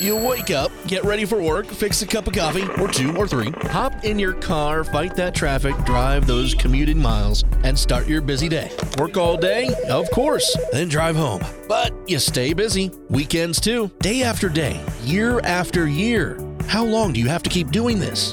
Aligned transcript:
You 0.00 0.16
wake 0.16 0.50
up, 0.50 0.72
get 0.86 1.04
ready 1.04 1.24
for 1.26 1.40
work, 1.40 1.66
fix 1.66 2.00
a 2.00 2.06
cup 2.06 2.26
of 2.26 2.32
coffee, 2.32 2.66
or 2.80 2.88
two 2.88 3.14
or 3.14 3.28
three, 3.28 3.50
hop 3.70 4.04
in 4.04 4.18
your 4.18 4.32
car, 4.32 4.84
fight 4.84 5.14
that 5.16 5.34
traffic, 5.34 5.76
drive 5.84 6.26
those 6.26 6.54
commuting 6.54 6.98
miles, 6.98 7.44
and 7.62 7.78
start 7.78 8.08
your 8.08 8.22
busy 8.22 8.48
day. 8.48 8.70
Work 8.98 9.16
all 9.18 9.36
day? 9.36 9.68
Of 9.90 10.10
course, 10.10 10.56
then 10.72 10.88
drive 10.88 11.14
home. 11.14 11.42
But 11.68 11.92
you 12.08 12.18
stay 12.18 12.54
busy. 12.54 12.90
Weekends 13.10 13.60
too, 13.60 13.90
day 14.00 14.22
after 14.22 14.48
day, 14.48 14.82
year 15.02 15.40
after 15.40 15.86
year. 15.86 16.38
How 16.66 16.84
long 16.84 17.12
do 17.12 17.20
you 17.20 17.28
have 17.28 17.42
to 17.42 17.50
keep 17.50 17.70
doing 17.70 17.98
this? 17.98 18.32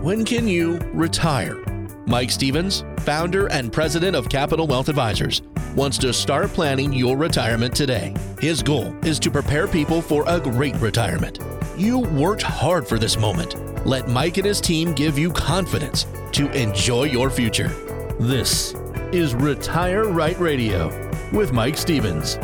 When 0.00 0.24
can 0.24 0.46
you 0.46 0.78
retire? 0.94 1.56
Mike 2.06 2.30
Stevens, 2.30 2.84
founder 3.00 3.48
and 3.48 3.72
president 3.72 4.16
of 4.16 4.28
Capital 4.28 4.66
Wealth 4.66 4.88
Advisors, 4.88 5.42
wants 5.74 5.98
to 5.98 6.12
start 6.12 6.50
planning 6.50 6.92
your 6.92 7.16
retirement 7.16 7.74
today. 7.74 8.14
His 8.40 8.62
goal 8.62 8.94
is 9.04 9.18
to 9.20 9.30
prepare 9.30 9.68
people 9.68 10.02
for 10.02 10.24
a 10.26 10.40
great 10.40 10.74
retirement. 10.76 11.38
You 11.76 11.98
worked 11.98 12.42
hard 12.42 12.86
for 12.86 12.98
this 12.98 13.16
moment. 13.16 13.86
Let 13.86 14.08
Mike 14.08 14.36
and 14.36 14.46
his 14.46 14.60
team 14.60 14.92
give 14.92 15.18
you 15.18 15.30
confidence 15.32 16.06
to 16.32 16.50
enjoy 16.50 17.04
your 17.04 17.30
future. 17.30 17.68
This 18.18 18.74
is 19.12 19.34
Retire 19.34 20.04
Right 20.04 20.38
Radio 20.38 20.88
with 21.32 21.52
Mike 21.52 21.76
Stevens. 21.76 22.36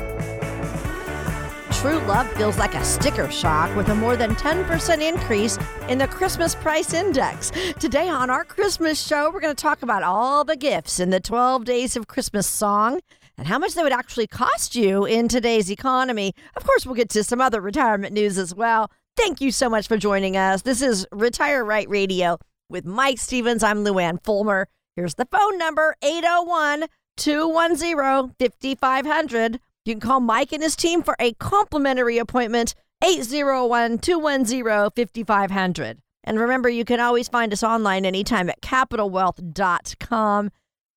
True 1.86 2.00
love 2.00 2.26
feels 2.32 2.58
like 2.58 2.74
a 2.74 2.84
sticker 2.84 3.30
shock 3.30 3.74
with 3.76 3.90
a 3.90 3.94
more 3.94 4.16
than 4.16 4.34
10% 4.34 5.08
increase 5.08 5.56
in 5.88 5.98
the 5.98 6.08
Christmas 6.08 6.52
price 6.52 6.92
index. 6.92 7.52
Today 7.78 8.08
on 8.08 8.28
our 8.28 8.42
Christmas 8.42 9.00
show, 9.00 9.30
we're 9.30 9.38
going 9.38 9.54
to 9.54 9.62
talk 9.62 9.82
about 9.82 10.02
all 10.02 10.42
the 10.42 10.56
gifts 10.56 10.98
in 10.98 11.10
the 11.10 11.20
12 11.20 11.64
Days 11.64 11.94
of 11.94 12.08
Christmas 12.08 12.44
song 12.48 12.98
and 13.38 13.46
how 13.46 13.60
much 13.60 13.74
they 13.74 13.84
would 13.84 13.92
actually 13.92 14.26
cost 14.26 14.74
you 14.74 15.04
in 15.04 15.28
today's 15.28 15.70
economy. 15.70 16.34
Of 16.56 16.64
course, 16.64 16.84
we'll 16.84 16.96
get 16.96 17.08
to 17.10 17.22
some 17.22 17.40
other 17.40 17.60
retirement 17.60 18.12
news 18.12 18.36
as 18.36 18.52
well. 18.52 18.90
Thank 19.16 19.40
you 19.40 19.52
so 19.52 19.70
much 19.70 19.86
for 19.86 19.96
joining 19.96 20.36
us. 20.36 20.62
This 20.62 20.82
is 20.82 21.06
Retire 21.12 21.64
Right 21.64 21.88
Radio 21.88 22.38
with 22.68 22.84
Mike 22.84 23.18
Stevens. 23.20 23.62
I'm 23.62 23.84
Luann 23.84 24.20
Fulmer. 24.24 24.66
Here's 24.96 25.14
the 25.14 25.28
phone 25.30 25.56
number 25.56 25.94
801 26.02 26.88
210 27.16 28.34
5500. 28.40 29.60
You 29.86 29.94
can 29.94 30.00
call 30.00 30.18
Mike 30.18 30.52
and 30.52 30.64
his 30.64 30.74
team 30.74 31.04
for 31.04 31.14
a 31.20 31.32
complimentary 31.34 32.18
appointment, 32.18 32.74
801 33.04 33.98
210 33.98 34.90
5500. 34.90 35.98
And 36.24 36.40
remember, 36.40 36.68
you 36.68 36.84
can 36.84 36.98
always 36.98 37.28
find 37.28 37.52
us 37.52 37.62
online 37.62 38.04
anytime 38.04 38.50
at 38.50 38.60
capitalwealth.com. 38.60 40.50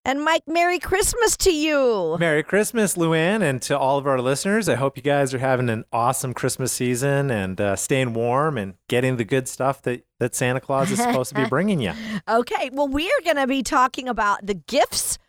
And 0.05 0.23
Mike, 0.23 0.43
Merry 0.47 0.79
Christmas 0.79 1.37
to 1.37 1.53
you. 1.53 2.17
Merry 2.19 2.41
Christmas, 2.41 2.95
Luann, 2.95 3.43
and 3.43 3.61
to 3.63 3.77
all 3.77 3.99
of 3.99 4.07
our 4.07 4.19
listeners. 4.19 4.67
I 4.67 4.73
hope 4.73 4.97
you 4.97 5.03
guys 5.03 5.35
are 5.35 5.39
having 5.39 5.69
an 5.69 5.83
awesome 5.93 6.33
Christmas 6.33 6.71
season 6.71 7.29
and 7.29 7.61
uh, 7.61 7.75
staying 7.75 8.15
warm 8.15 8.57
and 8.57 8.73
getting 8.87 9.17
the 9.17 9.23
good 9.23 9.47
stuff 9.47 9.83
that, 9.83 10.03
that 10.17 10.33
Santa 10.33 10.61
Claus 10.61 10.89
is 10.89 10.97
supposed 10.97 11.29
to 11.35 11.43
be 11.43 11.45
bringing 11.49 11.79
you. 11.79 11.91
Okay, 12.27 12.71
well, 12.73 12.87
we 12.87 13.05
are 13.05 13.21
going 13.23 13.35
to 13.35 13.45
be 13.45 13.61
talking 13.61 14.07
about 14.07 14.43
the 14.43 14.55
gifts 14.55 15.19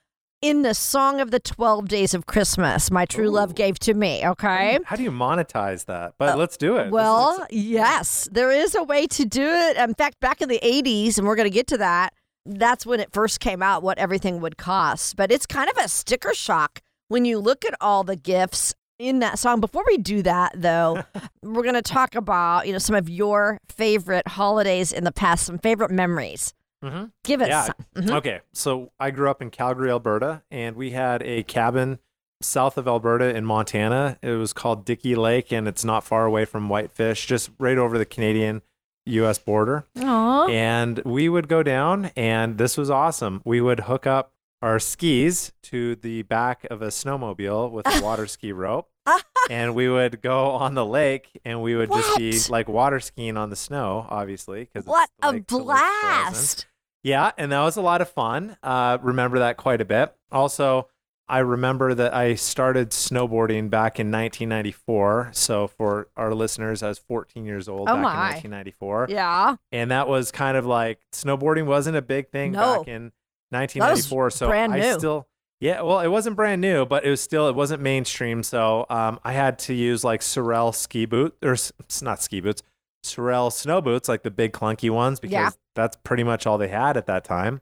in 0.42 0.62
the 0.62 0.74
song 0.74 1.20
of 1.20 1.30
the 1.30 1.38
12 1.40 1.86
days 1.88 2.14
of 2.14 2.26
Christmas 2.26 2.90
my 2.90 3.04
true 3.04 3.28
love 3.28 3.54
gave 3.54 3.78
to 3.80 3.94
me, 3.94 4.26
okay? 4.26 4.78
How 4.84 4.96
do 4.96 5.02
you 5.02 5.10
monetize 5.10 5.84
that? 5.86 6.14
But 6.18 6.30
uh, 6.30 6.36
let's 6.36 6.56
do 6.56 6.76
it. 6.76 6.90
Well, 6.90 7.46
yes, 7.50 8.28
there 8.32 8.50
is 8.50 8.74
a 8.74 8.82
way 8.82 9.06
to 9.08 9.24
do 9.24 9.46
it. 9.46 9.76
In 9.76 9.94
fact, 9.94 10.18
back 10.20 10.40
in 10.40 10.48
the 10.48 10.60
80s, 10.62 11.18
and 11.18 11.26
we're 11.26 11.36
going 11.36 11.50
to 11.50 11.54
get 11.54 11.66
to 11.68 11.78
that, 11.78 12.14
that's 12.46 12.86
when 12.86 13.00
it 13.00 13.12
first 13.12 13.40
came 13.40 13.62
out, 13.62 13.82
what 13.82 13.98
everything 13.98 14.40
would 14.40 14.56
cost. 14.56 15.16
But 15.16 15.30
it's 15.30 15.44
kind 15.46 15.68
of 15.68 15.76
a 15.76 15.88
sticker 15.88 16.34
shock 16.34 16.80
when 17.08 17.24
you 17.24 17.38
look 17.38 17.64
at 17.64 17.74
all 17.80 18.02
the 18.02 18.16
gifts 18.16 18.74
in 18.98 19.18
that 19.18 19.38
song. 19.38 19.60
Before 19.60 19.84
we 19.86 19.98
do 19.98 20.22
that, 20.22 20.52
though, 20.54 21.02
we're 21.42 21.62
going 21.62 21.74
to 21.74 21.82
talk 21.82 22.14
about, 22.14 22.66
you 22.66 22.72
know, 22.72 22.78
some 22.78 22.96
of 22.96 23.10
your 23.10 23.58
favorite 23.68 24.26
holidays 24.26 24.90
in 24.90 25.04
the 25.04 25.12
past, 25.12 25.44
some 25.44 25.58
favorite 25.58 25.90
memories. 25.90 26.54
Mhm. 26.84 27.12
Give 27.24 27.42
us 27.42 27.48
yeah. 27.48 27.62
some. 27.64 27.74
Mhm. 27.96 28.16
Okay. 28.16 28.40
So 28.52 28.92
I 28.98 29.10
grew 29.10 29.30
up 29.30 29.42
in 29.42 29.50
Calgary, 29.50 29.90
Alberta, 29.90 30.42
and 30.50 30.76
we 30.76 30.90
had 30.90 31.22
a 31.22 31.42
cabin 31.42 31.98
south 32.42 32.78
of 32.78 32.88
Alberta 32.88 33.34
in 33.34 33.44
Montana. 33.44 34.18
It 34.22 34.32
was 34.32 34.52
called 34.52 34.84
Dickey 34.84 35.14
Lake, 35.14 35.52
and 35.52 35.68
it's 35.68 35.84
not 35.84 36.04
far 36.04 36.24
away 36.24 36.44
from 36.44 36.68
Whitefish, 36.68 37.26
just 37.26 37.50
right 37.58 37.76
over 37.76 37.98
the 37.98 38.06
Canadian 38.06 38.62
US 39.06 39.38
border. 39.38 39.86
Aw. 40.00 40.46
And 40.48 41.00
we 41.04 41.28
would 41.28 41.48
go 41.48 41.62
down, 41.62 42.10
and 42.16 42.56
this 42.56 42.76
was 42.76 42.90
awesome. 42.90 43.42
We 43.44 43.60
would 43.60 43.80
hook 43.80 44.06
up 44.06 44.32
our 44.62 44.78
skis 44.78 45.52
to 45.62 45.96
the 45.96 46.22
back 46.22 46.66
of 46.70 46.82
a 46.82 46.88
snowmobile 46.88 47.70
with 47.70 47.86
a 47.86 48.00
water 48.02 48.26
ski 48.26 48.52
rope. 48.52 48.88
and 49.50 49.74
we 49.74 49.88
would 49.88 50.20
go 50.20 50.50
on 50.50 50.74
the 50.74 50.84
lake 50.84 51.40
and 51.44 51.62
we 51.62 51.74
would 51.74 51.90
just 51.90 52.16
be 52.16 52.38
like 52.48 52.68
water 52.68 53.00
skiing 53.00 53.36
on 53.36 53.50
the 53.50 53.56
snow, 53.56 54.06
obviously. 54.08 54.64
Because 54.64 54.84
What 54.86 55.10
a 55.22 55.40
blast. 55.40 56.66
Yeah, 57.02 57.32
and 57.38 57.50
that 57.52 57.60
was 57.60 57.76
a 57.76 57.80
lot 57.82 58.00
of 58.02 58.08
fun. 58.10 58.56
Uh, 58.62 58.98
remember 59.00 59.38
that 59.40 59.56
quite 59.56 59.80
a 59.80 59.84
bit. 59.84 60.14
Also, 60.30 60.88
I 61.28 61.38
remember 61.38 61.94
that 61.94 62.12
I 62.14 62.34
started 62.34 62.90
snowboarding 62.90 63.70
back 63.70 63.98
in 64.00 64.10
1994. 64.10 65.30
So 65.32 65.66
for 65.68 66.08
our 66.16 66.34
listeners, 66.34 66.82
I 66.82 66.88
was 66.88 66.98
14 66.98 67.44
years 67.44 67.68
old 67.68 67.88
Oh 67.88 67.94
back 67.94 68.02
my. 68.02 68.10
in 68.10 68.50
1994, 68.50 69.06
Yeah. 69.10 69.56
and 69.72 69.90
that 69.90 70.08
was 70.08 70.30
kind 70.32 70.56
of 70.56 70.66
like 70.66 71.00
snowboarding 71.12 71.66
wasn't 71.66 71.96
a 71.96 72.02
big 72.02 72.28
thing 72.30 72.52
No. 72.52 72.78
back 72.80 72.88
in 72.88 73.12
1994. 73.50 74.30
so 74.30 74.48
brand 74.48 74.72
I 74.74 74.80
new. 74.80 74.98
still. 74.98 75.26
Yeah, 75.60 75.82
well, 75.82 76.00
it 76.00 76.08
wasn't 76.08 76.36
brand 76.36 76.60
new, 76.62 76.86
but 76.86 77.04
it 77.04 77.10
was 77.10 77.20
still 77.20 77.48
it 77.48 77.54
wasn't 77.54 77.82
mainstream. 77.82 78.42
So 78.42 78.86
um, 78.88 79.20
I 79.24 79.32
had 79.32 79.58
to 79.60 79.74
use 79.74 80.02
like 80.02 80.22
Sorel 80.22 80.72
ski 80.72 81.04
boot 81.04 81.36
or 81.42 81.52
it's 81.52 82.00
not 82.02 82.22
ski 82.22 82.40
boots, 82.40 82.62
Sorel 83.02 83.50
snow 83.50 83.80
boots, 83.82 84.08
like 84.08 84.22
the 84.22 84.30
big 84.30 84.52
clunky 84.52 84.90
ones, 84.90 85.20
because 85.20 85.32
Yeah. 85.32 85.50
That's 85.80 85.96
pretty 86.04 86.22
much 86.24 86.46
all 86.46 86.58
they 86.58 86.68
had 86.68 86.96
at 86.96 87.06
that 87.06 87.24
time. 87.24 87.60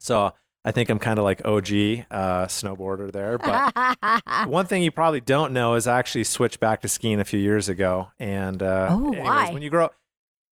So 0.00 0.32
I 0.64 0.72
think 0.72 0.90
I'm 0.90 0.98
kind 0.98 1.18
of 1.18 1.24
like 1.24 1.44
OG 1.44 1.68
uh, 2.10 2.46
snowboarder 2.46 3.12
there. 3.12 3.38
But 3.38 4.48
one 4.48 4.66
thing 4.66 4.82
you 4.82 4.90
probably 4.90 5.20
don't 5.20 5.52
know 5.52 5.74
is 5.74 5.86
I 5.86 5.98
actually 5.98 6.24
switched 6.24 6.58
back 6.60 6.80
to 6.82 6.88
skiing 6.88 7.20
a 7.20 7.24
few 7.24 7.38
years 7.38 7.68
ago. 7.68 8.08
And 8.18 8.62
uh, 8.62 8.88
Oh, 8.90 9.08
anyways, 9.08 9.24
why? 9.24 9.52
when 9.52 9.62
you 9.62 9.70
grow 9.70 9.86
up, 9.86 9.94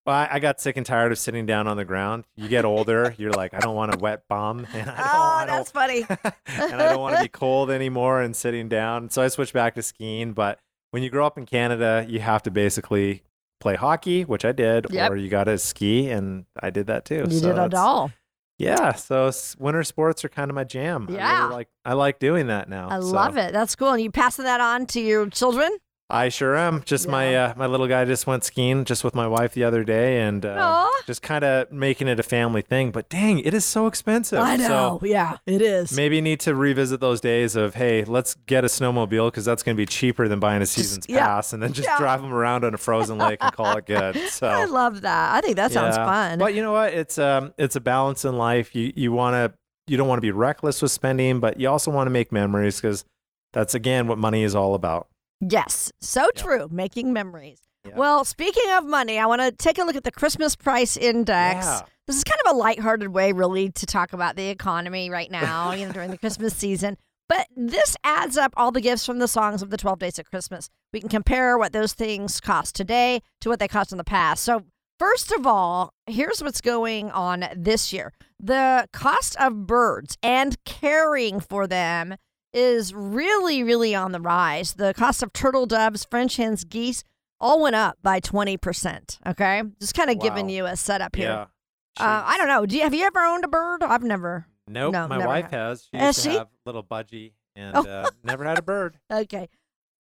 well, 0.05 0.15
I, 0.15 0.29
I 0.33 0.39
got 0.39 0.61
sick 0.61 0.77
and 0.77 0.85
tired 0.85 1.11
of 1.11 1.17
sitting 1.17 1.45
down 1.45 1.67
on 1.67 1.77
the 1.77 1.85
ground. 1.85 2.25
You 2.35 2.47
get 2.47 2.63
older, 2.63 3.13
you're 3.17 3.31
like, 3.33 3.53
I 3.53 3.59
don't 3.59 3.75
want 3.75 3.93
a 3.93 3.97
wet 3.97 4.23
bum, 4.29 4.67
and 4.73 4.89
I 4.89 4.95
don't, 4.97 5.49
oh, 5.51 5.57
that's 5.57 5.71
funny. 5.71 6.05
and 6.47 6.75
I 6.81 6.89
don't 6.91 6.99
want 7.01 7.17
to 7.17 7.23
be 7.23 7.27
cold 7.27 7.69
anymore 7.71 8.21
and 8.21 8.35
sitting 8.35 8.69
down. 8.69 9.09
So 9.09 9.21
I 9.21 9.27
switched 9.29 9.53
back 9.53 9.75
to 9.75 9.81
skiing. 9.81 10.33
But 10.33 10.59
when 10.91 11.01
you 11.03 11.09
grow 11.09 11.25
up 11.25 11.37
in 11.37 11.45
Canada, 11.45 12.05
you 12.07 12.19
have 12.19 12.43
to 12.43 12.51
basically 12.51 13.23
play 13.59 13.75
hockey, 13.75 14.23
which 14.23 14.45
I 14.45 14.51
did, 14.51 14.87
Yep. 14.89 15.11
or 15.11 15.15
you 15.15 15.29
got 15.29 15.45
to 15.45 15.57
ski, 15.57 16.09
and 16.09 16.45
I 16.61 16.69
did 16.69 16.87
that 16.87 17.05
too. 17.05 17.25
You 17.29 17.39
So 17.39 17.53
did 17.53 17.57
it 17.61 17.73
all. 17.73 18.11
Yeah, 18.57 18.93
so 18.93 19.31
winter 19.59 19.83
sports 19.83 20.23
are 20.23 20.29
kind 20.29 20.49
of 20.49 20.55
my 20.55 20.63
jam. 20.63 21.07
I 21.09 21.13
Yeah. 21.13 21.41
really 21.43 21.53
like 21.55 21.67
I 21.83 21.93
like 21.93 22.19
doing 22.19 22.47
that 22.47 22.69
now. 22.69 22.87
I 22.89 22.97
love 22.97 23.37
it. 23.37 23.51
That's 23.51 23.75
cool. 23.75 23.91
And 23.91 24.01
you 24.01 24.11
passing 24.11 24.45
that 24.45 24.61
on 24.61 24.85
to 24.87 25.01
your 25.01 25.29
children? 25.29 25.69
I 26.07 26.29
sure 26.29 26.55
am. 26.55 26.83
Just 26.85 27.07
my 27.07 27.35
uh, 27.35 27.53
my 27.57 27.65
little 27.65 27.87
guy 27.87 28.05
just 28.05 28.27
went 28.27 28.43
skiing 28.43 28.85
just 28.85 29.03
with 29.03 29.15
my 29.15 29.27
wife 29.27 29.53
the 29.55 29.63
other 29.63 29.83
day, 29.83 30.21
and 30.21 30.45
uh, 30.45 30.87
just 31.07 31.23
kind 31.23 31.43
of 31.43 31.71
making 31.71 32.07
it 32.07 32.19
a 32.19 32.23
family 32.23 32.61
thing. 32.61 32.91
But 32.91 33.09
dang, 33.09 33.39
it 33.39 33.55
is 33.55 33.65
so 33.65 33.87
expensive. 33.87 34.37
I 34.39 34.55
So 34.57 34.67
know. 34.67 34.99
yeah, 35.01 35.37
it 35.47 35.63
is. 35.63 35.95
Maybe 35.95 36.21
need 36.21 36.39
to 36.41 36.53
revisit 36.53 36.99
those 36.99 37.21
days 37.21 37.55
of 37.55 37.73
hey, 37.73 38.03
let's 38.03 38.35
get 38.45 38.63
a 38.63 38.67
snowmobile 38.67 39.31
because 39.31 39.45
that's 39.45 39.63
going 39.63 39.75
to 39.75 39.81
be 39.81 39.87
cheaper 39.87 40.27
than 40.27 40.39
buying 40.39 40.61
a 40.61 40.67
season's 40.67 41.07
yeah. 41.09 41.25
pass, 41.25 41.53
and 41.53 41.63
then 41.63 41.73
just 41.73 41.87
Yeah. 41.87 41.97
drive 41.97 42.21
them 42.21 42.31
around 42.31 42.63
on 42.65 42.75
a 42.75 42.77
frozen 42.77 43.17
lake 43.17 43.39
and 43.41 43.51
call 43.53 43.75
it 43.77 43.87
good. 43.87 44.15
So 44.29 44.47
I 44.47 44.65
love 44.65 45.01
that. 45.01 45.33
I 45.33 45.41
think 45.41 45.55
that 45.55 45.71
sounds 45.71 45.95
fun. 45.95 46.37
But 46.37 46.53
you 46.53 46.61
know 46.61 46.73
what? 46.73 46.93
It's 46.93 47.17
um, 47.17 47.53
it's 47.57 47.75
a 47.75 47.81
balance 47.81 48.25
in 48.25 48.37
life. 48.37 48.75
You 48.75 48.93
you 48.95 49.11
want 49.11 49.33
to 49.33 49.57
you 49.91 49.97
don't 49.97 50.07
want 50.07 50.17
to 50.17 50.21
be 50.21 50.31
reckless 50.31 50.83
with 50.83 50.91
spending, 50.91 51.39
but 51.39 51.59
you 51.59 51.67
also 51.67 51.89
want 51.89 52.05
to 52.07 52.11
make 52.11 52.31
memories 52.31 52.79
because 52.79 53.05
that's 53.53 53.73
again 53.73 54.07
what 54.07 54.19
money 54.19 54.43
is 54.43 54.53
all 54.53 54.75
about. 54.75 55.07
Yes, 55.41 55.91
so 56.01 56.29
true. 56.35 56.67
Making 56.71 57.13
memories. 57.13 57.59
Yeah. 57.87 57.95
Well, 57.95 58.25
speaking 58.25 58.71
of 58.71 58.85
money, 58.85 59.19
I 59.19 59.25
want 59.25 59.41
to 59.41 59.51
take 59.51 59.77
a 59.77 59.83
look 59.83 59.95
at 59.95 60.03
the 60.03 60.11
Christmas 60.11 60.55
price 60.55 60.97
index. 60.97 61.65
Yeah. 61.65 61.81
This 62.07 62.17
is 62.17 62.23
kind 62.23 62.39
of 62.45 62.55
a 62.55 62.57
lighthearted 62.57 63.09
way, 63.09 63.31
really, 63.31 63.71
to 63.71 63.85
talk 63.85 64.13
about 64.13 64.35
the 64.35 64.47
economy 64.47 65.09
right 65.09 65.29
now, 65.29 65.71
you 65.71 65.85
know, 65.85 65.91
during 65.91 66.11
the 66.11 66.17
Christmas 66.17 66.53
season. 66.57 66.97
But 67.27 67.47
this 67.55 67.95
adds 68.03 68.37
up 68.37 68.53
all 68.55 68.71
the 68.71 68.81
gifts 68.81 69.05
from 69.05 69.19
the 69.19 69.27
songs 69.27 69.61
of 69.61 69.71
the 69.71 69.77
12 69.77 69.99
days 69.99 70.19
of 70.19 70.29
Christmas. 70.29 70.69
We 70.93 70.99
can 70.99 71.09
compare 71.09 71.57
what 71.57 71.73
those 71.73 71.93
things 71.93 72.39
cost 72.39 72.75
today 72.75 73.21
to 73.41 73.49
what 73.49 73.59
they 73.59 73.67
cost 73.67 73.91
in 73.91 73.97
the 73.97 74.03
past. 74.03 74.43
So, 74.43 74.63
first 74.99 75.31
of 75.31 75.47
all, 75.47 75.93
here's 76.05 76.43
what's 76.43 76.61
going 76.61 77.09
on 77.11 77.45
this 77.55 77.91
year 77.91 78.13
the 78.39 78.87
cost 78.93 79.35
of 79.37 79.65
birds 79.65 80.17
and 80.21 80.63
caring 80.65 81.39
for 81.39 81.65
them 81.65 82.15
is 82.55 82.93
really, 82.93 83.61
really 83.63 83.93
on 83.93 84.11
the 84.13 84.19
rise. 84.21 84.73
The 84.73 84.93
cost 84.93 85.21
of 85.21 85.31
turtle 85.33 85.65
doves, 85.65 86.05
French 86.09 86.37
hens, 86.37 86.63
geese 86.63 87.03
all 87.39 87.61
went 87.61 87.75
up 87.75 87.97
by 88.01 88.19
20%. 88.21 89.19
Okay. 89.27 89.61
Just 89.79 89.93
kind 89.93 90.09
of 90.09 90.19
giving 90.19 90.49
you 90.49 90.65
a 90.65 90.75
setup 90.75 91.15
here. 91.15 91.27
Yeah. 91.27 91.45
Uh, 91.99 92.23
I 92.25 92.37
don't 92.37 92.47
know. 92.47 92.65
Do 92.65 92.75
you, 92.77 92.83
have 92.83 92.93
you 92.93 93.05
ever 93.05 93.19
owned 93.19 93.43
a 93.43 93.47
bird? 93.47 93.83
I've 93.83 94.03
never. 94.03 94.47
Nope. 94.67 94.93
No, 94.93 95.07
my 95.07 95.17
never 95.17 95.27
wife 95.27 95.43
have. 95.51 95.51
has. 95.51 95.87
She 95.91 95.97
Has 95.97 96.17
used 96.17 96.23
to 96.25 96.31
she? 96.31 96.37
have 96.37 96.47
little 96.65 96.83
budgie 96.83 97.33
and 97.55 97.75
Oh. 97.75 97.81
uh, 97.83 98.09
never 98.23 98.43
had 98.45 98.57
a 98.57 98.61
bird. 98.63 98.97
Okay. 99.11 99.47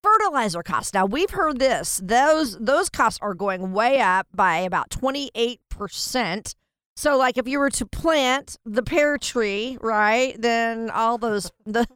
fertilizer 0.03 0.63
costs. 0.63 0.95
Now 0.95 1.07
we've 1.07 1.31
heard 1.31 1.59
this; 1.59 2.01
those 2.03 2.57
those 2.59 2.89
costs 2.89 3.19
are 3.23 3.35
going 3.35 3.73
way 3.73 4.01
up 4.01 4.27
by 4.35 4.59
about 4.59 4.91
twenty 4.91 5.31
eight 5.35 5.61
percent. 5.71 6.55
So, 6.97 7.17
like, 7.17 7.37
if 7.37 7.49
you 7.49 7.59
were 7.59 7.71
to 7.71 7.87
plant 7.87 8.57
the 8.65 8.83
pear 8.83 9.19
tree, 9.19 9.79
right, 9.81 10.41
then 10.41 10.91
all 10.91 11.19
those 11.19 11.51
the 11.67 11.87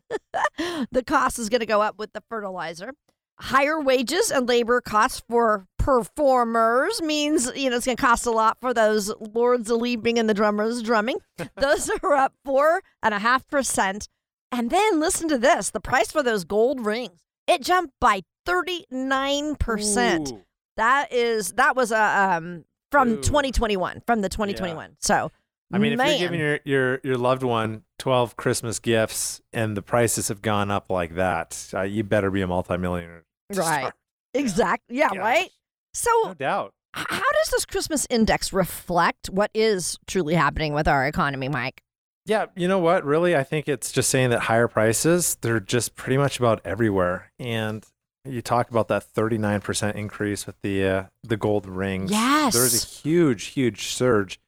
the 0.91 1.05
cost 1.05 1.39
is 1.39 1.49
going 1.49 1.61
to 1.61 1.67
go 1.67 1.81
up 1.81 1.99
with 1.99 2.13
the 2.13 2.23
fertilizer. 2.29 2.93
Higher 3.41 3.81
wages 3.81 4.33
and 4.33 4.49
labor 4.49 4.81
costs 4.81 5.23
for 5.29 5.67
performers 5.79 7.01
means 7.01 7.51
you 7.55 7.71
know 7.71 7.77
it's 7.77 7.87
going 7.87 7.97
to 7.97 8.03
cost 8.03 8.27
a 8.27 8.33
lot 8.33 8.59
for 8.61 8.75
those 8.75 9.13
lords 9.21 9.71
of 9.71 9.81
leaping 9.81 10.19
and 10.19 10.29
the 10.29 10.35
drummers 10.35 10.83
drumming. 10.83 11.19
those 11.57 11.89
are 12.03 12.15
up 12.15 12.35
four 12.45 12.83
and 13.03 13.15
a 13.15 13.21
half 13.21 13.47
percent. 13.47 14.09
And 14.51 14.71
then 14.71 14.99
listen 14.99 15.29
to 15.29 15.39
this: 15.39 15.71
the 15.71 15.81
price 15.81 16.11
for 16.11 16.23
those 16.23 16.43
gold 16.45 16.85
rings 16.85 17.21
it 17.49 17.63
jumped 17.63 17.95
by 18.01 18.23
thirty 18.45 18.85
nine 18.91 19.57
percent. 19.57 20.33
That 20.77 21.13
is 21.13 21.53
that 21.53 21.75
was 21.75 21.91
a 21.91 22.35
um 22.37 22.65
from 22.91 23.11
Ooh. 23.11 23.23
2021 23.23 24.03
from 24.07 24.21
the 24.21 24.29
2021. 24.29 24.97
So 25.01 25.31
I 25.73 25.79
mean, 25.79 25.93
if 25.93 25.99
you're 25.99 26.19
giving 26.19 26.41
your, 26.41 26.61
your, 26.65 27.01
your 27.05 27.17
loved 27.19 27.43
one 27.43 27.83
12 27.99 28.37
Christmas 28.37 28.79
gifts 28.79 29.41
and 29.53 29.77
the 29.77 29.83
prices 29.83 30.29
have 30.29 30.41
gone 30.41 30.71
up 30.71 30.91
like 30.91 31.15
that, 31.17 31.71
uh, 31.75 31.83
you 31.83 32.05
better 32.05 32.31
be 32.31 32.41
a 32.41 32.47
multimillionaire. 32.47 33.25
Right. 33.51 33.81
start. 33.81 33.95
exactly 34.35 34.97
yeah 34.97 35.09
Gosh. 35.09 35.19
right. 35.19 35.51
So 35.95 36.11
No 36.25 36.35
doubt. 36.35 36.75
how 36.93 37.19
does 37.33 37.51
this 37.51 37.65
Christmas 37.65 38.07
index 38.11 38.53
reflect 38.53 39.29
what 39.31 39.51
is 39.55 39.99
truly 40.07 40.35
happening 40.35 40.75
with 40.75 40.87
our 40.87 41.07
economy, 41.07 41.49
Mike? 41.49 41.83
Yeah, 42.27 42.47
you 42.55 42.69
know 42.69 42.79
what? 42.79 43.07
Really, 43.07 43.35
I 43.35 43.43
think 43.43 43.69
it's 43.69 43.91
just 43.91 44.11
saying 44.11 44.29
that 44.31 44.41
higher 44.41 44.69
prices, 44.69 45.39
they're 45.41 45.61
just 45.61 45.95
pretty 45.95 46.19
much 46.19 46.39
about 46.39 46.61
everywhere. 46.63 47.33
And 47.39 47.87
you 48.29 48.43
talk 48.43 48.71
about 48.71 48.89
that 48.89 49.05
39% 49.15 49.95
increase 49.95 50.47
with 50.47 50.61
the 50.63 50.87
uh, 50.87 51.05
the 51.23 51.37
gold 51.37 51.67
rings. 51.67 52.11
Yes. 52.11 52.55
There's 52.55 52.85
a 52.85 52.87
huge, 52.87 53.45
huge 53.47 53.87
surge 53.89 54.41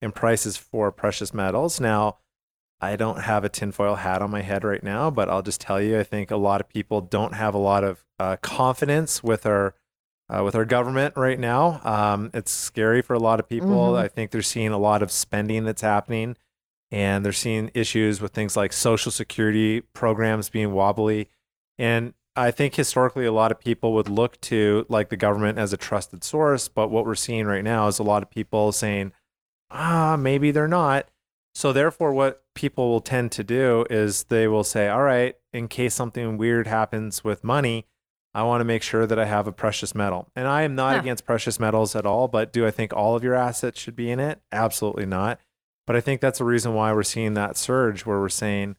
in 0.00 0.12
prices 0.12 0.56
for 0.56 0.90
precious 0.92 1.32
metals. 1.32 1.80
Now, 1.80 2.18
I 2.80 2.96
don't 2.96 3.20
have 3.20 3.44
a 3.44 3.48
tinfoil 3.48 3.94
hat 3.96 4.22
on 4.22 4.30
my 4.30 4.42
head 4.42 4.64
right 4.64 4.82
now, 4.82 5.10
but 5.10 5.28
I'll 5.28 5.42
just 5.42 5.60
tell 5.60 5.80
you, 5.80 5.98
I 6.00 6.02
think 6.02 6.30
a 6.30 6.36
lot 6.36 6.60
of 6.60 6.68
people 6.68 7.00
don't 7.00 7.34
have 7.34 7.54
a 7.54 7.58
lot 7.58 7.84
of 7.84 8.04
uh, 8.18 8.36
confidence 8.42 9.22
with 9.22 9.46
our 9.46 9.74
uh, 10.28 10.42
with 10.42 10.54
our 10.54 10.64
government 10.64 11.14
right 11.16 11.38
now. 11.38 11.80
Um, 11.84 12.30
it's 12.32 12.50
scary 12.50 13.02
for 13.02 13.14
a 13.14 13.18
lot 13.18 13.38
of 13.38 13.48
people. 13.48 13.92
Mhm. 13.92 13.98
I 13.98 14.08
think 14.08 14.30
they're 14.30 14.42
seeing 14.42 14.70
a 14.72 14.78
lot 14.78 15.02
of 15.02 15.12
spending 15.12 15.64
that's 15.64 15.82
happening, 15.82 16.36
and 16.90 17.24
they're 17.24 17.32
seeing 17.32 17.70
issues 17.74 18.20
with 18.20 18.32
things 18.32 18.56
like 18.56 18.72
social 18.72 19.12
security 19.12 19.82
programs 19.92 20.48
being 20.48 20.72
wobbly. 20.72 21.28
And 21.78 22.14
I 22.34 22.50
think 22.50 22.74
historically, 22.74 23.26
a 23.26 23.32
lot 23.32 23.52
of 23.52 23.60
people 23.60 23.92
would 23.94 24.08
look 24.08 24.40
to 24.42 24.86
like 24.88 25.10
the 25.10 25.16
government 25.16 25.58
as 25.58 25.72
a 25.72 25.76
trusted 25.76 26.24
source. 26.24 26.68
But 26.68 26.88
what 26.90 27.04
we're 27.04 27.14
seeing 27.14 27.46
right 27.46 27.64
now 27.64 27.88
is 27.88 27.98
a 27.98 28.02
lot 28.02 28.22
of 28.22 28.30
people 28.30 28.72
saying, 28.72 29.12
ah, 29.70 30.16
maybe 30.18 30.50
they're 30.50 30.68
not. 30.68 31.08
So 31.54 31.72
therefore, 31.72 32.14
what 32.14 32.42
people 32.54 32.88
will 32.88 33.00
tend 33.02 33.32
to 33.32 33.44
do 33.44 33.84
is 33.90 34.24
they 34.24 34.48
will 34.48 34.64
say, 34.64 34.88
all 34.88 35.02
right, 35.02 35.36
in 35.52 35.68
case 35.68 35.94
something 35.94 36.38
weird 36.38 36.66
happens 36.66 37.22
with 37.22 37.44
money, 37.44 37.86
I 38.34 38.44
want 38.44 38.62
to 38.62 38.64
make 38.64 38.82
sure 38.82 39.06
that 39.06 39.18
I 39.18 39.26
have 39.26 39.46
a 39.46 39.52
precious 39.52 39.94
metal. 39.94 40.28
And 40.34 40.48
I 40.48 40.62
am 40.62 40.74
not 40.74 40.94
Huh. 40.94 41.00
against 41.00 41.26
precious 41.26 41.60
metals 41.60 41.94
at 41.94 42.06
all, 42.06 42.28
but 42.28 42.50
do 42.50 42.66
I 42.66 42.70
think 42.70 42.94
all 42.94 43.14
of 43.14 43.22
your 43.22 43.34
assets 43.34 43.78
should 43.78 43.94
be 43.94 44.10
in 44.10 44.18
it? 44.18 44.40
Absolutely 44.50 45.04
not. 45.04 45.38
But 45.86 45.96
I 45.96 46.00
think 46.00 46.22
that's 46.22 46.38
the 46.38 46.46
reason 46.46 46.72
why 46.72 46.94
we're 46.94 47.02
seeing 47.02 47.34
that 47.34 47.58
surge 47.58 48.06
where 48.06 48.18
we're 48.18 48.30
saying, 48.30 48.76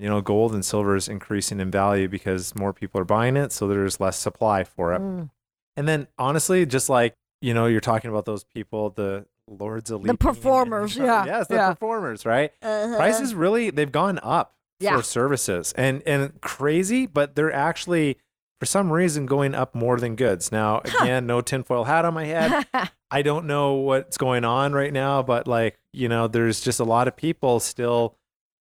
you 0.00 0.08
know, 0.08 0.20
gold 0.20 0.54
and 0.54 0.64
silver 0.64 0.96
is 0.96 1.08
increasing 1.08 1.60
in 1.60 1.70
value 1.70 2.08
because 2.08 2.54
more 2.54 2.72
people 2.72 3.00
are 3.00 3.04
buying 3.04 3.36
it. 3.36 3.52
So 3.52 3.68
there's 3.68 4.00
less 4.00 4.18
supply 4.18 4.64
for 4.64 4.92
it. 4.94 5.00
Mm. 5.00 5.30
And 5.76 5.86
then 5.88 6.08
honestly, 6.18 6.64
just 6.66 6.88
like, 6.88 7.14
you 7.42 7.54
know, 7.54 7.66
you're 7.66 7.80
talking 7.80 8.10
about 8.10 8.24
those 8.24 8.44
people, 8.44 8.90
the 8.90 9.26
lords 9.46 9.90
of 9.90 9.94
The 9.94 9.98
leaping 9.98 10.10
and- 10.10 10.20
performers, 10.20 10.96
yeah, 10.96 11.24
Yes, 11.26 11.48
the 11.48 11.54
yeah. 11.56 11.70
performers, 11.70 12.24
right? 12.24 12.52
Uh-huh. 12.62 12.96
prices 12.96 13.34
really 13.34 13.70
they've 13.70 13.90
gone 13.92 14.18
up 14.22 14.54
Yeah. 14.78 14.96
for 14.96 15.02
services 15.02 15.72
and 15.76 16.02
and 16.06 16.40
crazy 16.40 17.06
but 17.06 17.34
they're 17.34 17.52
actually 17.52 18.16
for 18.60 18.66
some 18.66 18.92
reason 18.92 19.26
going 19.26 19.54
up 19.54 19.74
more 19.74 19.98
than 19.98 20.14
goods 20.16 20.52
now 20.52 20.80
again 20.84 21.26
no 21.26 21.40
tinfoil 21.40 21.84
hat 21.84 22.04
on 22.04 22.14
my 22.14 22.26
head 22.26 22.66
i 23.10 23.22
don't 23.22 23.46
know 23.46 23.72
what's 23.74 24.16
going 24.18 24.44
on 24.44 24.72
right 24.72 24.92
now 24.92 25.22
but 25.22 25.46
like 25.48 25.78
you 25.92 26.08
know 26.08 26.28
there's 26.28 26.60
just 26.60 26.78
a 26.80 26.84
lot 26.84 27.08
of 27.08 27.16
people 27.16 27.58
still 27.60 28.16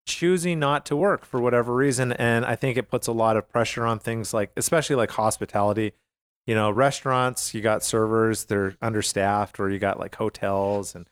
choosing 0.10 0.60
not 0.60 0.86
to 0.86 0.96
work 0.96 1.24
for 1.24 1.40
whatever 1.40 1.74
reason 1.76 2.12
and 2.14 2.46
i 2.46 2.56
think 2.56 2.78
it 2.78 2.90
puts 2.90 3.08
a 3.08 3.12
lot 3.12 3.38
of 3.38 3.48
pressure 3.48 3.86
on 3.86 4.00
things 4.00 4.34
like 4.34 4.52
especially 4.58 4.96
like 4.96 5.12
hospitality 5.12 5.94
you 6.48 6.56
know 6.56 6.70
restaurants 6.72 7.54
you 7.54 7.62
got 7.62 7.84
servers 7.84 8.46
they're 8.46 8.76
understaffed 8.82 9.60
or 9.60 9.70
you 9.70 9.80
got 9.80 10.00
like 10.00 10.16
hotels 10.16 10.96
and 10.96 11.08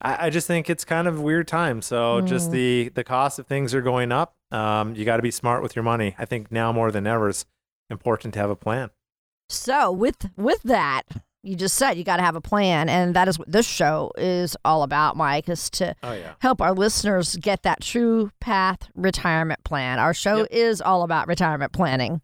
I, 0.00 0.26
I 0.26 0.30
just 0.30 0.46
think 0.46 0.68
it's 0.68 0.84
kind 0.84 1.08
of 1.08 1.18
a 1.18 1.22
weird 1.22 1.48
time. 1.48 1.80
So 1.80 2.20
just 2.20 2.50
Mm. 2.50 2.52
the 2.52 2.88
the 2.96 3.02
cost 3.04 3.38
of 3.38 3.46
things 3.46 3.74
are 3.74 3.80
going 3.80 4.12
up. 4.12 4.36
Um, 4.52 4.94
you 4.94 5.06
got 5.06 5.16
to 5.16 5.22
be 5.22 5.30
smart 5.30 5.62
with 5.62 5.74
your 5.74 5.82
money. 5.84 6.14
I 6.18 6.26
think 6.26 6.52
now 6.52 6.70
more 6.70 6.90
than 6.92 7.06
ever, 7.06 7.30
it's 7.30 7.46
important 7.88 8.34
to 8.34 8.40
have 8.40 8.50
a 8.50 8.56
plan. 8.56 8.90
So 9.48 9.90
with 9.90 10.28
with 10.36 10.62
that, 10.64 11.04
you 11.46 11.56
just 11.56 11.76
said 11.76 11.92
you 11.96 12.04
got 12.04 12.16
to 12.16 12.22
have 12.22 12.36
a 12.36 12.40
plan, 12.40 12.88
and 12.88 13.14
that 13.14 13.28
is 13.28 13.38
what 13.38 13.50
this 13.50 13.66
show 13.66 14.10
is 14.18 14.56
all 14.64 14.82
about, 14.82 15.16
Mike. 15.16 15.48
Is 15.48 15.70
to 15.70 15.94
Oh 16.02 16.12
yeah. 16.12 16.34
help 16.40 16.60
our 16.60 16.72
listeners 16.72 17.36
get 17.36 17.62
that 17.62 17.80
true 17.80 18.30
path 18.40 18.88
retirement 18.94 19.62
plan. 19.64 19.98
Our 19.98 20.12
show 20.14 20.38
Yep. 20.38 20.48
is 20.50 20.80
all 20.80 21.02
about 21.02 21.28
retirement 21.28 21.72
planning. 21.72 22.20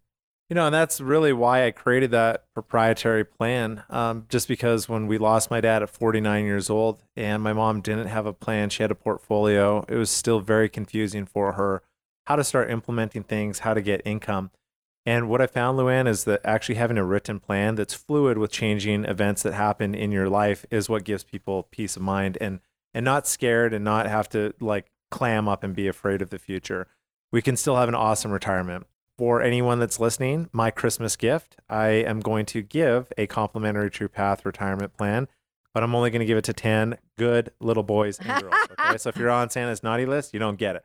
You 0.50 0.54
know, 0.54 0.66
and 0.66 0.74
that's 0.74 1.00
really 1.00 1.32
why 1.32 1.64
I 1.66 1.70
created 1.70 2.10
that 2.10 2.44
proprietary 2.52 3.24
plan. 3.24 3.84
Um, 3.88 4.26
just 4.28 4.48
because 4.48 4.86
when 4.86 5.06
we 5.06 5.16
lost 5.16 5.50
my 5.50 5.62
dad 5.62 5.82
at 5.82 5.88
49 5.88 6.44
years 6.44 6.69
old 6.69 7.02
and 7.16 7.42
my 7.42 7.54
mom 7.54 7.80
didn't 7.80 8.08
have 8.08 8.26
a 8.26 8.34
plan, 8.34 8.69
she 8.69 8.82
had 8.82 8.90
a 8.90 8.94
portfolio, 8.94 9.82
it 9.88 9.94
was 9.94 10.10
still 10.10 10.40
very 10.40 10.69
confusing 10.69 11.24
for 11.24 11.52
her 11.52 11.82
how 12.26 12.36
to 12.36 12.44
start 12.44 12.70
implementing 12.70 13.22
things, 13.22 13.60
how 13.60 13.72
to 13.72 13.80
get 13.80 14.02
income. 14.04 14.50
And 15.04 15.28
what 15.28 15.40
I 15.40 15.46
found, 15.46 15.78
Luann, 15.78 16.06
is 16.06 16.25
that 16.25 16.40
actually 16.44 16.76
having 16.76 16.99
a 16.99 17.04
written 17.04 17.40
plan 17.40 17.75
that's 17.75 17.94
fluid 17.94 18.38
with 18.38 18.52
changing 18.52 19.04
events 19.04 19.43
that 19.43 19.54
happen 19.54 19.94
in 19.94 20.12
your 20.12 20.28
life 20.28 20.64
is 20.70 20.88
what 20.88 21.04
gives 21.04 21.25
people 21.25 21.64
peace 21.70 21.96
of 21.96 22.02
mind 22.02 22.38
and 22.40 22.60
and 22.94 23.04
not 23.04 23.26
scared 23.26 23.72
and 23.72 23.84
not 23.84 24.06
have 24.06 24.28
to 24.28 24.52
like 24.60 24.90
clam 25.10 25.49
up 25.49 25.64
and 25.64 25.75
be 25.75 25.88
afraid 25.88 26.22
of 26.22 26.31
the 26.31 26.38
future. 26.38 26.87
We 27.32 27.43
can 27.43 27.56
still 27.56 27.76
have 27.76 27.88
an 27.88 27.94
awesome 27.94 28.31
retirement 28.31 28.87
for 29.19 29.43
anyone 29.43 29.78
that's 29.78 30.00
listening, 30.00 30.49
my 30.52 30.70
Christmas 30.70 31.16
gift, 31.16 31.56
I 31.69 31.88
am 31.88 32.20
going 32.20 32.46
to 32.46 32.62
give 32.62 33.12
a 33.19 33.26
complimentary 33.26 33.90
True 33.90 34.08
Path 34.08 34.44
retirement 34.44 34.96
plan, 34.96 35.28
but 35.75 35.82
I'm 35.82 35.94
only 35.94 36.10
going 36.10 36.20
to 36.20 36.26
give 36.26 36.38
it 36.38 36.44
to 36.44 36.52
10 36.52 36.98
good 37.19 37.53
little 37.60 37.82
boys 37.82 38.19
and 38.19 38.43
girls. 38.43 38.55
Okay. 38.81 38.98
so 38.98 39.10
if 39.10 39.17
you're 39.17 39.31
on 39.31 39.48
Santa's 39.48 39.82
naughty 39.82 40.06
list, 40.06 40.34
you 40.34 40.41
don't 40.41 40.58
get 40.58 40.74
it. 40.74 40.84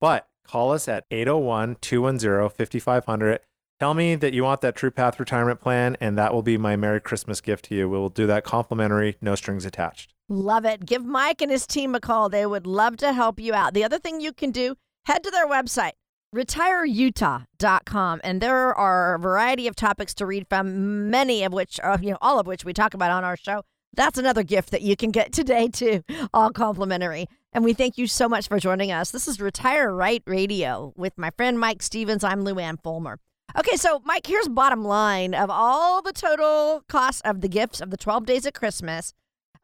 But 0.00 0.26
call 0.46 0.72
us 0.72 0.88
at 0.88 1.04
801 1.10 1.76
210 1.82 2.48
5500. 2.48 3.40
Tell 3.84 3.92
me 3.92 4.14
that 4.14 4.32
you 4.32 4.44
want 4.44 4.62
that 4.62 4.76
True 4.76 4.90
Path 4.90 5.20
retirement 5.20 5.60
plan, 5.60 5.98
and 6.00 6.16
that 6.16 6.32
will 6.32 6.40
be 6.40 6.56
my 6.56 6.74
Merry 6.74 7.02
Christmas 7.02 7.42
gift 7.42 7.66
to 7.66 7.74
you. 7.74 7.86
We 7.86 7.98
will 7.98 8.08
do 8.08 8.26
that 8.26 8.42
complimentary, 8.42 9.18
no 9.20 9.34
strings 9.34 9.66
attached. 9.66 10.14
Love 10.26 10.64
it. 10.64 10.86
Give 10.86 11.04
Mike 11.04 11.42
and 11.42 11.50
his 11.50 11.66
team 11.66 11.94
a 11.94 12.00
call. 12.00 12.30
They 12.30 12.46
would 12.46 12.66
love 12.66 12.96
to 12.96 13.12
help 13.12 13.38
you 13.38 13.52
out. 13.52 13.74
The 13.74 13.84
other 13.84 13.98
thing 13.98 14.22
you 14.22 14.32
can 14.32 14.52
do, 14.52 14.76
head 15.04 15.22
to 15.22 15.30
their 15.30 15.46
website, 15.46 15.90
retireutah.com, 16.34 18.22
and 18.24 18.40
there 18.40 18.74
are 18.74 19.16
a 19.16 19.18
variety 19.18 19.68
of 19.68 19.76
topics 19.76 20.14
to 20.14 20.24
read 20.24 20.46
from, 20.48 21.10
many 21.10 21.44
of 21.44 21.52
which, 21.52 21.78
uh, 21.84 21.98
you 22.00 22.12
know, 22.12 22.18
all 22.22 22.40
of 22.40 22.46
which 22.46 22.64
we 22.64 22.72
talk 22.72 22.94
about 22.94 23.10
on 23.10 23.22
our 23.22 23.36
show. 23.36 23.64
That's 23.94 24.16
another 24.16 24.44
gift 24.44 24.70
that 24.70 24.80
you 24.80 24.96
can 24.96 25.10
get 25.10 25.30
today, 25.30 25.68
too, 25.68 26.02
all 26.32 26.52
complimentary. 26.52 27.26
And 27.52 27.62
we 27.62 27.74
thank 27.74 27.98
you 27.98 28.06
so 28.06 28.30
much 28.30 28.48
for 28.48 28.58
joining 28.58 28.92
us. 28.92 29.10
This 29.10 29.28
is 29.28 29.42
Retire 29.42 29.94
Right 29.94 30.22
Radio 30.24 30.94
with 30.96 31.18
my 31.18 31.28
friend 31.36 31.60
Mike 31.60 31.82
Stevens. 31.82 32.24
I'm 32.24 32.44
Luann 32.44 32.82
Fulmer. 32.82 33.18
Okay, 33.56 33.76
so 33.76 34.02
Mike, 34.04 34.26
here's 34.26 34.48
bottom 34.48 34.84
line 34.84 35.32
of 35.34 35.48
all 35.48 36.02
the 36.02 36.12
total 36.12 36.82
costs 36.88 37.20
of 37.24 37.40
the 37.40 37.48
gifts 37.48 37.80
of 37.80 37.90
the 37.90 37.96
12 37.96 38.26
days 38.26 38.46
of 38.46 38.52
Christmas. 38.52 39.14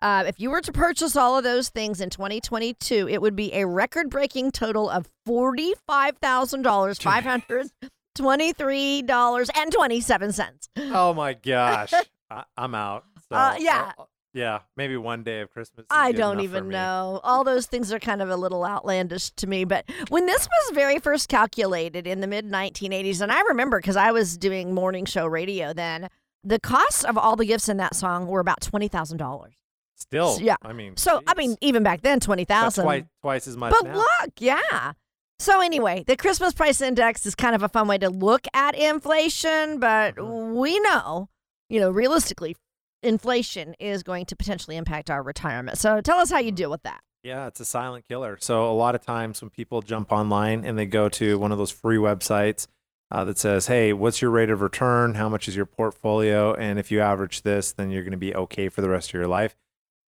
Uh, 0.01 0.23
if 0.27 0.39
you 0.41 0.49
were 0.51 0.61
to 0.61 0.71
purchase 0.73 1.17
all 1.17 1.37
of 1.37 1.43
those 1.45 1.69
things 1.71 2.01
in 2.01 2.09
2022, 2.09 3.09
it 3.09 3.21
would 3.21 3.35
be 3.37 3.53
a 3.53 3.67
record 3.67 4.09
breaking 4.09 4.51
total 4.53 4.89
of 4.89 5.09
$45,000, 5.29 7.75
$523.27. 8.17 10.69
Oh 10.93 11.13
my 11.15 11.35
gosh. 11.35 11.93
I, 12.31 12.45
I'm 12.57 12.75
out. 12.77 13.05
So, 13.29 13.37
Uh, 13.37 13.57
yeah. 13.59 13.93
uh, 13.99 14.05
yeah. 14.33 14.61
Maybe 14.77 14.97
one 14.97 15.23
day 15.23 15.41
of 15.41 15.51
Christmas. 15.51 15.87
I 15.91 16.13
don't 16.13 16.41
even 16.41 16.69
know. 16.69 17.21
All 17.25 17.45
those 17.45 17.67
things 17.67 17.93
are 17.93 17.99
kind 17.99 18.23
of 18.23 18.31
a 18.31 18.37
little 18.37 18.65
outlandish 18.65 19.31
to 19.33 19.47
me. 19.47 19.65
But 19.65 19.85
when 20.09 20.27
this 20.27 20.47
was 20.47 20.75
very 20.75 20.99
first 20.99 21.29
calculated 21.29 22.07
in 22.07 22.21
the 22.21 22.27
mid 22.27 22.47
1980s, 22.51 23.21
and 23.21 23.31
I 23.33 23.41
remember 23.43 23.79
because 23.79 23.97
I 23.97 24.13
was 24.13 24.37
doing 24.39 24.75
morning 24.75 25.05
show 25.05 25.27
radio 25.27 25.73
then, 25.73 26.09
the 26.45 26.59
cost 26.61 27.05
of 27.05 27.19
all 27.19 27.37
the 27.37 27.45
gifts 27.47 27.69
in 27.69 27.77
that 27.79 27.95
song 27.95 28.27
were 28.27 28.41
about 28.41 28.61
$20,000. 28.61 29.49
Still, 29.97 30.39
Yeah. 30.41 30.57
I 30.63 30.73
mean, 30.73 30.97
So, 30.97 31.21
I 31.27 31.35
mean, 31.35 31.57
even 31.61 31.83
back 31.83 32.01
then, 32.01 32.21
20,000. 32.21 32.85
twice, 32.85 33.05
twice 33.21 33.47
as 33.47 33.57
much 33.59 33.75
But 33.79 33.87
now. 33.87 33.97
look, 33.97 34.31
yeah. 34.39 34.93
So, 35.39 35.61
anyway, 35.61 36.05
the 36.07 36.17
Christmas 36.17 36.55
price 36.55 36.81
index 36.81 37.27
is 37.27 37.35
kind 37.35 37.55
of 37.55 37.63
a 37.63 37.69
fun 37.69 37.87
way 37.87 37.99
to 37.99 38.09
look 38.09 38.47
at 38.55 38.75
inflation, 38.75 39.79
but 39.79 40.17
Mm-hmm. 40.17 40.55
we 40.55 40.81
know, 40.81 41.29
you 41.69 41.81
know, 41.81 41.91
realistically, 41.91 42.57
inflation 43.03 43.75
is 43.79 44.03
going 44.03 44.27
to 44.27 44.37
potentially 44.37 44.77
impact 44.77 45.11
our 45.11 45.23
retirement. 45.23 45.79
So, 45.79 46.01
tell 46.01 46.19
us 46.19 46.31
how 46.31 46.39
you 46.39 46.53
deal 46.53 46.71
with 46.71 46.83
that. 46.85 47.01
Yeah, 47.23 47.47
it's 47.47 47.61
a 47.61 47.65
silent 47.65 48.07
killer. 48.09 48.39
So 48.41 48.71
a 48.71 48.73
lot 48.73 48.95
of 48.95 49.05
times 49.05 49.43
when 49.43 49.51
people 49.51 49.83
jump 49.83 50.11
online 50.11 50.65
and 50.65 50.79
they 50.79 50.87
go 50.87 51.09
to 51.11 51.39
one 51.39 51.53
of 51.53 51.59
those 51.59 51.71
free 51.71 51.99
websites 51.99 52.67
uh, 53.11 53.25
that 53.25 53.37
says, 53.37 53.67
"Hey, 53.67 53.93
what's 53.93 54.23
your 54.23 54.31
rate 54.31 54.49
of 54.49 54.63
return? 54.63 55.17
How 55.17 55.29
much 55.29 55.47
is 55.47 55.55
your 55.55 55.67
portfolio? 55.67 56.55
And 56.55 56.79
if 56.79 56.91
you 56.91 57.01
average 57.01 57.43
this, 57.43 57.73
then 57.73 57.91
you're 57.91 58.05
going 58.05 58.13
to 58.13 58.17
be 58.17 58.35
okay 58.35 58.69
for 58.71 58.81
the 58.81 58.89
rest 58.89 59.11
of 59.11 59.15
your 59.15 59.27
life." 59.27 59.55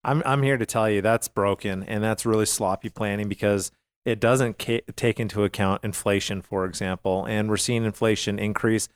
I'm 0.04 0.22
I'm 0.25 0.42
here 0.42 0.56
to 0.56 0.66
tell 0.66 0.88
you 0.90 1.00
that's 1.00 1.28
broken 1.28 1.82
and 1.84 2.02
that's 2.02 2.26
really 2.26 2.46
sloppy 2.46 2.88
planning 2.88 3.28
because 3.28 3.70
it 4.04 4.18
doesn't 4.18 4.58
ca- 4.58 4.82
take 4.96 5.20
into 5.20 5.44
account 5.44 5.84
inflation, 5.84 6.42
for 6.42 6.64
example, 6.64 7.25
and 7.26 7.49
we're 7.49 7.56
seeing 7.56 7.84
inflation 7.84 8.38
increase. 8.38 8.88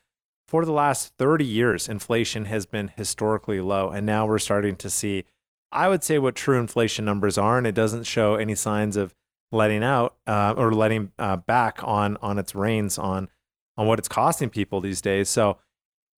For 0.49 0.65
the 0.65 0.73
last 0.73 1.13
30 1.19 1.45
years, 1.45 1.89
inflation 1.89 2.45
has 2.45 2.67
been 2.67 2.89
historically 2.97 3.61
low, 3.61 3.91
and 3.91 4.07
now 4.07 4.27
we're 4.27 4.39
starting 4.39 4.77
to 4.77 4.91
see 4.91 5.25
I 5.73 5.89
would 5.89 6.05
say 6.05 6.19
what 6.19 6.35
true 6.35 6.59
inflation 6.59 7.05
numbers 7.05 7.37
are, 7.37 7.59
and 7.59 7.67
it 7.67 7.75
doesn't 7.75 8.05
show 8.05 8.37
any 8.37 8.55
signs 8.55 8.97
of 8.97 9.15
letting 9.53 9.83
out 9.83 10.17
uh, 10.27 10.55
or 10.57 10.73
letting 10.73 11.13
uh, 11.19 11.37
back 11.37 11.81
on 11.83 12.17
on 12.23 12.39
its 12.39 12.55
reins 12.55 12.99
on 12.99 13.29
on 13.77 13.87
what 13.87 13.99
it's 13.99 14.09
costing 14.09 14.49
people 14.49 14.81
these 14.81 15.01
days. 15.01 15.29
So 15.29 15.59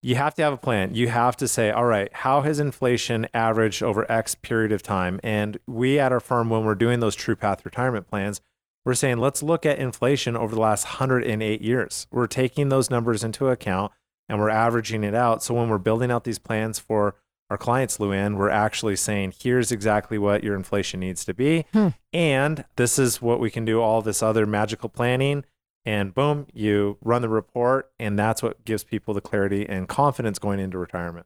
you 0.01 0.15
have 0.15 0.33
to 0.35 0.43
have 0.43 0.53
a 0.53 0.57
plan. 0.57 0.93
You 0.95 1.09
have 1.09 1.35
to 1.37 1.47
say, 1.47 1.71
all 1.71 1.85
right, 1.85 2.09
how 2.13 2.41
has 2.41 2.59
inflation 2.59 3.27
averaged 3.33 3.83
over 3.83 4.09
X 4.09 4.33
period 4.35 4.71
of 4.71 4.81
time? 4.81 5.19
And 5.23 5.57
we 5.67 5.99
at 5.99 6.13
our 6.13 6.21
firm, 6.21 6.49
when 6.49 6.63
we're 6.63 6.75
doing 6.75 7.01
those 7.01 7.15
True 7.15 7.35
Path 7.35 7.65
retirement 7.65 8.07
plans, 8.07 8.39
we're 8.85 8.93
saying 8.93 9.17
let's 9.17 9.43
look 9.43 9.65
at 9.65 9.77
inflation 9.77 10.37
over 10.37 10.55
the 10.55 10.61
last 10.61 10.85
108 10.85 11.61
years. 11.61 12.07
We're 12.11 12.27
taking 12.27 12.69
those 12.69 12.89
numbers 12.89 13.25
into 13.25 13.49
account 13.49 13.91
and 14.29 14.39
we're 14.39 14.49
averaging 14.49 15.03
it 15.03 15.15
out. 15.15 15.43
So 15.43 15.55
when 15.55 15.67
we're 15.67 15.79
building 15.79 16.11
out 16.11 16.23
these 16.23 16.39
plans 16.39 16.79
for 16.79 17.15
our 17.49 17.57
clients, 17.57 17.97
Luann, 17.97 18.37
we're 18.37 18.49
actually 18.49 18.95
saying, 18.95 19.33
here's 19.41 19.71
exactly 19.71 20.19
what 20.19 20.43
your 20.43 20.55
inflation 20.55 20.99
needs 20.99 21.25
to 21.25 21.33
be. 21.33 21.65
Hmm. 21.73 21.89
And 22.13 22.63
this 22.75 22.99
is 22.99 23.21
what 23.21 23.39
we 23.39 23.49
can 23.49 23.65
do 23.65 23.81
all 23.81 24.01
this 24.01 24.21
other 24.21 24.45
magical 24.45 24.87
planning. 24.87 25.43
And 25.83 26.13
boom, 26.13 26.45
you 26.53 26.97
run 27.01 27.23
the 27.23 27.29
report. 27.29 27.91
And 27.99 28.19
that's 28.19 28.43
what 28.43 28.63
gives 28.65 28.83
people 28.83 29.15
the 29.15 29.21
clarity 29.21 29.67
and 29.67 29.87
confidence 29.87 30.37
going 30.37 30.59
into 30.59 30.77
retirement. 30.77 31.25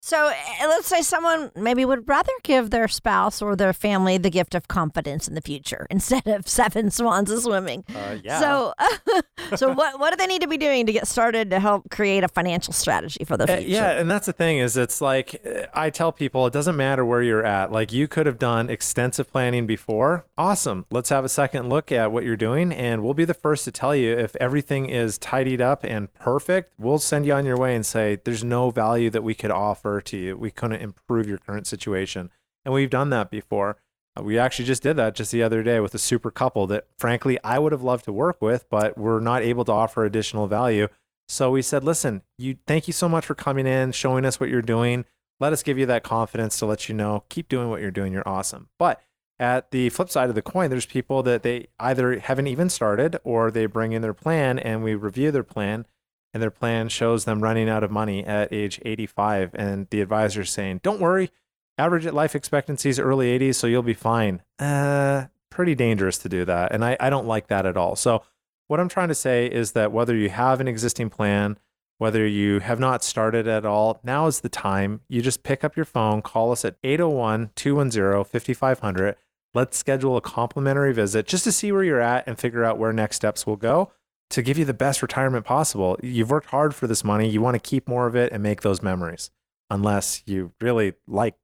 So, 0.00 0.28
eh, 0.28 0.66
let's 0.66 0.86
say 0.86 1.02
someone 1.02 1.50
maybe 1.56 1.84
would 1.84 2.08
rather 2.08 2.32
give 2.44 2.70
their 2.70 2.86
spouse 2.88 3.42
or 3.42 3.56
their 3.56 3.72
family 3.72 4.16
the 4.16 4.30
gift 4.30 4.54
of 4.54 4.68
confidence 4.68 5.26
in 5.26 5.34
the 5.34 5.40
future 5.40 5.86
instead 5.90 6.26
of 6.26 6.46
seven 6.48 6.90
swans 6.90 7.30
a 7.30 7.40
swimming. 7.40 7.84
Uh, 7.94 8.16
yeah. 8.22 8.40
So, 8.40 8.72
so 9.56 9.72
what 9.72 9.98
what 9.98 10.10
do 10.10 10.16
they 10.16 10.26
need 10.26 10.42
to 10.42 10.48
be 10.48 10.56
doing 10.56 10.86
to 10.86 10.92
get 10.92 11.06
started 11.08 11.50
to 11.50 11.58
help 11.60 11.90
create 11.90 12.22
a 12.24 12.28
financial 12.28 12.72
strategy 12.72 13.24
for 13.24 13.36
the 13.36 13.44
Uh, 13.44 13.56
future? 13.56 13.68
yeah, 13.70 13.90
and 13.98 14.08
that's 14.10 14.26
the 14.26 14.32
thing 14.32 14.58
is 14.58 14.76
it's 14.76 15.00
like 15.00 15.42
uh, 15.44 15.66
I 15.74 15.90
tell 15.90 16.12
people 16.12 16.46
it 16.46 16.52
doesn't 16.52 16.76
matter 16.76 17.04
where 17.04 17.20
you're 17.22 17.44
at. 17.44 17.72
Like 17.72 17.92
you 17.92 18.06
could 18.06 18.26
have 18.26 18.38
done 18.38 18.70
extensive 18.70 19.30
planning 19.30 19.66
before. 19.66 20.24
Awesome. 20.38 20.86
Let's 20.92 21.08
have 21.10 21.24
a 21.24 21.28
second 21.28 21.68
look 21.68 21.90
at 21.90 22.12
what 22.12 22.24
you're 22.24 22.36
doing 22.36 22.72
and 22.72 23.02
we'll 23.02 23.14
be 23.14 23.24
the 23.24 23.34
first 23.34 23.64
to 23.64 23.72
tell 23.72 23.96
you 23.96 24.16
if 24.16 24.36
everything 24.36 24.88
is 24.88 25.18
tidied 25.18 25.60
up 25.60 25.82
and 25.84 26.12
perfect. 26.14 26.72
We'll 26.78 26.98
send 26.98 27.26
you 27.26 27.32
on 27.32 27.44
your 27.44 27.58
way 27.58 27.74
and 27.74 27.84
say 27.84 28.18
there's 28.24 28.44
no 28.44 28.70
value 28.70 29.10
that 29.10 29.22
we 29.24 29.34
could 29.34 29.50
offer 29.50 29.87
to 30.00 30.16
you. 30.16 30.36
We 30.36 30.50
couldn't 30.50 30.82
improve 30.82 31.28
your 31.28 31.38
current 31.38 31.66
situation. 31.66 32.30
And 32.64 32.74
we've 32.74 32.90
done 32.90 33.10
that 33.10 33.30
before. 33.30 33.78
Uh, 34.18 34.22
We 34.22 34.38
actually 34.38 34.66
just 34.66 34.82
did 34.82 34.96
that 34.96 35.14
just 35.14 35.32
the 35.32 35.42
other 35.42 35.62
day 35.62 35.80
with 35.80 35.94
a 35.94 35.98
super 35.98 36.30
couple 36.30 36.66
that 36.68 36.86
frankly 36.98 37.38
I 37.42 37.58
would 37.58 37.72
have 37.72 37.82
loved 37.82 38.04
to 38.06 38.12
work 38.12 38.42
with, 38.42 38.68
but 38.68 38.98
we're 38.98 39.20
not 39.20 39.42
able 39.42 39.64
to 39.64 39.72
offer 39.72 40.04
additional 40.04 40.46
value. 40.46 40.88
So 41.28 41.50
we 41.50 41.62
said, 41.62 41.84
listen, 41.84 42.22
you 42.38 42.56
thank 42.66 42.86
you 42.86 42.92
so 42.92 43.08
much 43.08 43.26
for 43.26 43.34
coming 43.34 43.66
in, 43.66 43.92
showing 43.92 44.24
us 44.24 44.40
what 44.40 44.48
you're 44.48 44.62
doing. 44.62 45.04
Let 45.40 45.52
us 45.52 45.62
give 45.62 45.78
you 45.78 45.86
that 45.86 46.02
confidence 46.02 46.58
to 46.58 46.66
let 46.66 46.88
you 46.88 46.94
know, 46.94 47.24
keep 47.28 47.48
doing 47.48 47.68
what 47.70 47.80
you're 47.80 47.90
doing. 47.90 48.12
You're 48.12 48.28
awesome. 48.28 48.68
But 48.78 49.00
at 49.38 49.70
the 49.70 49.90
flip 49.90 50.10
side 50.10 50.30
of 50.30 50.34
the 50.34 50.42
coin, 50.42 50.68
there's 50.68 50.86
people 50.86 51.22
that 51.22 51.42
they 51.42 51.68
either 51.78 52.18
haven't 52.18 52.48
even 52.48 52.68
started 52.68 53.18
or 53.24 53.50
they 53.50 53.66
bring 53.66 53.92
in 53.92 54.02
their 54.02 54.14
plan 54.14 54.58
and 54.58 54.82
we 54.82 54.94
review 54.94 55.30
their 55.30 55.44
plan 55.44 55.86
and 56.32 56.42
their 56.42 56.50
plan 56.50 56.88
shows 56.88 57.24
them 57.24 57.42
running 57.42 57.68
out 57.68 57.82
of 57.82 57.90
money 57.90 58.24
at 58.24 58.52
age 58.52 58.80
85. 58.84 59.54
And 59.54 59.88
the 59.90 60.00
advisor's 60.00 60.50
saying, 60.50 60.80
don't 60.82 61.00
worry, 61.00 61.30
average 61.76 62.06
life 62.06 62.34
expectancy 62.34 62.90
is 62.90 62.98
early 62.98 63.38
80s, 63.38 63.54
so 63.54 63.66
you'll 63.66 63.82
be 63.82 63.94
fine. 63.94 64.42
Uh, 64.58 65.26
pretty 65.50 65.74
dangerous 65.74 66.18
to 66.18 66.28
do 66.28 66.44
that. 66.44 66.72
And 66.72 66.84
I, 66.84 66.96
I 67.00 67.10
don't 67.10 67.26
like 67.26 67.48
that 67.48 67.66
at 67.66 67.76
all. 67.76 67.96
So 67.96 68.22
what 68.66 68.80
I'm 68.80 68.88
trying 68.88 69.08
to 69.08 69.14
say 69.14 69.46
is 69.46 69.72
that 69.72 69.92
whether 69.92 70.14
you 70.14 70.28
have 70.28 70.60
an 70.60 70.68
existing 70.68 71.10
plan, 71.10 71.58
whether 71.96 72.26
you 72.26 72.60
have 72.60 72.78
not 72.78 73.02
started 73.02 73.48
at 73.48 73.64
all, 73.64 73.98
now 74.04 74.26
is 74.26 74.40
the 74.40 74.48
time. 74.48 75.00
You 75.08 75.22
just 75.22 75.42
pick 75.42 75.64
up 75.64 75.76
your 75.76 75.84
phone, 75.84 76.22
call 76.22 76.52
us 76.52 76.64
at 76.64 76.76
801 76.84 77.50
210 77.56 78.24
5500. 78.24 79.16
Let's 79.54 79.78
schedule 79.78 80.16
a 80.16 80.20
complimentary 80.20 80.92
visit 80.92 81.26
just 81.26 81.44
to 81.44 81.52
see 81.52 81.72
where 81.72 81.82
you're 81.82 82.00
at 82.00 82.26
and 82.28 82.38
figure 82.38 82.64
out 82.64 82.78
where 82.78 82.92
next 82.92 83.16
steps 83.16 83.46
will 83.46 83.56
go 83.56 83.90
to 84.30 84.42
give 84.42 84.58
you 84.58 84.64
the 84.64 84.74
best 84.74 85.02
retirement 85.02 85.44
possible. 85.44 85.98
You've 86.02 86.30
worked 86.30 86.48
hard 86.50 86.74
for 86.74 86.86
this 86.86 87.02
money. 87.04 87.28
You 87.28 87.40
want 87.40 87.54
to 87.54 87.60
keep 87.60 87.88
more 87.88 88.06
of 88.06 88.14
it 88.14 88.32
and 88.32 88.42
make 88.42 88.62
those 88.62 88.82
memories, 88.82 89.30
unless 89.70 90.22
you 90.26 90.52
really 90.60 90.94
like 91.06 91.34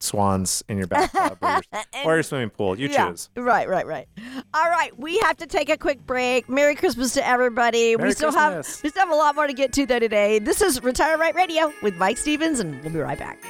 swans 0.00 0.64
in 0.68 0.78
your 0.78 0.86
bathtub 0.88 1.38
or, 1.40 1.60
your, 1.72 1.82
or 2.04 2.14
your 2.14 2.22
swimming 2.22 2.50
pool. 2.50 2.78
You 2.78 2.88
Yeah, 2.88 3.10
choose. 3.10 3.30
Right, 3.36 3.68
right, 3.68 3.86
right. 3.86 4.08
All 4.52 4.68
right, 4.68 4.96
we 4.98 5.18
have 5.20 5.36
to 5.38 5.46
take 5.46 5.68
a 5.68 5.76
quick 5.76 6.04
break. 6.06 6.48
Merry 6.48 6.74
Christmas 6.74 7.14
to 7.14 7.26
everybody. 7.26 7.96
we 7.96 8.02
Merry 8.02 8.12
still 8.12 8.32
have 8.32 8.66
we 8.82 8.90
still 8.90 9.04
have 9.04 9.10
a 9.12 9.16
lot 9.16 9.34
more 9.34 9.46
to 9.46 9.52
get 9.52 9.72
to 9.74 9.86
though 9.86 10.00
today. 10.00 10.38
This 10.38 10.60
is 10.60 10.82
Retire 10.82 11.18
Right 11.18 11.34
Radio 11.34 11.72
with 11.82 11.96
Mike 11.96 12.18
Stevens, 12.18 12.60
and 12.60 12.82
we'll 12.82 12.92
be 12.92 12.98
right 12.98 13.18
back. 13.18 13.42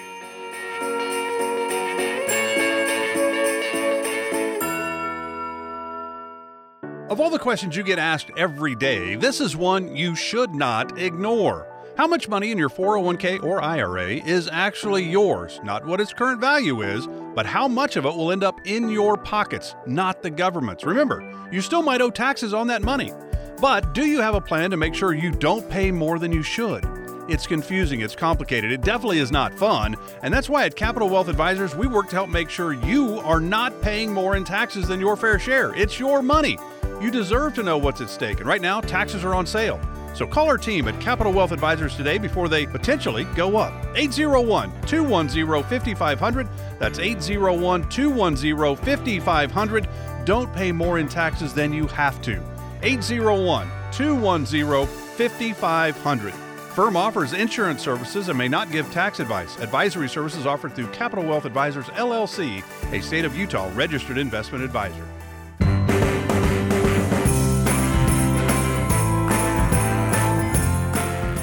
Of 7.12 7.20
all 7.20 7.28
the 7.28 7.38
questions 7.38 7.76
you 7.76 7.82
get 7.82 7.98
asked 7.98 8.30
every 8.38 8.74
day, 8.74 9.16
this 9.16 9.42
is 9.42 9.54
one 9.54 9.94
you 9.94 10.16
should 10.16 10.54
not 10.54 10.98
ignore. 10.98 11.66
How 11.98 12.06
much 12.06 12.26
money 12.26 12.50
in 12.50 12.56
your 12.56 12.70
401k 12.70 13.44
or 13.44 13.60
IRA 13.60 14.12
is 14.12 14.48
actually 14.50 15.02
yours? 15.02 15.60
Not 15.62 15.84
what 15.84 16.00
its 16.00 16.14
current 16.14 16.40
value 16.40 16.80
is, 16.80 17.06
but 17.34 17.44
how 17.44 17.68
much 17.68 17.96
of 17.96 18.06
it 18.06 18.16
will 18.16 18.32
end 18.32 18.42
up 18.42 18.58
in 18.66 18.88
your 18.88 19.18
pockets, 19.18 19.74
not 19.86 20.22
the 20.22 20.30
government's. 20.30 20.86
Remember, 20.86 21.22
you 21.52 21.60
still 21.60 21.82
might 21.82 22.00
owe 22.00 22.08
taxes 22.08 22.54
on 22.54 22.68
that 22.68 22.80
money. 22.80 23.12
But 23.60 23.92
do 23.92 24.06
you 24.06 24.22
have 24.22 24.34
a 24.34 24.40
plan 24.40 24.70
to 24.70 24.78
make 24.78 24.94
sure 24.94 25.12
you 25.12 25.32
don't 25.32 25.68
pay 25.68 25.90
more 25.90 26.18
than 26.18 26.32
you 26.32 26.42
should? 26.42 27.01
It's 27.28 27.46
confusing, 27.46 28.00
it's 28.00 28.16
complicated, 28.16 28.72
it 28.72 28.80
definitely 28.80 29.20
is 29.20 29.30
not 29.30 29.54
fun, 29.54 29.96
and 30.22 30.34
that's 30.34 30.48
why 30.48 30.66
at 30.66 30.74
Capital 30.74 31.08
Wealth 31.08 31.28
Advisors 31.28 31.74
we 31.74 31.86
work 31.86 32.08
to 32.08 32.16
help 32.16 32.28
make 32.28 32.50
sure 32.50 32.72
you 32.72 33.20
are 33.20 33.40
not 33.40 33.80
paying 33.80 34.12
more 34.12 34.34
in 34.34 34.42
taxes 34.42 34.88
than 34.88 34.98
your 34.98 35.16
fair 35.16 35.38
share. 35.38 35.72
It's 35.74 36.00
your 36.00 36.20
money. 36.20 36.58
You 37.00 37.12
deserve 37.12 37.54
to 37.54 37.62
know 37.62 37.78
what's 37.78 38.00
at 38.00 38.10
stake, 38.10 38.40
and 38.40 38.48
right 38.48 38.60
now 38.60 38.80
taxes 38.80 39.24
are 39.24 39.34
on 39.34 39.46
sale. 39.46 39.80
So 40.14 40.26
call 40.26 40.48
our 40.48 40.58
team 40.58 40.88
at 40.88 41.00
Capital 41.00 41.32
Wealth 41.32 41.52
Advisors 41.52 41.96
today 41.96 42.18
before 42.18 42.48
they 42.48 42.66
potentially 42.66 43.24
go 43.36 43.56
up. 43.56 43.72
801 43.94 44.72
210 44.82 45.62
5500. 45.62 46.48
That's 46.80 46.98
801 46.98 47.88
210 47.88 48.84
5500. 48.84 49.88
Don't 50.24 50.52
pay 50.54 50.72
more 50.72 50.98
in 50.98 51.08
taxes 51.08 51.54
than 51.54 51.72
you 51.72 51.86
have 51.86 52.20
to. 52.22 52.42
801 52.82 53.70
210 53.92 54.86
5500. 55.16 56.51
Firm 56.74 56.96
offers 56.96 57.34
insurance 57.34 57.82
services 57.82 58.30
and 58.30 58.38
may 58.38 58.48
not 58.48 58.70
give 58.70 58.90
tax 58.90 59.20
advice. 59.20 59.58
Advisory 59.58 60.08
services 60.08 60.46
offered 60.46 60.72
through 60.72 60.86
Capital 60.86 61.22
Wealth 61.22 61.44
Advisors 61.44 61.84
LLC, 61.88 62.62
a 62.92 63.02
state 63.02 63.26
of 63.26 63.36
Utah 63.36 63.70
registered 63.74 64.16
investment 64.16 64.64
advisor. 64.64 65.06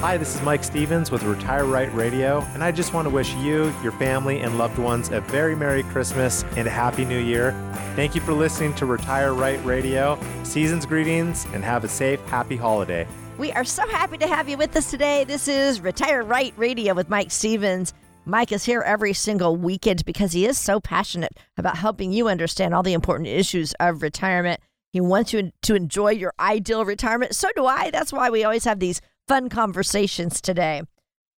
Hi, 0.00 0.16
this 0.16 0.34
is 0.34 0.42
Mike 0.42 0.64
Stevens 0.64 1.12
with 1.12 1.22
Retire 1.22 1.64
Right 1.64 1.94
Radio, 1.94 2.40
and 2.54 2.64
I 2.64 2.72
just 2.72 2.92
want 2.92 3.06
to 3.06 3.10
wish 3.14 3.32
you, 3.34 3.72
your 3.84 3.92
family, 3.92 4.40
and 4.40 4.58
loved 4.58 4.78
ones 4.78 5.10
a 5.10 5.20
very 5.20 5.54
Merry 5.54 5.84
Christmas 5.84 6.42
and 6.56 6.66
a 6.66 6.70
Happy 6.72 7.04
New 7.04 7.20
Year. 7.20 7.52
Thank 7.94 8.16
you 8.16 8.20
for 8.20 8.32
listening 8.32 8.74
to 8.74 8.86
Retire 8.86 9.32
Right 9.32 9.64
Radio. 9.64 10.18
Season's 10.42 10.86
greetings 10.86 11.46
and 11.52 11.62
have 11.62 11.84
a 11.84 11.88
safe, 11.88 12.20
happy 12.24 12.56
holiday. 12.56 13.06
We 13.38 13.52
are 13.52 13.64
so 13.64 13.86
happy 13.88 14.18
to 14.18 14.26
have 14.26 14.48
you 14.48 14.58
with 14.58 14.76
us 14.76 14.90
today. 14.90 15.24
This 15.24 15.48
is 15.48 15.80
Retire 15.80 16.22
Right 16.22 16.52
Radio 16.56 16.92
with 16.94 17.08
Mike 17.08 17.30
Stevens. 17.30 17.94
Mike 18.26 18.52
is 18.52 18.64
here 18.64 18.82
every 18.82 19.14
single 19.14 19.56
weekend 19.56 20.04
because 20.04 20.32
he 20.32 20.44
is 20.44 20.58
so 20.58 20.78
passionate 20.78 21.32
about 21.56 21.78
helping 21.78 22.12
you 22.12 22.28
understand 22.28 22.74
all 22.74 22.82
the 22.82 22.92
important 22.92 23.28
issues 23.28 23.72
of 23.80 24.02
retirement. 24.02 24.60
He 24.92 25.00
wants 25.00 25.32
you 25.32 25.52
to 25.62 25.74
enjoy 25.74 26.10
your 26.10 26.34
ideal 26.38 26.84
retirement. 26.84 27.34
So 27.34 27.48
do 27.56 27.64
I. 27.64 27.90
That's 27.90 28.12
why 28.12 28.28
we 28.28 28.44
always 28.44 28.64
have 28.64 28.78
these 28.78 29.00
fun 29.26 29.48
conversations 29.48 30.40
today. 30.40 30.82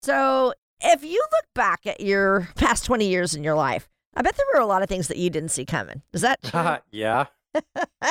So, 0.01 0.53
if 0.83 1.03
you 1.03 1.21
look 1.31 1.45
back 1.53 1.85
at 1.85 2.01
your 2.01 2.49
past 2.55 2.85
20 2.85 3.07
years 3.07 3.35
in 3.35 3.43
your 3.43 3.53
life, 3.53 3.87
I 4.15 4.23
bet 4.23 4.35
there 4.35 4.45
were 4.55 4.61
a 4.61 4.65
lot 4.65 4.81
of 4.81 4.89
things 4.89 5.07
that 5.09 5.17
you 5.17 5.29
didn't 5.29 5.49
see 5.49 5.65
coming. 5.65 6.01
Is 6.13 6.21
that 6.21 6.41
true? 6.41 6.77
yeah. 6.91 7.25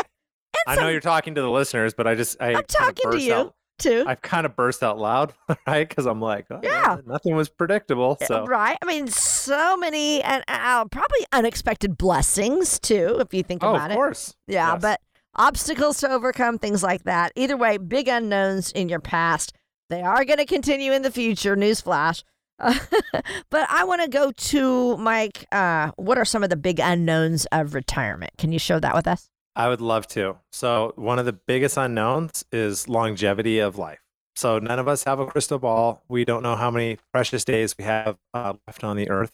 I 0.67 0.77
know 0.77 0.89
you're 0.89 1.01
talking 1.01 1.35
to 1.35 1.43
the 1.43 1.51
listeners, 1.51 1.95
but 1.95 2.07
I 2.07 2.15
just 2.15 2.41
I 2.41 2.55
I'm 2.55 2.65
talking 2.69 3.11
to 3.11 3.21
you 3.21 3.35
out, 3.35 3.55
too. 3.81 4.05
I've 4.07 4.23
kind 4.23 4.47
of 4.47 4.55
burst 4.55 4.83
out 4.83 4.99
loud, 4.99 5.35
right? 5.67 5.89
Because 5.89 6.07
I'm 6.07 6.21
like, 6.21 6.47
oh, 6.51 6.61
Yeah. 6.63 6.99
nothing 7.07 7.35
was 7.35 7.49
predictable. 7.49 8.17
So 8.27 8.45
Right. 8.47 8.79
I 8.81 8.87
mean, 8.87 9.09
so 9.09 9.77
many 9.77 10.23
and 10.23 10.45
uh, 10.47 10.85
probably 10.87 11.27
unexpected 11.33 11.99
blessings 11.99 12.79
too, 12.79 13.17
if 13.21 13.35
you 13.35 13.43
think 13.43 13.65
oh, 13.65 13.71
about 13.71 13.83
it. 13.83 13.85
of 13.87 13.91
it. 13.93 13.95
course, 13.97 14.35
Yeah, 14.47 14.75
Yes. 14.75 14.83
but 14.83 15.01
obstacles 15.35 15.99
to 16.01 16.11
overcome, 16.11 16.59
things 16.59 16.83
like 16.83 17.05
that. 17.05 17.33
Either 17.37 17.57
way, 17.57 17.79
big 17.79 18.09
unknowns 18.09 18.71
in 18.73 18.89
your 18.89 19.01
past. 19.01 19.53
They 19.89 20.03
are 20.03 20.25
going 20.25 20.39
to 20.39 20.47
continue 20.47 20.93
in 20.93 21.03
the 21.03 21.11
future. 21.11 21.57
Newsflash. 21.57 22.23
Uh, 22.61 22.79
but 23.51 23.67
I 23.71 23.85
want 23.85 24.03
to 24.03 24.09
go 24.09 24.31
to 24.33 24.97
Mike. 24.99 25.47
Uh, 25.51 25.91
what 25.97 26.19
are 26.19 26.25
some 26.25 26.45
of 26.45 26.51
the 26.51 26.57
big 26.57 26.79
unknowns 26.79 27.47
of 27.53 27.75
retirement? 27.75 28.33
Can 28.39 28.53
you 28.53 28.59
show 28.59 28.79
that 28.79 28.95
with 28.95 29.07
us? 29.09 29.31
I 29.57 29.69
would 29.69 29.80
love 29.80 30.07
to. 30.09 30.37
So, 30.52 30.92
one 30.97 31.19
of 31.19 31.26
the 31.26 31.33
biggest 31.33 31.76
unknowns 31.76 32.45
is 32.52 32.88
longevity 32.88 33.59
of 33.59 33.78
life. 33.78 34.00
So, 34.37 34.59
none 34.59 34.78
of 34.78 34.88
us 34.88 35.04
have 35.04 35.19
a 35.19 35.26
crystal 35.26 35.59
ball. 35.59 36.04
We 36.09 36.25
don't 36.25 36.42
know 36.42 36.57
how 36.57 36.71
many 36.71 36.99
precious 37.12 37.45
days 37.45 37.75
we 37.76 37.85
have 37.85 38.16
uh, 38.33 38.54
left 38.66 38.85
on 38.85 38.97
the 38.97 39.11
earth. 39.11 39.33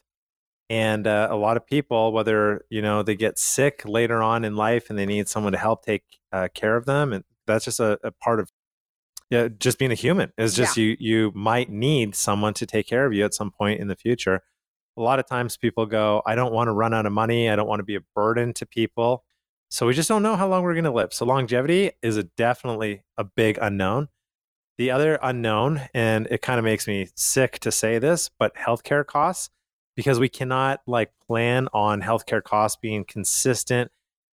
And 0.68 1.06
uh, 1.06 1.28
a 1.30 1.36
lot 1.36 1.56
of 1.56 1.66
people, 1.66 2.12
whether 2.12 2.64
you 2.70 2.82
know 2.82 3.02
they 3.02 3.14
get 3.14 3.38
sick 3.38 3.82
later 3.84 4.22
on 4.22 4.44
in 4.44 4.56
life 4.56 4.90
and 4.90 4.98
they 4.98 5.06
need 5.06 5.28
someone 5.28 5.52
to 5.52 5.58
help 5.58 5.84
take 5.84 6.02
uh, 6.32 6.48
care 6.52 6.76
of 6.76 6.86
them, 6.86 7.12
and 7.12 7.22
that's 7.46 7.64
just 7.64 7.78
a, 7.78 7.98
a 8.02 8.10
part 8.10 8.40
of 8.40 8.50
yeah, 9.30 9.48
just 9.48 9.78
being 9.78 9.92
a 9.92 9.94
human. 9.94 10.32
Is 10.38 10.54
just 10.54 10.76
you 10.76 10.96
you 10.98 11.32
might 11.34 11.70
need 11.70 12.14
someone 12.16 12.54
to 12.54 12.66
take 12.66 12.86
care 12.88 13.06
of 13.06 13.12
you 13.12 13.24
at 13.24 13.34
some 13.34 13.50
point 13.50 13.80
in 13.80 13.88
the 13.88 13.96
future. 13.96 14.42
A 14.96 15.02
lot 15.02 15.18
of 15.18 15.26
times 15.26 15.56
people 15.56 15.84
go, 15.84 16.22
I 16.24 16.34
don't 16.34 16.52
want 16.52 16.68
to 16.68 16.72
run 16.72 16.94
out 16.94 17.04
of 17.04 17.12
money. 17.12 17.50
I 17.50 17.56
don't 17.56 17.68
want 17.68 17.80
to 17.80 17.84
be 17.84 17.96
a 17.96 18.00
burden 18.14 18.54
to 18.54 18.66
people. 18.66 19.25
So 19.68 19.86
we 19.86 19.94
just 19.94 20.08
don't 20.08 20.22
know 20.22 20.36
how 20.36 20.48
long 20.48 20.62
we're 20.62 20.74
going 20.74 20.84
to 20.84 20.90
live. 20.90 21.12
So 21.12 21.26
longevity 21.26 21.92
is 22.02 22.16
a 22.16 22.22
definitely 22.22 23.02
a 23.16 23.24
big 23.24 23.58
unknown. 23.60 24.08
The 24.78 24.90
other 24.90 25.18
unknown, 25.22 25.88
and 25.94 26.26
it 26.30 26.42
kind 26.42 26.58
of 26.58 26.64
makes 26.64 26.86
me 26.86 27.08
sick 27.14 27.58
to 27.60 27.72
say 27.72 27.98
this, 27.98 28.30
but 28.38 28.54
healthcare 28.54 29.04
costs, 29.04 29.50
because 29.96 30.20
we 30.20 30.28
cannot 30.28 30.82
like 30.86 31.12
plan 31.26 31.68
on 31.72 32.02
healthcare 32.02 32.42
costs 32.42 32.78
being 32.80 33.04
consistent 33.04 33.90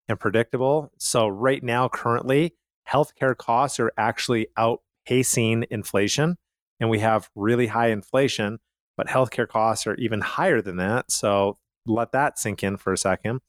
and 0.09 0.19
predictable. 0.19 0.91
So 0.99 1.27
right 1.27 1.63
now, 1.63 1.87
currently, 1.87 2.55
healthcare 2.89 3.37
costs 3.37 3.79
are 3.79 3.93
actually 3.97 4.47
outpacing 4.57 5.65
inflation, 5.71 6.37
and 6.79 6.89
we 6.89 6.99
have 6.99 7.29
really 7.35 7.67
high 7.67 7.87
inflation, 7.89 8.59
but 8.97 9.07
healthcare 9.07 9.47
costs 9.47 9.87
are 9.87 9.95
even 9.95 10.19
higher 10.19 10.61
than 10.61 10.75
that. 10.75 11.09
So 11.09 11.57
let 11.85 12.11
that 12.11 12.37
sink 12.37 12.63
in 12.63 12.75
for 12.75 12.91
a 12.91 12.97
second. 12.97 13.39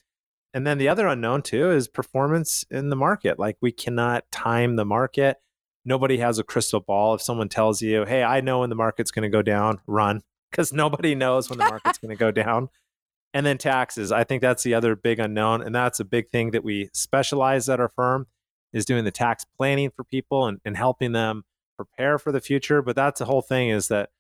And 0.55 0.65
then 0.65 0.79
the 0.79 0.89
other 0.89 1.09
unknown 1.09 1.43
too 1.43 1.73
is 1.73 1.89
performance 1.89 2.65
in 2.71 2.89
the 2.89 2.97
market. 2.97 3.39
Like 3.39 3.57
we 3.61 3.73
cannot 3.73 4.31
time 4.31 4.77
the 4.77 4.85
market. 4.85 5.39
Nobody 5.85 6.19
has 6.19 6.39
a 6.39 6.45
crystal 6.45 6.81
ball. 6.81 7.15
If 7.15 7.21
someone 7.21 7.49
tells 7.49 7.83
you, 7.83 8.05
"Hey, 8.05 8.23
I 8.23 8.41
know 8.41 8.61
when 8.61 8.71
the 8.71 8.77
market's 8.77 9.11
going 9.11 9.25
to 9.25 9.37
go 9.37 9.43
down," 9.43 9.81
run 9.87 10.23
because 10.51 10.73
nobody 10.73 11.17
knows 11.17 11.51
when 11.51 11.59
the 11.59 11.65
market's 11.65 11.99
going 11.99 12.11
to 12.11 12.17
go 12.17 12.31
down. 12.31 12.69
And 13.35 13.45
then 13.45 13.59
taxes. 13.59 14.13
I 14.13 14.23
think 14.23 14.41
that's 14.43 14.63
the 14.63 14.75
other 14.75 14.95
big 14.95 15.19
unknown, 15.19 15.61
and 15.61 15.75
that's 15.75 15.99
a 15.99 16.05
big 16.05 16.31
thing 16.31 16.53
that 16.53 16.63
we 16.63 16.89
specialize 16.93 17.69
at 17.69 17.81
our 17.81 17.89
firm 17.89 18.29
is 18.73 18.85
doing 18.85 19.05
the 19.05 19.11
tax 19.11 19.45
planning 19.57 19.91
for 19.91 20.05
people 20.05 20.47
and, 20.47 20.61
and 20.65 20.77
helping 20.77 21.11
them 21.11 21.43
prepare 21.77 22.17
for 22.17 22.31
the 22.31 22.41
future. 22.41 22.81
But 22.81 22.95
that's 22.95 23.19
the 23.19 23.25
whole 23.25 23.43
thing 23.43 23.71
is 23.71 23.89
that, 23.89 24.11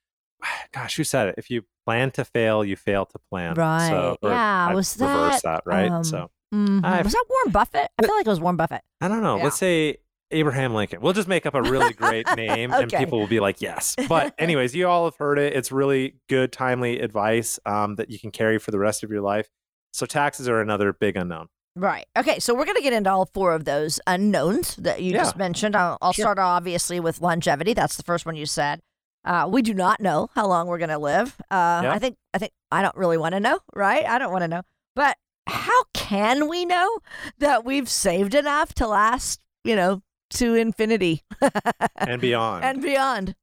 gosh, 0.73 0.97
who 0.97 1.05
said 1.05 1.29
it? 1.29 1.35
If 1.39 1.51
you 1.51 1.63
plan 1.87 2.11
to 2.13 2.25
fail, 2.25 2.65
you 2.65 2.77
fail 2.77 3.07
to 3.07 3.19
plan. 3.31 3.55
Right. 3.55 3.89
So, 3.89 4.17
Yeah, 4.23 4.69
I 4.71 4.75
was 4.75 4.97
reverse 4.99 5.43
that, 5.43 5.43
that 5.43 5.63
right? 5.67 5.91
um, 5.91 6.05
so 6.05 6.31
Mhm. 6.55 6.85
I've- 6.85 7.05
Was 7.05 7.13
that 7.13 7.25
Warren 7.29 7.51
Buffett? 7.53 7.91
I 7.99 8.07
feel 8.07 8.15
like 8.17 8.27
it 8.27 8.31
was 8.31 8.41
Warren 8.41 8.57
Buffett. 8.57 8.83
I 9.01 9.09
don't 9.09 9.23
know. 9.23 9.37
Yeah. 9.39 9.45
Let's 9.45 9.59
say 9.59 9.97
Abraham 10.31 10.73
Lincoln. 10.75 11.01
We'll 11.01 11.13
just 11.13 11.29
make 11.29 11.47
up 11.47 11.55
a 11.55 11.63
really 11.63 11.93
great 11.93 12.27
name 12.37 12.73
and 12.73 12.91
people 12.93 13.19
will 13.19 13.27
be 13.27 13.41
like, 13.41 13.61
yes. 13.61 13.95
But, 14.09 14.35
anyways, 14.39 14.75
you 14.75 14.87
all 14.89 15.05
have 15.05 15.17
heard 15.17 15.39
it. 15.39 15.53
It's 15.55 15.71
really 15.73 16.17
good, 16.29 16.53
timely 16.53 17.01
advice 17.01 17.59
um, 17.67 17.97
that 17.97 18.11
you 18.11 18.19
can 18.19 18.31
carry 18.31 18.59
for 18.59 18.71
the 18.71 18.79
rest 18.79 19.03
of 19.03 19.11
your 19.11 19.21
life. 19.21 19.49
So, 19.93 20.07
taxes 20.07 20.49
are 20.49 20.61
another 20.61 20.93
big 20.93 21.17
unknown. 21.17 21.49
Right. 21.77 22.07
Okay. 22.17 22.39
So 22.39 22.55
we're 22.55 22.65
going 22.67 22.77
to 22.77 22.83
get 22.83 22.92
into 22.92 23.11
all 23.11 23.27
four 23.27 23.53
of 23.53 23.64
those 23.64 23.99
unknowns 24.07 24.77
that 24.77 25.03
you 25.03 25.12
just 25.12 25.37
mentioned. 25.37 25.75
I'll, 25.75 25.99
I'll 26.01 26.12
Sure. 26.12 26.23
start 26.25 26.38
obviously 26.38 27.01
with 27.01 27.21
longevity. 27.21 27.75
That's 27.75 27.97
the 27.97 28.05
first 28.05 28.25
one 28.27 28.37
you 28.37 28.47
said. 28.47 28.81
Uh, 29.25 29.49
we 29.51 29.63
do 29.63 29.73
not 29.75 30.01
know 30.01 30.29
how 30.35 30.47
long 30.47 30.67
we're 30.67 30.79
going 30.79 30.91
to 30.91 30.99
live. 30.99 31.35
Uh, 31.51 31.81
Yeah. 31.85 31.93
I 31.93 31.99
think. 31.99 32.17
I 32.35 32.39
think 32.39 32.53
I 32.71 32.83
don't 32.83 32.97
really 32.97 33.17
want 33.19 33.35
to 33.35 33.41
know. 33.41 33.59
Right. 33.75 34.05
I 34.05 34.19
don't 34.19 34.33
want 34.33 34.43
to 34.43 34.49
know. 34.49 34.63
But 34.95 35.17
how 35.47 35.85
can 35.95 36.49
we 36.49 36.65
know 36.65 36.99
that 37.39 37.65
we've 37.65 37.89
saved 37.89 38.35
enough 38.35 38.75
to 38.75 38.87
last? 38.87 39.41
You 39.65 39.77
know, 39.77 40.03
to 40.31 40.55
infinity 40.55 41.23
And 41.97 42.21
beyond. 42.21 42.65
and 42.65 42.83
beyond. 42.83 43.35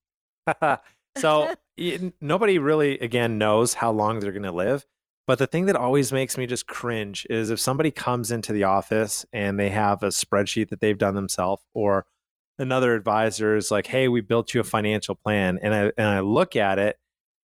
so, 1.17 1.54
nobody 2.22 2.60
really, 2.60 3.00
again, 3.00 3.38
knows 3.38 3.74
how 3.76 3.91
long 3.91 4.20
they're 4.20 4.32
going 4.32 4.44
to 4.44 4.52
live. 4.52 4.86
But 5.28 5.39
the 5.39 5.48
thing 5.48 5.67
that 5.67 5.76
always 5.76 6.12
makes 6.12 6.38
me 6.38 6.46
just 6.48 6.67
cringe 6.67 7.26
is 7.30 7.50
if 7.50 7.60
somebody 7.60 7.91
comes 7.91 8.32
into 8.32 8.52
the 8.54 8.63
office 8.65 9.26
and 9.32 9.60
they 9.60 9.70
have 9.70 10.04
a 10.04 10.08
spreadsheet 10.08 10.70
that 10.70 10.82
they've 10.82 10.98
done 10.98 11.15
themselves, 11.15 11.63
or 11.74 12.06
another 12.62 12.95
advisor 12.95 13.56
is 13.56 13.71
like, 13.71 13.88
"Hey, 13.88 14.08
we 14.08 14.21
built 14.21 14.54
you 14.54 14.62
a 14.62 14.63
financial 14.63 15.15
plan," 15.15 15.60
and 15.62 15.74
I 15.74 15.91
and 15.97 16.08
I 16.08 16.19
look 16.21 16.56
at 16.56 16.80
it 16.80 16.97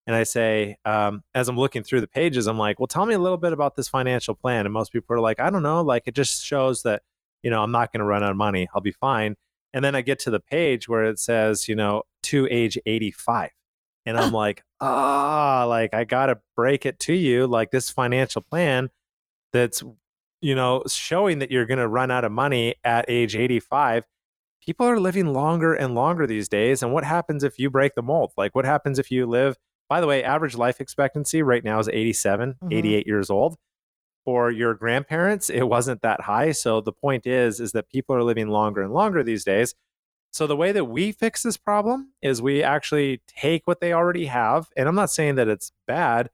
and 0.05 0.15
I 0.15 0.23
say, 0.23 0.77
um, 0.85 1.23
as 1.35 1.49
I'm 1.49 1.57
looking 1.57 1.83
through 1.83 2.01
the 2.01 2.07
pages, 2.07 2.47
I'm 2.47 2.57
like, 2.57 2.79
"Well, 2.79 2.87
tell 2.87 3.05
me 3.05 3.13
a 3.15 3.19
little 3.19 3.37
bit 3.37 3.53
about 3.53 3.75
this 3.75 3.89
financial 3.89 4.35
plan." 4.35 4.65
And 4.65 4.73
most 4.73 4.93
people 4.93 5.15
are 5.15 5.19
like, 5.19 5.39
"I 5.39 5.49
don't 5.49 5.63
know. 5.63 5.81
Like, 5.81 6.03
it 6.07 6.15
just 6.15 6.45
shows 6.45 6.83
that 6.83 7.03
you 7.43 7.49
know 7.51 7.61
I'm 7.63 7.71
not 7.71 7.91
going 7.91 7.99
to 7.99 8.05
run 8.05 8.23
out 8.23 8.31
of 8.31 8.37
money. 8.37 8.67
I'll 8.73 8.81
be 8.81 8.91
fine." 8.91 9.35
And 9.73 9.83
then 9.83 9.95
I 9.95 10.01
get 10.01 10.19
to 10.19 10.31
the 10.31 10.39
page 10.39 10.87
where 10.89 11.03
it 11.03 11.19
says, 11.19 11.67
you 11.67 11.75
know, 11.75 12.03
to 12.23 12.47
age 12.49 12.77
85. 12.85 13.51
And 14.05 14.17
I'm 14.17 14.31
like, 14.43 14.63
ah, 14.81 15.65
like 15.67 15.93
I 15.93 16.03
got 16.03 16.27
to 16.27 16.39
break 16.55 16.85
it 16.85 16.99
to 17.01 17.13
you. 17.13 17.47
Like 17.47 17.71
this 17.71 17.89
financial 17.89 18.41
plan 18.41 18.89
that's, 19.53 19.83
you 20.41 20.55
know, 20.55 20.83
showing 20.87 21.39
that 21.39 21.51
you're 21.51 21.65
going 21.65 21.79
to 21.79 21.87
run 21.87 22.11
out 22.11 22.23
of 22.23 22.31
money 22.31 22.75
at 22.83 23.05
age 23.07 23.35
85. 23.35 24.05
People 24.67 24.85
are 24.85 24.99
living 24.99 25.27
longer 25.31 25.73
and 25.73 25.95
longer 25.95 26.27
these 26.27 26.49
days. 26.49 26.83
And 26.83 26.91
what 26.91 27.05
happens 27.05 27.41
if 27.41 27.57
you 27.57 27.69
break 27.69 27.95
the 27.95 28.01
mold? 28.01 28.33
Like, 28.35 28.53
what 28.53 28.65
happens 28.65 28.99
if 28.99 29.09
you 29.09 29.25
live, 29.25 29.55
by 29.87 30.01
the 30.01 30.07
way, 30.07 30.21
average 30.21 30.57
life 30.57 30.81
expectancy 30.81 31.41
right 31.41 31.63
now 31.63 31.79
is 31.79 31.87
87, 31.87 32.55
Mhm. 32.61 32.73
88 32.73 33.07
years 33.07 33.29
old. 33.29 33.55
For 34.25 34.51
your 34.51 34.73
grandparents, 34.73 35.49
it 35.49 35.63
wasn't 35.63 36.01
that 36.01 36.19
high. 36.19 36.51
So 36.51 36.81
the 36.81 36.91
point 36.91 37.25
is, 37.25 37.61
is 37.61 37.71
that 37.71 37.87
people 37.87 38.13
are 38.13 38.23
living 38.23 38.49
longer 38.49 38.81
and 38.81 38.91
longer 38.91 39.23
these 39.23 39.45
days. 39.45 39.73
So 40.33 40.45
the 40.45 40.57
way 40.57 40.73
that 40.73 40.83
we 40.83 41.13
fix 41.13 41.43
this 41.43 41.55
problem 41.55 42.11
is 42.21 42.41
we 42.41 42.61
actually 42.61 43.21
take 43.25 43.65
what 43.67 43.79
they 43.79 43.93
already 43.93 44.25
have, 44.25 44.67
and 44.75 44.89
I'm 44.89 44.95
not 44.95 45.09
saying 45.09 45.35
that 45.35 45.47
it's 45.47 45.71
bad, 45.87 46.29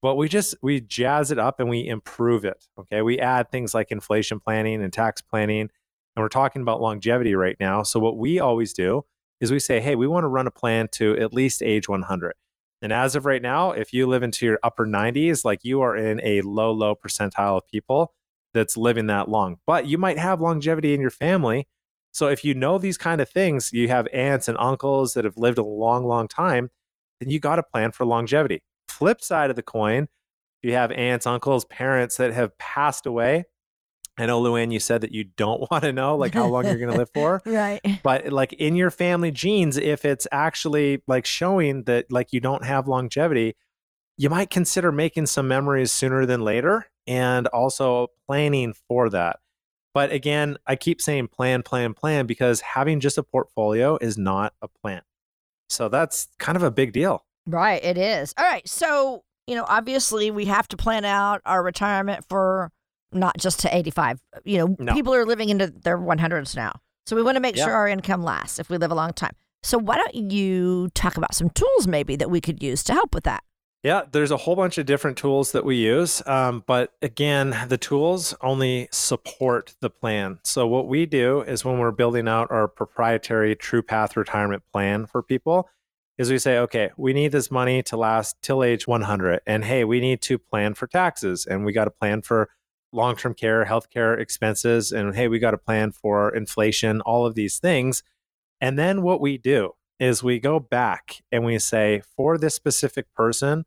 but 0.00 0.14
we 0.14 0.26
just 0.26 0.54
we 0.62 0.80
jazz 0.80 1.30
it 1.30 1.38
up 1.38 1.60
and 1.60 1.68
we 1.68 1.86
improve 1.86 2.46
it. 2.46 2.66
Okay, 2.78 3.02
we 3.02 3.18
add 3.20 3.50
things 3.50 3.74
like 3.74 3.90
inflation 3.92 4.40
planning 4.40 4.82
and 4.82 4.90
tax 4.90 5.20
planning, 5.20 5.68
and 6.14 6.22
we're 6.22 6.28
talking 6.28 6.62
about 6.62 6.80
longevity 6.80 7.34
right 7.34 7.56
now. 7.58 7.82
So 7.82 8.00
what 8.00 8.16
we 8.16 8.38
always 8.38 8.72
do 8.72 9.04
is 9.40 9.50
we 9.50 9.58
say, 9.58 9.80
hey, 9.80 9.94
we 9.94 10.06
want 10.06 10.24
to 10.24 10.28
run 10.28 10.46
a 10.46 10.50
plan 10.50 10.88
to 10.92 11.16
at 11.18 11.32
least 11.32 11.62
age 11.62 11.88
100. 11.88 12.34
And 12.82 12.92
as 12.92 13.16
of 13.16 13.24
right 13.24 13.42
now, 13.42 13.72
if 13.72 13.92
you 13.92 14.06
live 14.06 14.22
into 14.22 14.46
your 14.46 14.58
upper 14.62 14.86
90s, 14.86 15.44
like 15.44 15.60
you 15.64 15.80
are 15.80 15.96
in 15.96 16.20
a 16.22 16.42
low, 16.42 16.70
low 16.70 16.94
percentile 16.94 17.56
of 17.56 17.66
people 17.66 18.12
that's 18.52 18.76
living 18.76 19.06
that 19.06 19.28
long. 19.28 19.56
But 19.66 19.86
you 19.86 19.98
might 19.98 20.18
have 20.18 20.40
longevity 20.40 20.94
in 20.94 21.00
your 21.00 21.10
family. 21.10 21.66
So 22.12 22.28
if 22.28 22.44
you 22.44 22.54
know 22.54 22.78
these 22.78 22.98
kind 22.98 23.20
of 23.20 23.28
things, 23.28 23.72
you 23.72 23.88
have 23.88 24.06
aunts 24.12 24.48
and 24.48 24.56
uncles 24.58 25.14
that 25.14 25.24
have 25.24 25.36
lived 25.36 25.58
a 25.58 25.64
long, 25.64 26.04
long 26.04 26.28
time, 26.28 26.70
then 27.20 27.30
you 27.30 27.40
got 27.40 27.56
to 27.56 27.62
plan 27.62 27.90
for 27.90 28.04
longevity. 28.04 28.62
Flip 28.88 29.20
side 29.20 29.50
of 29.50 29.56
the 29.56 29.62
coin, 29.62 30.08
you 30.62 30.72
have 30.74 30.92
aunts, 30.92 31.26
uncles, 31.26 31.64
parents 31.64 32.16
that 32.18 32.32
have 32.32 32.56
passed 32.58 33.06
away. 33.06 33.44
I 34.16 34.26
know, 34.26 34.40
Luann, 34.40 34.72
you 34.72 34.78
said 34.80 35.00
that 35.00 35.12
you 35.12 35.24
don't 35.24 35.68
want 35.70 35.82
to 35.84 35.92
know 35.92 36.16
like 36.16 36.34
how 36.34 36.46
long 36.46 36.64
you're 36.66 36.78
going 36.78 36.92
to 36.92 36.98
live 36.98 37.10
for 37.12 37.42
Right. 37.46 37.80
but 38.02 38.32
like 38.32 38.52
in 38.54 38.76
your 38.76 38.90
family 38.90 39.30
genes 39.30 39.76
if 39.76 40.04
it's 40.04 40.26
actually 40.32 41.02
like 41.06 41.26
showing 41.26 41.84
that 41.84 42.10
like 42.12 42.32
you 42.32 42.40
don't 42.40 42.64
have 42.64 42.86
longevity 42.88 43.56
you 44.16 44.30
might 44.30 44.50
consider 44.50 44.92
making 44.92 45.26
some 45.26 45.48
memories 45.48 45.90
sooner 45.90 46.24
than 46.26 46.42
later 46.42 46.86
and 47.06 47.46
also 47.48 48.08
planning 48.26 48.72
for 48.88 49.10
that 49.10 49.40
but 49.92 50.12
again 50.12 50.56
i 50.66 50.76
keep 50.76 51.00
saying 51.00 51.26
plan 51.28 51.62
plan 51.62 51.92
plan 51.92 52.26
because 52.26 52.60
having 52.60 53.00
just 53.00 53.18
a 53.18 53.22
portfolio 53.22 53.98
is 54.00 54.16
not 54.16 54.52
a 54.62 54.68
plan 54.68 55.02
so 55.68 55.88
that's 55.88 56.28
kind 56.38 56.56
of 56.56 56.62
a 56.62 56.70
big 56.70 56.92
deal 56.92 57.24
Right, 57.46 57.84
it 57.84 57.98
is. 57.98 58.32
All 58.38 58.44
right. 58.46 58.66
So, 58.66 59.22
you 59.46 59.54
know, 59.54 59.66
obviously 59.68 60.30
we 60.30 60.46
have 60.46 60.66
to 60.68 60.78
plan 60.78 61.04
out 61.04 61.42
our 61.44 61.62
retirement 61.62 62.24
for 62.26 62.70
not 63.14 63.38
just 63.38 63.60
to 63.60 63.74
85. 63.76 64.20
You 64.44 64.58
know, 64.58 64.76
No. 64.78 64.92
people 64.92 65.14
are 65.14 65.24
living 65.24 65.48
into 65.48 65.68
their 65.68 65.98
100s 65.98 66.56
now. 66.56 66.72
So 67.06 67.16
we 67.16 67.22
want 67.22 67.36
to 67.36 67.40
make 67.40 67.56
Yeah. 67.56 67.64
sure 67.66 67.74
our 67.74 67.88
income 67.88 68.22
lasts 68.22 68.58
if 68.58 68.68
we 68.70 68.78
live 68.78 68.90
a 68.90 68.94
long 68.94 69.12
time. 69.12 69.32
So 69.62 69.78
why 69.78 69.96
don't 69.96 70.14
you 70.14 70.88
talk 70.94 71.16
about 71.16 71.34
some 71.34 71.50
tools 71.50 71.86
maybe 71.86 72.16
that 72.16 72.30
we 72.30 72.40
could 72.40 72.62
use 72.62 72.82
to 72.84 72.92
help 72.92 73.14
with 73.14 73.24
that? 73.24 73.42
Yeah, 73.82 74.02
there's 74.10 74.30
a 74.30 74.38
whole 74.38 74.56
bunch 74.56 74.78
of 74.78 74.86
different 74.86 75.18
tools 75.18 75.52
that 75.52 75.62
we 75.64 75.76
use. 75.76 76.22
Um, 76.26 76.64
but 76.66 76.92
again, 77.02 77.54
the 77.68 77.76
tools 77.76 78.34
only 78.40 78.88
support 78.92 79.74
the 79.80 79.90
plan. 79.90 80.38
So, 80.42 80.66
what 80.66 80.88
we 80.88 81.04
do 81.04 81.42
is 81.42 81.66
when 81.66 81.78
we're 81.78 81.90
building 81.90 82.26
out 82.26 82.50
our 82.50 82.66
proprietary 82.66 83.54
True 83.54 83.82
Path 83.82 84.16
retirement 84.16 84.62
plan 84.72 85.04
for 85.04 85.22
people, 85.22 85.68
is 86.16 86.30
we 86.30 86.38
say, 86.38 86.56
okay, 86.58 86.90
we 86.96 87.12
need 87.12 87.32
this 87.32 87.50
money 87.50 87.82
to 87.82 87.96
last 87.98 88.36
till 88.40 88.62
age 88.64 88.86
100. 88.86 89.40
And 89.46 89.64
hey, 89.66 89.84
we 89.84 90.00
need 90.00 90.22
to 90.22 90.38
plan 90.38 90.72
for 90.74 90.86
taxes 90.86 91.44
and 91.44 91.64
we 91.66 91.72
got 91.72 91.84
to 91.84 91.90
plan 91.90 92.22
for 92.22 92.48
long 92.94 93.16
term 93.16 93.34
care, 93.34 93.64
healthcare 93.64 94.18
expenses. 94.18 94.92
And 94.92 95.14
hey, 95.14 95.28
we 95.28 95.38
got 95.38 95.54
a 95.54 95.58
plan 95.58 95.92
for 95.92 96.34
inflation, 96.34 97.00
all 97.02 97.26
of 97.26 97.34
these 97.34 97.58
things. 97.58 98.02
And 98.60 98.78
then 98.78 99.02
what 99.02 99.20
we 99.20 99.36
do 99.36 99.72
is 100.00 100.22
we 100.22 100.38
go 100.38 100.58
back 100.60 101.22
and 101.30 101.44
we 101.44 101.58
say, 101.58 102.02
for 102.16 102.38
this 102.38 102.54
specific 102.54 103.06
person, 103.14 103.64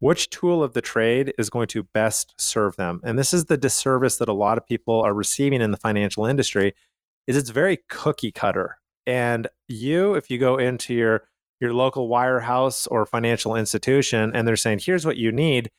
which 0.00 0.30
tool 0.30 0.62
of 0.62 0.74
the 0.74 0.80
trade 0.80 1.32
is 1.38 1.50
going 1.50 1.66
to 1.68 1.82
best 1.82 2.34
serve 2.38 2.76
them 2.76 3.00
and 3.04 3.18
this 3.18 3.32
is 3.32 3.46
the 3.46 3.56
disservice 3.56 4.16
that 4.16 4.28
a 4.28 4.32
lot 4.32 4.58
of 4.58 4.66
people 4.66 5.00
are 5.02 5.14
receiving 5.14 5.60
in 5.60 5.70
the 5.70 5.76
financial 5.76 6.24
industry 6.24 6.72
is 7.26 7.36
it's 7.36 7.50
very 7.50 7.78
cookie 7.88 8.32
cutter 8.32 8.78
and 9.06 9.48
you 9.66 10.14
if 10.14 10.30
you 10.30 10.38
go 10.38 10.56
into 10.56 10.94
your 10.94 11.24
your 11.60 11.74
local 11.74 12.08
wirehouse 12.08 12.86
or 12.90 13.04
financial 13.04 13.56
institution 13.56 14.30
and 14.34 14.46
they're 14.46 14.56
saying 14.56 14.78
here's 14.80 15.04
what 15.04 15.16
you 15.16 15.32
need 15.32 15.70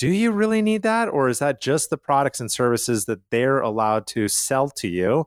do 0.00 0.08
you 0.08 0.30
really 0.30 0.62
need 0.62 0.82
that 0.82 1.08
or 1.08 1.28
is 1.28 1.40
that 1.40 1.60
just 1.60 1.90
the 1.90 1.98
products 1.98 2.40
and 2.40 2.50
services 2.50 3.04
that 3.04 3.20
they're 3.30 3.60
allowed 3.60 4.06
to 4.06 4.28
sell 4.28 4.68
to 4.70 4.88
you 4.88 5.26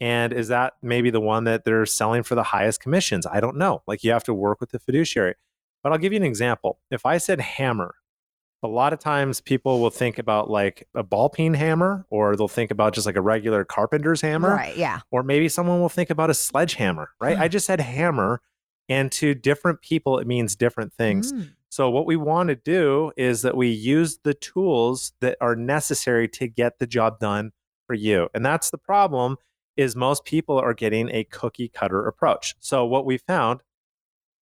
and 0.00 0.32
is 0.32 0.48
that 0.48 0.74
maybe 0.82 1.10
the 1.10 1.20
one 1.20 1.44
that 1.44 1.64
they're 1.64 1.86
selling 1.86 2.22
for 2.22 2.34
the 2.34 2.42
highest 2.42 2.80
commissions 2.80 3.26
i 3.26 3.40
don't 3.40 3.56
know 3.56 3.82
like 3.86 4.02
you 4.02 4.10
have 4.10 4.24
to 4.24 4.34
work 4.34 4.60
with 4.60 4.70
the 4.70 4.78
fiduciary 4.78 5.34
but 5.84 5.92
I'll 5.92 5.98
give 5.98 6.12
you 6.12 6.16
an 6.16 6.24
example. 6.24 6.80
If 6.90 7.06
I 7.06 7.18
said 7.18 7.40
hammer, 7.40 7.94
a 8.62 8.68
lot 8.68 8.94
of 8.94 8.98
times 8.98 9.42
people 9.42 9.80
will 9.80 9.90
think 9.90 10.18
about 10.18 10.48
like 10.48 10.88
a 10.94 11.02
ball 11.02 11.28
peen 11.28 11.52
hammer 11.52 12.06
or 12.08 12.34
they'll 12.34 12.48
think 12.48 12.70
about 12.70 12.94
just 12.94 13.06
like 13.06 13.16
a 13.16 13.20
regular 13.20 13.64
carpenter's 13.64 14.22
hammer. 14.22 14.54
Right. 14.54 14.74
Yeah. 14.74 15.00
Or 15.10 15.22
maybe 15.22 15.50
someone 15.50 15.80
will 15.80 15.90
think 15.90 16.08
about 16.08 16.30
a 16.30 16.34
sledgehammer, 16.34 17.10
right? 17.20 17.38
I 17.38 17.48
just 17.48 17.66
said 17.66 17.80
hammer. 17.80 18.40
And 18.88 19.12
to 19.12 19.34
different 19.34 19.82
people, 19.82 20.18
it 20.18 20.26
means 20.26 20.56
different 20.56 20.92
things. 20.94 21.32
Mm. 21.32 21.50
So, 21.74 21.90
what 21.90 22.06
we 22.06 22.14
want 22.14 22.50
to 22.50 22.54
do 22.54 23.10
is 23.16 23.42
that 23.42 23.56
we 23.56 23.68
use 23.68 24.20
the 24.22 24.32
tools 24.32 25.12
that 25.18 25.36
are 25.40 25.56
necessary 25.56 26.28
to 26.28 26.46
get 26.46 26.78
the 26.78 26.86
job 26.86 27.18
done 27.18 27.50
for 27.88 27.94
you. 27.94 28.28
And 28.32 28.46
that's 28.46 28.70
the 28.70 28.78
problem 28.78 29.38
is 29.76 29.96
most 29.96 30.24
people 30.24 30.56
are 30.56 30.72
getting 30.72 31.10
a 31.10 31.24
cookie 31.24 31.66
cutter 31.66 32.06
approach. 32.06 32.54
So, 32.60 32.86
what 32.86 33.04
we 33.04 33.18
found 33.18 33.64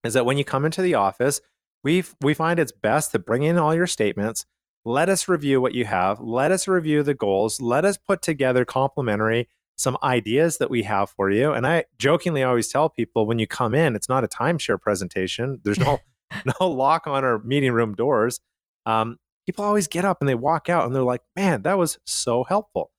is 0.04 0.12
that 0.12 0.26
when 0.26 0.36
you 0.36 0.44
come 0.44 0.66
into 0.66 0.82
the 0.82 0.92
office, 0.92 1.40
we 1.82 2.04
we 2.20 2.34
find 2.34 2.58
it's 2.58 2.70
best 2.70 3.12
to 3.12 3.18
bring 3.18 3.44
in 3.44 3.56
all 3.56 3.74
your 3.74 3.86
statements. 3.86 4.44
Let 4.84 5.08
us 5.08 5.26
review 5.26 5.58
what 5.62 5.72
you 5.72 5.86
have. 5.86 6.20
Let 6.20 6.52
us 6.52 6.68
review 6.68 7.02
the 7.02 7.14
goals. 7.14 7.62
Let 7.62 7.86
us 7.86 7.96
put 7.96 8.20
together 8.20 8.66
complementary 8.66 9.48
some 9.74 9.96
ideas 10.02 10.58
that 10.58 10.68
we 10.68 10.82
have 10.82 11.08
for 11.08 11.30
you. 11.30 11.50
And 11.54 11.66
I 11.66 11.86
jokingly 11.96 12.42
always 12.42 12.68
tell 12.68 12.90
people 12.90 13.24
when 13.24 13.38
you 13.38 13.46
come 13.46 13.74
in, 13.74 13.96
it's 13.96 14.10
not 14.10 14.22
a 14.22 14.28
timeshare 14.28 14.78
presentation. 14.78 15.62
There's 15.64 15.78
no 15.78 15.98
no 16.60 16.68
lock 16.68 17.06
on 17.06 17.24
our 17.24 17.38
meeting 17.40 17.72
room 17.72 17.94
doors. 17.94 18.40
Um, 18.86 19.18
people 19.46 19.64
always 19.64 19.88
get 19.88 20.04
up 20.04 20.18
and 20.20 20.28
they 20.28 20.34
walk 20.34 20.68
out 20.68 20.86
and 20.86 20.94
they're 20.94 21.02
like, 21.02 21.22
"Man, 21.36 21.62
that 21.62 21.78
was 21.78 21.98
so 22.04 22.44
helpful." 22.44 22.90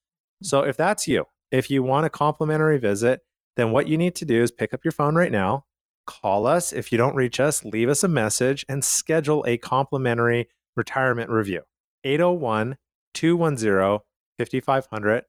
So 0.42 0.62
if 0.62 0.78
that's 0.78 1.08
you, 1.08 1.26
if 1.52 1.70
you 1.70 1.84
want 1.84 2.06
a 2.06 2.10
complimentary 2.10 2.78
visit, 2.80 3.22
then 3.56 3.72
what 3.72 3.88
you 3.88 3.98
need 3.98 4.16
to 4.16 4.26
do 4.26 4.42
is 4.42 4.52
pick 4.52 4.74
up 4.74 4.84
your 4.84 4.92
phone 4.92 5.16
right 5.16 5.32
now, 5.32 5.66
call 6.06 6.48
us. 6.48 6.74
If 6.74 6.92
you 6.92 6.98
don't 6.98 7.16
reach 7.16 7.40
us, 7.40 7.64
leave 7.64 7.90
us 7.90 8.04
a 8.04 8.08
message 8.08 8.66
and 8.68 8.84
schedule 8.84 9.44
a 9.48 9.58
complimentary 9.58 10.50
retirement 10.76 11.30
review. 11.30 11.62
801 12.04 12.78
210 13.14 14.00
5500. 14.40 15.24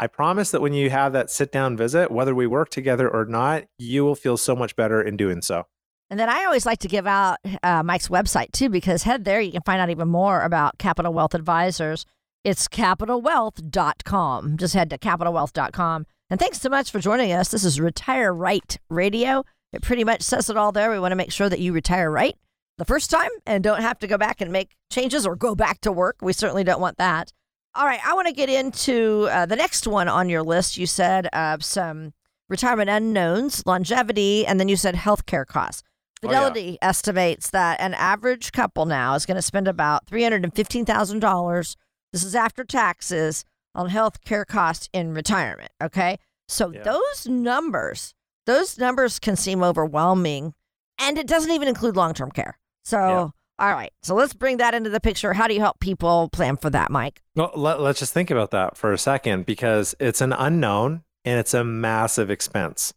I 0.00 0.06
promise 0.06 0.50
that 0.50 0.62
when 0.62 0.72
you 0.72 0.90
have 0.90 1.12
that 1.12 1.30
sit 1.30 1.52
down 1.52 1.76
visit, 1.76 2.10
whether 2.10 2.34
we 2.34 2.46
work 2.46 2.70
together 2.70 3.08
or 3.08 3.26
not, 3.26 3.64
you 3.78 4.04
will 4.04 4.14
feel 4.14 4.36
so 4.36 4.56
much 4.56 4.74
better 4.74 5.02
in 5.02 5.16
doing 5.16 5.42
so. 5.42 5.66
And 6.10 6.18
then 6.18 6.28
I 6.28 6.44
always 6.44 6.66
like 6.66 6.80
to 6.80 6.88
give 6.88 7.06
out 7.06 7.38
uh, 7.62 7.84
Mike's 7.84 8.08
website 8.08 8.50
too, 8.50 8.68
because 8.68 9.04
head 9.04 9.24
there, 9.24 9.40
you 9.40 9.52
can 9.52 9.62
find 9.62 9.80
out 9.80 9.90
even 9.90 10.08
more 10.08 10.42
about 10.42 10.78
Capital 10.78 11.14
Wealth 11.14 11.34
Advisors. 11.34 12.04
It's 12.42 12.66
capitalwealth.com. 12.68 14.56
Just 14.56 14.74
head 14.74 14.90
to 14.90 14.98
capitalwealth.com. 14.98 16.06
And 16.30 16.40
thanks 16.40 16.60
so 16.60 16.68
much 16.68 16.90
for 16.90 16.98
joining 16.98 17.32
us. 17.32 17.50
This 17.50 17.64
is 17.64 17.80
Retire 17.80 18.32
Right 18.32 18.76
Radio. 18.88 19.44
It 19.72 19.82
pretty 19.82 20.04
much 20.04 20.22
says 20.22 20.50
it 20.50 20.56
all 20.56 20.72
there. 20.72 20.90
We 20.90 20.98
want 20.98 21.12
to 21.12 21.16
make 21.16 21.32
sure 21.32 21.48
that 21.48 21.60
you 21.60 21.72
retire 21.72 22.10
right 22.10 22.36
the 22.78 22.84
first 22.84 23.10
time 23.10 23.30
and 23.46 23.62
don't 23.62 23.82
have 23.82 23.98
to 24.00 24.06
go 24.06 24.18
back 24.18 24.40
and 24.40 24.50
make 24.50 24.70
changes 24.90 25.26
or 25.26 25.36
go 25.36 25.54
back 25.54 25.80
to 25.82 25.92
work. 25.92 26.16
We 26.22 26.32
certainly 26.32 26.64
don't 26.64 26.80
want 26.80 26.98
that. 26.98 27.32
All 27.74 27.84
right, 27.84 28.00
I 28.04 28.14
want 28.14 28.26
to 28.26 28.32
get 28.32 28.48
into 28.48 29.28
uh, 29.30 29.46
the 29.46 29.54
next 29.54 29.86
one 29.86 30.08
on 30.08 30.28
your 30.28 30.42
list. 30.42 30.76
You 30.76 30.86
said 30.86 31.28
uh, 31.32 31.58
some 31.60 32.14
retirement 32.48 32.90
unknowns, 32.90 33.64
longevity, 33.64 34.44
and 34.44 34.58
then 34.58 34.68
you 34.68 34.76
said 34.76 34.96
healthcare 34.96 35.46
costs. 35.46 35.84
Fidelity 36.22 36.70
oh, 36.70 36.78
yeah. 36.82 36.88
estimates 36.88 37.50
that 37.50 37.80
an 37.80 37.94
average 37.94 38.52
couple 38.52 38.86
now 38.86 39.14
is 39.14 39.24
going 39.26 39.36
to 39.36 39.42
spend 39.42 39.66
about 39.68 40.06
$315,000. 40.06 41.76
This 42.12 42.24
is 42.24 42.34
after 42.34 42.64
taxes 42.64 43.44
on 43.74 43.88
healthcare 43.88 44.46
costs 44.46 44.88
in 44.92 45.14
retirement. 45.14 45.70
Okay. 45.82 46.18
So 46.48 46.72
Yeah. 46.72 46.82
those 46.82 47.26
numbers 47.28 48.14
those 48.46 48.78
numbers 48.78 49.18
can 49.20 49.36
seem 49.36 49.62
overwhelming 49.62 50.54
and 50.98 51.18
it 51.18 51.26
doesn't 51.28 51.52
even 51.52 51.68
include 51.68 51.94
long-term 51.94 52.32
care 52.32 52.58
so 52.82 52.98
Yeah. 52.98 53.28
all 53.64 53.74
right 53.74 53.92
so 54.02 54.14
let's 54.16 54.32
bring 54.32 54.56
that 54.56 54.74
into 54.74 54.90
the 54.90 54.98
picture 54.98 55.34
how 55.34 55.46
do 55.46 55.54
you 55.54 55.60
help 55.60 55.78
people 55.78 56.28
plan 56.30 56.56
for 56.56 56.68
that 56.70 56.90
mike 56.90 57.22
Well, 57.36 57.52
let, 57.54 57.80
let's 57.80 58.00
just 58.00 58.12
think 58.12 58.30
about 58.30 58.50
that 58.50 58.76
for 58.76 58.92
a 58.92 58.98
second 58.98 59.46
because 59.46 59.94
it's 60.00 60.20
an 60.20 60.32
unknown 60.32 61.04
and 61.24 61.38
it's 61.38 61.54
a 61.54 61.62
massive 61.62 62.30
expense. 62.30 62.92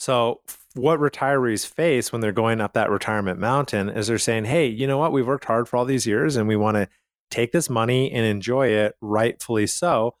So, 0.00 0.40
what 0.76 1.00
retirees 1.00 1.66
face 1.66 2.12
when 2.12 2.20
they're 2.20 2.32
going 2.32 2.60
up 2.60 2.72
that 2.74 2.90
retirement 2.90 3.38
mountain 3.40 3.88
is 3.88 4.06
they're 4.06 4.18
saying, 4.18 4.44
Hey, 4.44 4.66
you 4.66 4.86
know 4.86 4.98
what? 4.98 5.12
We've 5.12 5.26
worked 5.26 5.46
hard 5.46 5.68
for 5.68 5.76
all 5.76 5.84
these 5.84 6.06
years 6.06 6.36
and 6.36 6.46
we 6.46 6.56
want 6.56 6.76
to 6.76 6.88
take 7.30 7.52
this 7.52 7.68
money 7.68 8.10
and 8.12 8.24
enjoy 8.24 8.68
it, 8.68 8.94
rightfully 9.00 9.66
so. 9.66 10.14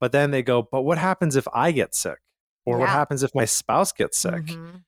But 0.00 0.12
then 0.12 0.30
they 0.30 0.42
go, 0.42 0.62
But 0.70 0.82
what 0.82 0.98
happens 0.98 1.36
if 1.36 1.46
I 1.54 1.72
get 1.72 1.94
sick? 1.94 2.18
Or 2.66 2.76
what 2.78 2.88
happens 2.94 3.22
if 3.22 3.34
my 3.34 3.44
spouse 3.46 3.92
gets 3.92 4.18
sick? 4.18 4.44
Mhm. 4.46 4.82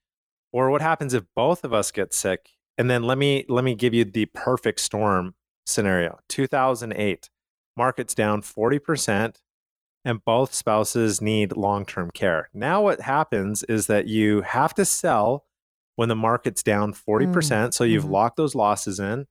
or 0.51 0.69
what 0.69 0.81
happens 0.83 1.15
if 1.15 1.23
both 1.35 1.63
of 1.63 1.73
us 1.73 1.89
get 1.91 2.13
sick 2.13 2.49
and 2.77 2.87
then 2.89 3.01
let 3.01 3.17
me 3.17 3.43
let 3.49 3.63
me 3.63 3.73
give 3.73 3.91
you 3.93 4.05
the 4.05 4.25
perfect 4.27 4.79
storm 4.79 5.33
scenario 5.65 6.19
2008 6.29 7.29
markets 7.75 8.13
down 8.13 8.39
40% 8.41 9.41
and 10.05 10.23
both 10.25 10.53
spouses 10.53 11.21
need 11.21 11.55
long-term 11.55 12.11
care 12.11 12.49
now 12.53 12.81
what 12.81 13.01
happens 13.01 13.63
is 13.63 13.87
that 13.87 14.07
you 14.07 14.41
have 14.41 14.73
to 14.73 14.85
sell 14.85 15.45
when 15.95 16.09
the 16.09 16.15
market's 16.15 16.63
down 16.63 16.93
40% 16.93 17.73
so 17.73 17.83
you've 17.83 18.05
mhm. 18.05 18.11
locked 18.11 18.37
those 18.37 18.55
losses 18.55 18.99
in 18.99 19.25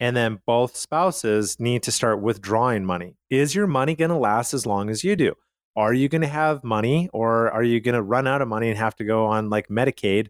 and 0.00 0.16
then 0.16 0.38
both 0.46 0.76
spouses 0.76 1.58
need 1.58 1.82
to 1.82 1.92
start 1.92 2.20
withdrawing 2.20 2.84
money 2.84 3.16
is 3.30 3.54
your 3.54 3.66
money 3.66 3.94
going 3.94 4.10
to 4.10 4.16
last 4.16 4.54
as 4.54 4.66
long 4.66 4.90
as 4.90 5.04
you 5.04 5.16
do 5.16 5.34
are 5.76 5.94
you 5.94 6.08
going 6.08 6.22
to 6.22 6.28
have 6.28 6.64
money 6.64 7.08
or 7.12 7.50
are 7.50 7.62
you 7.62 7.80
going 7.80 7.94
to 7.94 8.02
run 8.02 8.26
out 8.26 8.42
of 8.42 8.48
money 8.48 8.68
and 8.68 8.78
have 8.78 8.96
to 8.96 9.04
go 9.04 9.26
on 9.26 9.50
like 9.50 9.68
medicaid 9.68 10.28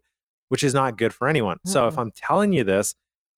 which 0.48 0.64
is 0.64 0.74
not 0.74 0.98
good 0.98 1.14
for 1.14 1.28
anyone. 1.28 1.58
So 1.64 1.86
if 1.86 1.98
I'm 1.98 2.10
telling 2.10 2.52
you 2.52 2.64
this, 2.64 2.94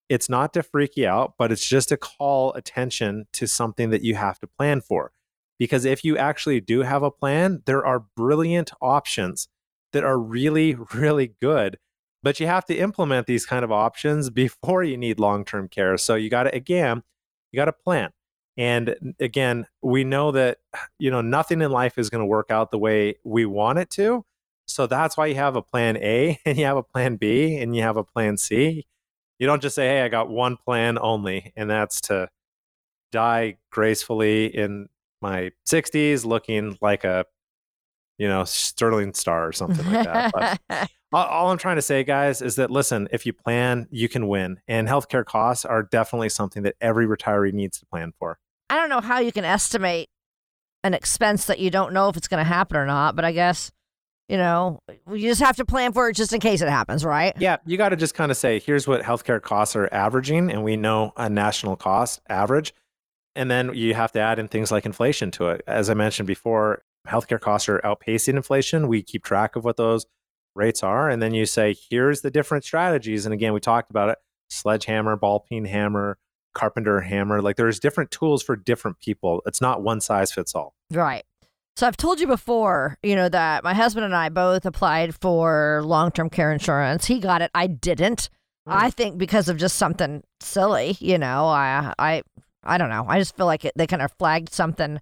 it's 0.08 0.28
not 0.28 0.52
to 0.54 0.62
freak 0.62 0.96
you 0.96 1.06
out, 1.06 1.34
but 1.38 1.52
it's 1.52 1.66
just 1.66 1.90
to 1.90 1.96
call 1.96 2.52
attention 2.54 3.26
to 3.34 3.46
something 3.46 3.90
that 3.90 4.02
you 4.02 4.14
have 4.16 4.38
to 4.40 4.46
plan 4.46 4.80
for. 4.80 5.12
Because 5.60 5.84
if 5.84 6.02
you 6.02 6.16
actually 6.16 6.60
do 6.62 6.80
have 6.80 7.02
a 7.02 7.10
plan, 7.10 7.62
there 7.66 7.84
are 7.84 8.06
brilliant 8.16 8.72
options 8.80 9.46
that 9.92 10.02
are 10.02 10.18
really, 10.18 10.74
really 10.94 11.34
good. 11.40 11.78
But 12.22 12.40
you 12.40 12.46
have 12.46 12.64
to 12.66 12.76
implement 12.76 13.26
these 13.26 13.46
kind 13.46 13.64
of 13.64 13.70
options 13.70 14.30
before 14.30 14.82
you 14.82 14.96
need 14.96 15.20
long 15.20 15.44
term 15.44 15.68
care. 15.68 15.96
So 15.98 16.16
you 16.16 16.30
got 16.30 16.44
to, 16.44 16.54
again, 16.54 17.02
you 17.52 17.58
got 17.58 17.66
to 17.66 17.72
plan. 17.72 18.10
And 18.56 19.14
again, 19.20 19.66
we 19.82 20.02
know 20.02 20.32
that, 20.32 20.58
you 20.98 21.10
know, 21.10 21.20
nothing 21.20 21.60
in 21.62 21.70
life 21.70 21.98
is 21.98 22.10
going 22.10 22.20
to 22.20 22.26
work 22.26 22.50
out 22.50 22.70
the 22.70 22.78
way 22.78 23.16
we 23.24 23.44
want 23.46 23.78
it 23.78 23.90
to. 23.90 24.24
So 24.66 24.86
that's 24.86 25.16
why 25.16 25.26
you 25.26 25.34
have 25.34 25.56
a 25.56 25.62
plan 25.62 25.96
A 25.98 26.38
and 26.46 26.58
you 26.58 26.64
have 26.64 26.76
a 26.78 26.82
plan 26.82 27.16
B 27.16 27.56
and 27.56 27.76
you 27.76 27.82
have 27.82 27.96
a 27.98 28.04
plan 28.04 28.38
C. 28.38 28.86
You 29.38 29.46
don't 29.46 29.62
just 29.62 29.74
say, 29.74 29.88
hey, 29.88 30.02
I 30.02 30.08
got 30.08 30.28
one 30.28 30.56
plan 30.56 30.98
only, 30.98 31.54
and 31.56 31.70
that's 31.70 32.02
to 32.02 32.28
die 33.10 33.56
gracefully 33.70 34.46
in 34.46 34.88
my 35.20 35.50
60s 35.68 36.24
looking 36.24 36.76
like 36.80 37.04
a, 37.04 37.24
you 38.18 38.28
know, 38.28 38.44
sterling 38.44 39.14
star 39.14 39.46
or 39.46 39.52
something 39.52 39.84
like 39.90 40.04
that. 40.04 40.32
But 40.68 40.90
all, 41.12 41.24
all 41.24 41.50
I'm 41.50 41.58
trying 41.58 41.76
to 41.76 41.82
say, 41.82 42.04
guys, 42.04 42.42
is 42.42 42.56
that 42.56 42.70
listen, 42.70 43.08
if 43.12 43.26
you 43.26 43.32
plan, 43.32 43.88
you 43.90 44.08
can 44.08 44.28
win. 44.28 44.60
And 44.68 44.88
healthcare 44.88 45.24
costs 45.24 45.64
are 45.64 45.82
definitely 45.82 46.28
something 46.28 46.62
that 46.64 46.76
every 46.80 47.06
retiree 47.06 47.52
needs 47.52 47.78
to 47.78 47.86
plan 47.86 48.12
for. 48.18 48.38
I 48.68 48.76
don't 48.76 48.88
know 48.88 49.00
how 49.00 49.18
you 49.18 49.32
can 49.32 49.44
estimate 49.44 50.08
an 50.84 50.94
expense 50.94 51.46
that 51.46 51.58
you 51.58 51.70
don't 51.70 51.92
know 51.92 52.08
if 52.08 52.16
it's 52.16 52.28
going 52.28 52.38
to 52.38 52.48
happen 52.48 52.76
or 52.76 52.86
not, 52.86 53.16
but 53.16 53.24
I 53.24 53.32
guess 53.32 53.70
you 54.30 54.36
know, 54.36 54.80
you 55.10 55.28
just 55.28 55.42
have 55.42 55.56
to 55.56 55.64
plan 55.64 55.92
for 55.92 56.08
it 56.08 56.14
just 56.14 56.32
in 56.32 56.38
case 56.38 56.62
it 56.62 56.68
happens, 56.68 57.04
right? 57.04 57.34
Yeah, 57.40 57.56
you 57.66 57.76
got 57.76 57.88
to 57.88 57.96
just 57.96 58.14
kind 58.14 58.30
of 58.30 58.36
say, 58.36 58.60
here's 58.60 58.86
what 58.86 59.02
healthcare 59.02 59.42
costs 59.42 59.74
are 59.74 59.88
averaging, 59.92 60.52
and 60.52 60.62
we 60.62 60.76
know 60.76 61.12
a 61.16 61.28
national 61.28 61.74
cost 61.74 62.20
average. 62.28 62.72
And 63.40 63.50
then 63.50 63.74
you 63.74 63.94
have 63.94 64.12
to 64.12 64.20
add 64.20 64.38
in 64.38 64.48
things 64.48 64.70
like 64.70 64.84
inflation 64.84 65.30
to 65.30 65.48
it. 65.48 65.62
As 65.66 65.88
I 65.88 65.94
mentioned 65.94 66.26
before, 66.26 66.82
healthcare 67.08 67.40
costs 67.40 67.70
are 67.70 67.80
outpacing 67.82 68.36
inflation. 68.36 68.86
We 68.86 69.02
keep 69.02 69.24
track 69.24 69.56
of 69.56 69.64
what 69.64 69.78
those 69.78 70.04
rates 70.54 70.82
are. 70.82 71.08
And 71.08 71.22
then 71.22 71.32
you 71.32 71.46
say, 71.46 71.74
here's 71.88 72.20
the 72.20 72.30
different 72.30 72.64
strategies. 72.64 73.24
And 73.24 73.32
again, 73.32 73.54
we 73.54 73.60
talked 73.60 73.88
about 73.88 74.10
it 74.10 74.18
sledgehammer, 74.50 75.16
ball 75.16 75.40
peen 75.40 75.64
hammer, 75.64 76.18
carpenter 76.52 77.00
hammer. 77.00 77.40
Like 77.40 77.56
there's 77.56 77.80
different 77.80 78.10
tools 78.10 78.42
for 78.42 78.56
different 78.56 79.00
people. 79.00 79.40
It's 79.46 79.62
not 79.62 79.82
one 79.82 80.02
size 80.02 80.30
fits 80.30 80.54
all. 80.54 80.74
Right. 80.90 81.24
So 81.76 81.86
I've 81.86 81.96
told 81.96 82.20
you 82.20 82.26
before, 82.26 82.98
you 83.02 83.16
know, 83.16 83.30
that 83.30 83.64
my 83.64 83.72
husband 83.72 84.04
and 84.04 84.14
I 84.14 84.28
both 84.28 84.66
applied 84.66 85.14
for 85.14 85.80
long 85.82 86.10
term 86.10 86.28
care 86.28 86.52
insurance. 86.52 87.06
He 87.06 87.20
got 87.20 87.40
it. 87.40 87.50
I 87.54 87.68
didn't. 87.68 88.28
Mm. 88.68 88.72
I 88.74 88.90
think 88.90 89.16
because 89.16 89.48
of 89.48 89.56
just 89.56 89.76
something 89.76 90.22
silly, 90.40 90.98
you 91.00 91.16
know. 91.16 91.46
I 91.46 91.94
I 91.98 92.22
I 92.62 92.78
don't 92.78 92.90
know. 92.90 93.04
I 93.08 93.18
just 93.18 93.36
feel 93.36 93.46
like 93.46 93.64
it, 93.64 93.72
they 93.76 93.86
kind 93.86 94.02
of 94.02 94.12
flagged 94.18 94.52
something. 94.52 94.96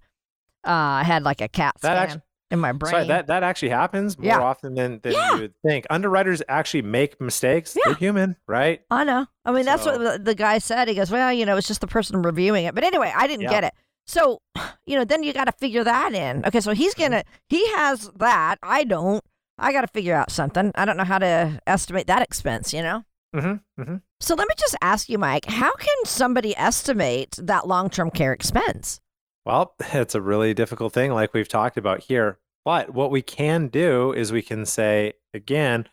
Uh, 0.65 1.01
I 1.01 1.03
had 1.03 1.23
like 1.23 1.41
a 1.41 1.47
CAT 1.47 1.77
scan 1.79 1.97
actually, 1.97 2.21
in 2.51 2.59
my 2.59 2.71
brain. 2.71 2.91
Sorry, 2.91 3.07
that 3.07 3.27
that 3.27 3.43
actually 3.43 3.69
happens 3.69 4.17
more 4.17 4.27
yeah. 4.27 4.39
often 4.39 4.75
than, 4.75 4.99
than 5.01 5.13
yeah. 5.13 5.35
you 5.35 5.41
would 5.41 5.53
think. 5.65 5.85
Underwriters 5.89 6.41
actually 6.47 6.81
make 6.81 7.19
mistakes. 7.21 7.75
Yeah. 7.75 7.83
They're 7.85 7.95
human, 7.95 8.35
right? 8.47 8.81
I 8.89 9.03
know. 9.03 9.25
I 9.45 9.51
mean, 9.51 9.63
so. 9.63 9.69
that's 9.69 9.85
what 9.85 9.99
the, 9.99 10.23
the, 10.23 10.35
guy 10.35 10.57
said. 10.57 10.87
He 10.87 10.95
goes, 10.95 11.11
"Well, 11.11 11.31
you 11.31 11.45
know, 11.45 11.57
it's 11.57 11.67
just 11.67 11.81
the 11.81 11.87
person 11.87 12.21
reviewing 12.21 12.65
it." 12.65 12.75
But 12.75 12.83
anyway, 12.83 13.13
I 13.15 13.27
didn't 13.27 13.49
get 13.49 13.63
it. 13.63 13.73
So, 14.05 14.41
you 14.85 14.97
know, 14.97 15.05
then 15.05 15.23
you 15.23 15.33
got 15.33 15.45
to 15.45 15.51
figure 15.51 15.83
that 15.83 16.13
in. 16.13 16.45
Okay, 16.45 16.61
so 16.61 16.73
he's 16.73 16.93
gonna 16.93 17.23
he 17.47 17.65
has 17.73 18.09
that. 18.17 18.57
I 18.63 18.83
don't. 18.83 19.23
I 19.57 19.71
got 19.71 19.81
to 19.81 19.87
figure 19.87 20.15
out 20.15 20.31
something. 20.31 20.71
I 20.75 20.85
don't 20.85 20.97
know 20.97 21.03
how 21.03 21.19
to 21.19 21.61
estimate 21.67 22.07
that 22.07 22.21
expense. 22.21 22.73
You 22.73 22.81
know. 22.81 23.03
Mm-hmm, 23.35 23.81
mm-hmm. 23.81 23.95
So 24.19 24.35
let 24.35 24.47
me 24.47 24.55
just 24.57 24.75
ask 24.81 25.09
you, 25.09 25.17
Mike, 25.17 25.45
how 25.45 25.75
can 25.75 25.95
somebody 26.05 26.57
estimate 26.57 27.35
that 27.41 27.67
long 27.67 27.89
term 27.89 28.09
care 28.09 28.33
expense? 28.33 28.99
Well, 29.45 29.75
it's 29.93 30.15
a 30.15 30.21
really 30.21 30.53
difficult 30.53 30.93
thing, 30.93 31.11
like 31.11 31.33
we've 31.33 31.47
talked 31.47 31.77
about 31.77 32.01
here. 32.01 32.39
But 32.65 32.93
what 32.93 33.11
we 33.11 33.21
can 33.21 33.67
do 33.67 34.11
is 34.13 34.31
we 34.31 34.41
can 34.41 34.65
say, 34.65 35.13
again, 35.33 35.87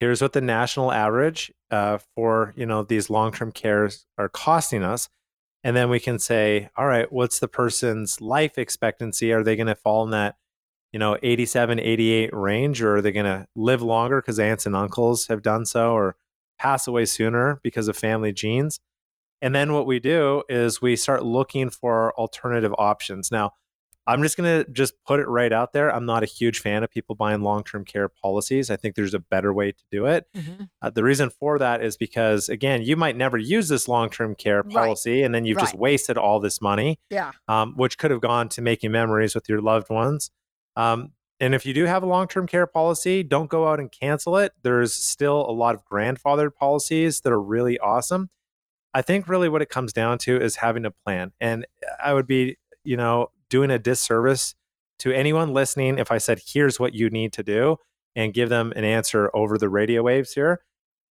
here's 0.00 0.22
what 0.22 0.32
the 0.32 0.40
national 0.40 0.92
average 0.92 1.52
uh, 1.70 1.98
for 2.14 2.52
you 2.56 2.66
know 2.66 2.82
these 2.82 3.10
long 3.10 3.32
term 3.32 3.52
cares 3.52 4.06
are 4.18 4.28
costing 4.28 4.82
us. 4.82 5.08
And 5.62 5.76
then 5.76 5.90
we 5.90 6.00
can 6.00 6.18
say, 6.18 6.70
all 6.76 6.86
right, 6.86 7.12
what's 7.12 7.38
the 7.38 7.48
person's 7.48 8.20
life 8.20 8.56
expectancy? 8.56 9.30
Are 9.32 9.42
they 9.42 9.56
going 9.56 9.66
to 9.66 9.74
fall 9.74 10.04
in 10.04 10.10
that, 10.10 10.36
you 10.90 10.98
know, 10.98 11.18
87, 11.22 11.78
88 11.78 12.30
range, 12.32 12.82
or 12.82 12.96
are 12.96 13.02
they 13.02 13.12
going 13.12 13.26
to 13.26 13.46
live 13.54 13.82
longer 13.82 14.22
because 14.22 14.38
aunts 14.38 14.64
and 14.64 14.74
uncles 14.74 15.26
have 15.26 15.42
done 15.42 15.66
so, 15.66 15.92
or 15.92 16.16
pass 16.60 16.86
away 16.86 17.06
sooner 17.06 17.58
because 17.62 17.88
of 17.88 17.96
family 17.96 18.32
genes. 18.32 18.80
And 19.42 19.54
then 19.54 19.72
what 19.72 19.86
we 19.86 19.98
do 19.98 20.42
is 20.48 20.82
we 20.82 20.94
start 20.96 21.24
looking 21.24 21.70
for 21.70 22.12
alternative 22.18 22.74
options. 22.76 23.30
Now, 23.32 23.52
I'm 24.06 24.22
just 24.22 24.36
going 24.36 24.64
to 24.64 24.70
just 24.70 24.94
put 25.06 25.20
it 25.20 25.28
right 25.28 25.52
out 25.52 25.72
there. 25.72 25.94
I'm 25.94 26.04
not 26.04 26.22
a 26.22 26.26
huge 26.26 26.58
fan 26.60 26.82
of 26.82 26.90
people 26.90 27.14
buying 27.14 27.42
long 27.42 27.64
term 27.64 27.84
care 27.84 28.08
policies. 28.08 28.70
I 28.70 28.76
think 28.76 28.94
there's 28.94 29.14
a 29.14 29.20
better 29.20 29.54
way 29.54 29.72
to 29.72 29.82
do 29.90 30.06
it. 30.06 30.26
Mm-hmm. 30.36 30.64
Uh, 30.82 30.90
the 30.90 31.04
reason 31.04 31.30
for 31.30 31.58
that 31.58 31.82
is 31.82 31.96
because, 31.96 32.48
again, 32.48 32.82
you 32.82 32.96
might 32.96 33.16
never 33.16 33.38
use 33.38 33.68
this 33.68 33.88
long 33.88 34.10
term 34.10 34.34
care 34.34 34.62
policy 34.62 35.20
right. 35.20 35.24
and 35.24 35.34
then 35.34 35.44
you've 35.44 35.56
right. 35.56 35.64
just 35.64 35.74
wasted 35.74 36.18
all 36.18 36.40
this 36.40 36.60
money, 36.60 36.98
yeah. 37.08 37.32
Um, 37.48 37.74
which 37.76 37.96
could 37.98 38.10
have 38.10 38.20
gone 38.20 38.48
to 38.50 38.62
making 38.62 38.90
memories 38.90 39.34
with 39.34 39.48
your 39.48 39.62
loved 39.62 39.88
ones. 39.88 40.30
Um, 40.76 41.12
and 41.40 41.54
if 41.54 41.64
you 41.64 41.72
do 41.72 41.86
have 41.86 42.02
a 42.02 42.06
long 42.06 42.28
term 42.28 42.46
care 42.46 42.66
policy, 42.66 43.22
don't 43.22 43.48
go 43.48 43.66
out 43.66 43.80
and 43.80 43.90
cancel 43.90 44.36
it. 44.36 44.52
There's 44.62 44.92
still 44.92 45.40
a 45.48 45.52
lot 45.52 45.74
of 45.74 45.84
grandfathered 45.90 46.54
policies 46.54 47.22
that 47.22 47.32
are 47.32 47.40
really 47.40 47.78
awesome. 47.78 48.28
I 48.92 49.02
think 49.02 49.28
really 49.28 49.48
what 49.48 49.62
it 49.62 49.70
comes 49.70 49.92
down 49.92 50.18
to 50.18 50.36
is 50.36 50.56
having 50.56 50.84
a 50.84 50.90
plan. 50.90 51.32
And 51.40 51.66
uh, 51.84 51.92
I 52.04 52.12
would 52.12 52.26
be, 52.26 52.58
you 52.84 52.96
know, 52.96 53.28
doing 53.48 53.70
a 53.70 53.78
disservice 53.78 54.54
to 54.98 55.12
anyone 55.12 55.54
listening 55.54 55.98
if 55.98 56.12
I 56.12 56.18
said, 56.18 56.40
here's 56.44 56.78
what 56.78 56.92
you 56.92 57.08
need 57.08 57.32
to 57.34 57.42
do 57.42 57.78
and 58.14 58.34
give 58.34 58.50
them 58.50 58.72
an 58.76 58.84
answer 58.84 59.30
over 59.34 59.56
the 59.56 59.68
radio 59.68 60.02
waves 60.02 60.34
here. 60.34 60.60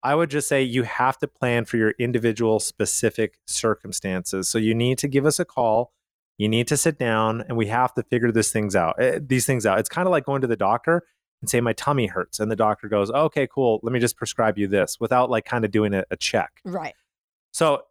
I 0.02 0.14
would 0.14 0.30
just 0.30 0.48
say 0.48 0.62
you 0.62 0.84
have 0.84 1.18
to 1.18 1.26
plan 1.26 1.64
for 1.64 1.76
your 1.76 1.94
individual 1.98 2.60
specific 2.60 3.38
circumstances. 3.46 4.48
So 4.48 4.58
you 4.58 4.74
need 4.74 4.98
to 4.98 5.08
give 5.08 5.26
us 5.26 5.38
a 5.38 5.44
call 5.44 5.92
you 6.40 6.48
need 6.48 6.66
to 6.68 6.76
sit 6.78 6.98
down 6.98 7.42
and 7.42 7.58
we 7.58 7.66
have 7.66 7.92
to 7.92 8.02
figure 8.02 8.32
this 8.32 8.50
things 8.50 8.74
out. 8.74 8.96
Eh, 8.98 9.18
these 9.20 9.44
things 9.44 9.66
out. 9.66 9.78
It's 9.78 9.90
kind 9.90 10.08
of 10.08 10.10
like 10.10 10.24
going 10.24 10.40
to 10.40 10.46
the 10.46 10.56
doctor 10.56 11.02
and 11.42 11.50
say 11.50 11.60
my 11.60 11.74
tummy 11.74 12.06
hurts 12.06 12.40
and 12.40 12.50
the 12.50 12.56
doctor 12.56 12.88
goes, 12.88 13.10
"Okay, 13.10 13.46
cool. 13.46 13.78
Let 13.82 13.92
me 13.92 14.00
just 14.00 14.16
prescribe 14.16 14.56
you 14.56 14.66
this" 14.66 14.98
without 14.98 15.28
like 15.28 15.44
kind 15.44 15.66
of 15.66 15.70
doing 15.70 15.92
a, 15.92 16.04
a 16.10 16.16
check. 16.16 16.62
Right. 16.64 16.94
So, 17.52 17.82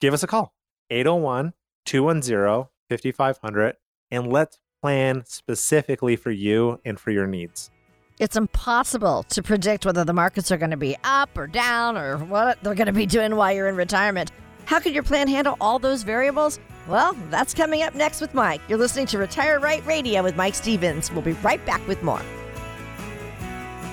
give 0.00 0.14
us 0.14 0.22
a 0.22 0.26
call. 0.26 0.54
801-210-5500 0.90 3.74
and 4.10 4.32
let's 4.32 4.58
plan 4.80 5.22
specifically 5.26 6.16
for 6.16 6.30
you 6.30 6.80
and 6.86 6.98
for 6.98 7.10
your 7.10 7.26
needs. 7.26 7.70
It's 8.18 8.36
impossible 8.36 9.24
to 9.24 9.42
predict 9.42 9.84
whether 9.84 10.02
the 10.02 10.14
markets 10.14 10.50
are 10.50 10.56
going 10.56 10.70
to 10.70 10.78
be 10.78 10.96
up 11.04 11.36
or 11.36 11.46
down 11.46 11.98
or 11.98 12.16
what 12.16 12.56
they're 12.62 12.74
going 12.74 12.86
to 12.86 12.92
be 12.94 13.04
doing 13.04 13.36
while 13.36 13.52
you're 13.52 13.68
in 13.68 13.76
retirement. 13.76 14.32
How 14.64 14.80
could 14.80 14.94
your 14.94 15.02
plan 15.02 15.28
handle 15.28 15.58
all 15.60 15.78
those 15.78 16.04
variables? 16.04 16.58
Well, 16.88 17.14
that's 17.28 17.52
coming 17.52 17.82
up 17.82 17.94
next 17.94 18.22
with 18.22 18.32
Mike. 18.32 18.62
You're 18.66 18.78
listening 18.78 19.04
to 19.08 19.18
Retire 19.18 19.60
Right 19.60 19.84
Radio 19.84 20.22
with 20.22 20.36
Mike 20.36 20.54
Stevens. 20.54 21.12
We'll 21.12 21.20
be 21.20 21.32
right 21.34 21.64
back 21.66 21.86
with 21.86 22.02
more. 22.02 22.22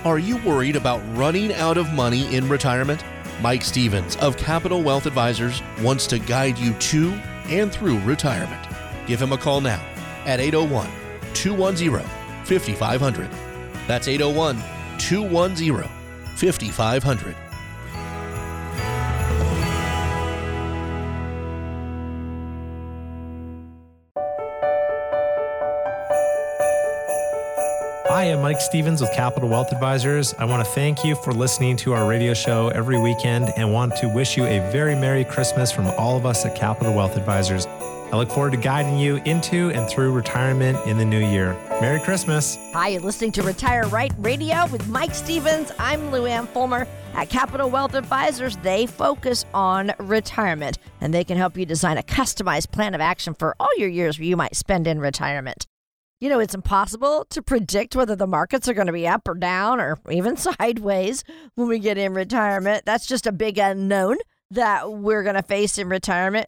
Are 0.06 0.18
you 0.18 0.38
worried 0.38 0.78
about 0.78 1.02
running 1.18 1.52
out 1.54 1.78
of 1.78 1.92
money 1.92 2.34
in 2.34 2.48
retirement? 2.48 3.04
Mike 3.42 3.64
Stevens 3.64 4.16
of 4.18 4.38
Capital 4.38 4.82
Wealth 4.82 5.08
Advisors 5.08 5.62
wants 5.82 6.08
to 6.08 6.20
guide 6.20 6.58
you 6.58 6.74
to 6.74 7.12
and 7.50 7.70
through 7.70 8.00
retirement. 8.00 8.66
Give 9.08 9.22
him 9.22 9.34
a 9.34 9.38
call 9.38 9.60
now 9.60 9.84
at 10.26 10.40
801 10.40 10.90
210 11.34 12.08
5500. 12.46 13.30
That's 13.88 14.08
801 14.08 14.64
210 15.00 15.90
5500. 16.38 17.36
Hi, 28.16 28.32
I'm 28.32 28.42
Mike 28.42 28.62
Stevens 28.62 29.02
with 29.02 29.12
Capital 29.12 29.50
Wealth 29.50 29.74
Advisors. 29.74 30.34
I 30.36 30.46
want 30.46 30.66
to 30.66 30.72
thank 30.72 31.04
you 31.04 31.16
for 31.16 31.34
listening 31.34 31.76
to 31.76 31.92
our 31.92 32.08
radio 32.08 32.34
show 32.34 32.70
every 32.70 32.98
weekend 32.98 33.52
and 33.58 33.74
want 33.74 33.94
to 33.98 34.08
wish 34.08 34.38
you 34.38 34.46
a 34.46 34.60
very 34.72 34.96
Merry 34.96 35.26
Christmas 35.26 35.70
from 35.70 35.88
all 35.98 36.16
of 36.16 36.26
us 36.26 36.46
at 36.46 36.56
Capital 36.56 36.94
Wealth 36.94 37.18
Advisors. 37.18 37.66
I 37.68 38.12
look 38.16 38.32
forward 38.32 38.52
to 38.52 38.58
guiding 38.58 38.98
you 38.98 39.18
into 39.26 39.70
and 39.72 39.90
through 39.90 40.14
retirement 40.14 40.78
in 40.88 40.98
the 40.98 41.04
new 41.04 41.20
year. 41.20 41.58
Merry 41.82 42.00
Christmas. 42.00 42.58
Hi, 42.72 42.88
you're 42.88 43.02
listening 43.02 43.34
to 43.34 43.44
Retire 43.44 43.86
Right 43.90 44.14
Radio 44.20 44.66
with 44.68 44.88
Mike 44.88 45.14
Stevens. 45.14 45.74
I'm 45.78 46.04
Luann 46.04 46.48
Fulmer 46.48 46.88
at 47.16 47.30
Capital 47.30 47.70
Wealth 47.70 47.96
Advisors. 47.96 48.56
They 48.56 48.86
focus 48.86 49.44
on 49.54 49.92
retirement 50.00 50.78
and 51.02 51.14
they 51.14 51.26
can 51.26 51.36
help 51.36 51.58
you 51.58 51.66
design 51.66 51.98
a 51.98 52.02
customized 52.02 52.72
plan 52.72 52.96
of 52.96 53.02
action 53.02 53.34
for 53.34 53.58
all 53.60 53.78
your 53.78 53.90
years 53.90 54.18
you 54.18 54.38
might 54.38 54.56
spend 54.56 54.88
in 54.88 55.02
retirement 55.02 55.68
you 56.20 56.30
know, 56.30 56.40
it's 56.40 56.56
impossible 56.56 57.26
to 57.30 57.42
predict 57.42 57.96
whether 57.96 58.16
the 58.16 58.28
markets 58.28 58.68
are 58.68 58.74
going 58.74 58.88
to 58.88 58.94
be 58.94 59.08
up 59.08 59.28
or 59.28 59.36
down 59.36 59.80
or 59.80 60.00
even 60.10 60.38
sideways 60.60 61.24
when 61.56 61.68
we 61.68 61.80
get 61.80 61.98
in 61.98 62.14
retirement. 62.14 62.86
That's 62.86 63.06
just 63.06 63.28
a 63.28 63.32
big 63.32 63.58
unknown 63.58 64.18
that 64.52 64.92
we're 64.92 65.24
going 65.24 65.36
to 65.36 65.44
face 65.44 65.78
in 65.78 65.90
retirement. 65.90 66.48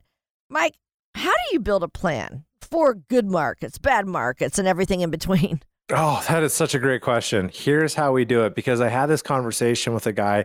Mike, 0.49 0.75
how 1.15 1.31
do 1.31 1.53
you 1.53 1.59
build 1.59 1.83
a 1.83 1.87
plan 1.87 2.45
for 2.61 2.93
good 2.93 3.25
markets, 3.25 3.77
bad 3.77 4.07
markets, 4.07 4.57
and 4.57 4.67
everything 4.67 5.01
in 5.01 5.09
between? 5.09 5.61
Oh, 5.89 6.21
that 6.27 6.43
is 6.43 6.51
such 6.51 6.75
a 6.75 6.79
great 6.79 7.01
question. 7.01 7.49
Here's 7.53 7.93
how 7.93 8.11
we 8.11 8.25
do 8.25 8.43
it 8.43 8.55
because 8.55 8.81
I 8.81 8.89
had 8.89 9.05
this 9.05 9.21
conversation 9.21 9.93
with 9.93 10.05
a 10.05 10.11
guy 10.11 10.43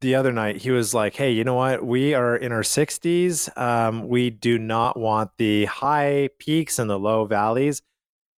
the 0.00 0.14
other 0.14 0.32
night. 0.32 0.56
He 0.56 0.70
was 0.70 0.94
like, 0.94 1.14
Hey, 1.14 1.32
you 1.32 1.44
know 1.44 1.56
what? 1.56 1.84
We 1.84 2.14
are 2.14 2.34
in 2.34 2.52
our 2.52 2.62
60s. 2.62 3.54
Um, 3.58 4.08
we 4.08 4.30
do 4.30 4.58
not 4.58 4.98
want 4.98 5.32
the 5.36 5.66
high 5.66 6.30
peaks 6.38 6.78
and 6.78 6.88
the 6.88 6.98
low 6.98 7.26
valleys 7.26 7.82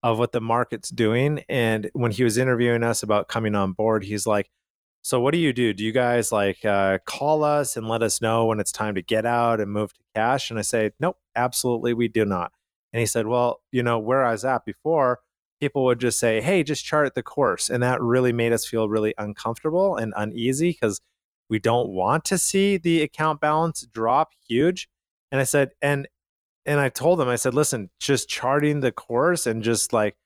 of 0.02 0.18
what 0.18 0.32
the 0.32 0.40
market's 0.40 0.90
doing. 0.90 1.44
And 1.48 1.90
when 1.92 2.12
he 2.12 2.24
was 2.24 2.38
interviewing 2.38 2.82
us 2.82 3.02
about 3.02 3.28
coming 3.28 3.54
on 3.54 3.72
board, 3.72 4.04
he's 4.04 4.26
like, 4.26 4.50
so 5.02 5.20
what 5.20 5.32
do 5.32 5.38
you 5.38 5.52
do? 5.52 5.72
Do 5.72 5.84
you 5.84 5.92
guys 5.92 6.30
like 6.30 6.64
uh, 6.64 6.98
call 7.06 7.42
us 7.42 7.76
and 7.76 7.88
let 7.88 8.02
us 8.02 8.20
know 8.20 8.46
when 8.46 8.60
it's 8.60 8.72
time 8.72 8.94
to 8.96 9.02
get 9.02 9.24
out 9.24 9.60
and 9.60 9.72
move 9.72 9.92
to 9.94 10.00
cash? 10.14 10.50
And 10.50 10.58
I 10.58 10.62
say, 10.62 10.90
nope, 11.00 11.16
absolutely, 11.34 11.94
we 11.94 12.08
do 12.08 12.24
not. 12.24 12.52
And 12.92 13.00
he 13.00 13.06
said, 13.06 13.26
well, 13.26 13.60
you 13.72 13.82
know, 13.82 13.98
where 13.98 14.24
I 14.24 14.32
was 14.32 14.44
at 14.44 14.64
before, 14.64 15.20
people 15.60 15.84
would 15.84 16.00
just 16.00 16.18
say, 16.18 16.40
hey, 16.40 16.62
just 16.62 16.84
chart 16.84 17.14
the 17.14 17.22
course. 17.22 17.70
And 17.70 17.82
that 17.82 18.00
really 18.00 18.32
made 18.32 18.52
us 18.52 18.66
feel 18.66 18.88
really 18.88 19.14
uncomfortable 19.16 19.96
and 19.96 20.12
uneasy 20.16 20.70
because 20.70 21.00
we 21.48 21.58
don't 21.58 21.90
want 21.90 22.24
to 22.26 22.38
see 22.38 22.76
the 22.76 23.02
account 23.02 23.40
balance 23.40 23.86
drop 23.92 24.30
huge. 24.48 24.88
And 25.32 25.40
I 25.40 25.44
said, 25.44 25.70
and 25.80 26.08
and 26.70 26.78
I 26.78 26.88
told 26.88 27.18
them, 27.18 27.28
I 27.28 27.34
said, 27.34 27.52
listen, 27.52 27.90
just 27.98 28.28
charting 28.28 28.78
the 28.78 28.92
course 28.92 29.44
and 29.44 29.60
just 29.60 29.92
like 29.92 30.16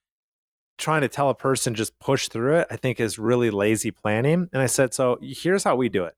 trying 0.76 1.00
to 1.00 1.08
tell 1.08 1.30
a 1.30 1.34
person 1.34 1.74
just 1.74 1.98
push 1.98 2.28
through 2.28 2.56
it, 2.56 2.66
I 2.70 2.76
think 2.76 3.00
is 3.00 3.18
really 3.18 3.50
lazy 3.50 3.90
planning. 3.90 4.50
And 4.52 4.60
I 4.60 4.66
said, 4.66 4.92
so 4.92 5.16
here's 5.22 5.64
how 5.64 5.74
we 5.74 5.88
do 5.88 6.04
it. 6.04 6.12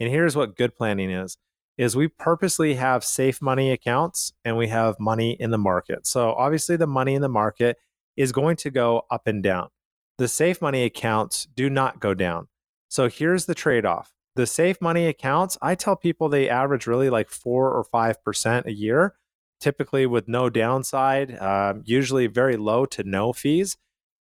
And 0.00 0.10
here's 0.10 0.34
what 0.34 0.56
good 0.56 0.74
planning 0.74 1.12
is 1.12 1.38
is 1.76 1.94
we 1.94 2.08
purposely 2.08 2.74
have 2.74 3.04
safe 3.04 3.40
money 3.40 3.70
accounts 3.70 4.32
and 4.44 4.56
we 4.56 4.66
have 4.66 4.98
money 4.98 5.36
in 5.38 5.52
the 5.52 5.58
market. 5.58 6.08
So 6.08 6.32
obviously 6.32 6.74
the 6.74 6.88
money 6.88 7.14
in 7.14 7.22
the 7.22 7.28
market 7.28 7.76
is 8.16 8.32
going 8.32 8.56
to 8.56 8.70
go 8.72 9.02
up 9.12 9.28
and 9.28 9.44
down. 9.44 9.68
The 10.16 10.26
safe 10.26 10.60
money 10.60 10.82
accounts 10.82 11.46
do 11.54 11.70
not 11.70 12.00
go 12.00 12.14
down. 12.14 12.48
So 12.88 13.08
here's 13.08 13.46
the 13.46 13.54
trade-off. 13.54 14.12
The 14.34 14.44
safe 14.44 14.80
money 14.80 15.06
accounts, 15.06 15.56
I 15.62 15.76
tell 15.76 15.94
people 15.94 16.28
they 16.28 16.48
average 16.48 16.88
really 16.88 17.10
like 17.10 17.28
4 17.28 17.70
or 17.70 17.84
5% 17.84 18.66
a 18.66 18.72
year, 18.72 19.14
typically 19.60 20.06
with 20.06 20.28
no 20.28 20.48
downside, 20.50 21.36
um, 21.38 21.82
usually 21.84 22.26
very 22.26 22.56
low 22.56 22.86
to 22.86 23.02
no 23.04 23.32
fees. 23.32 23.76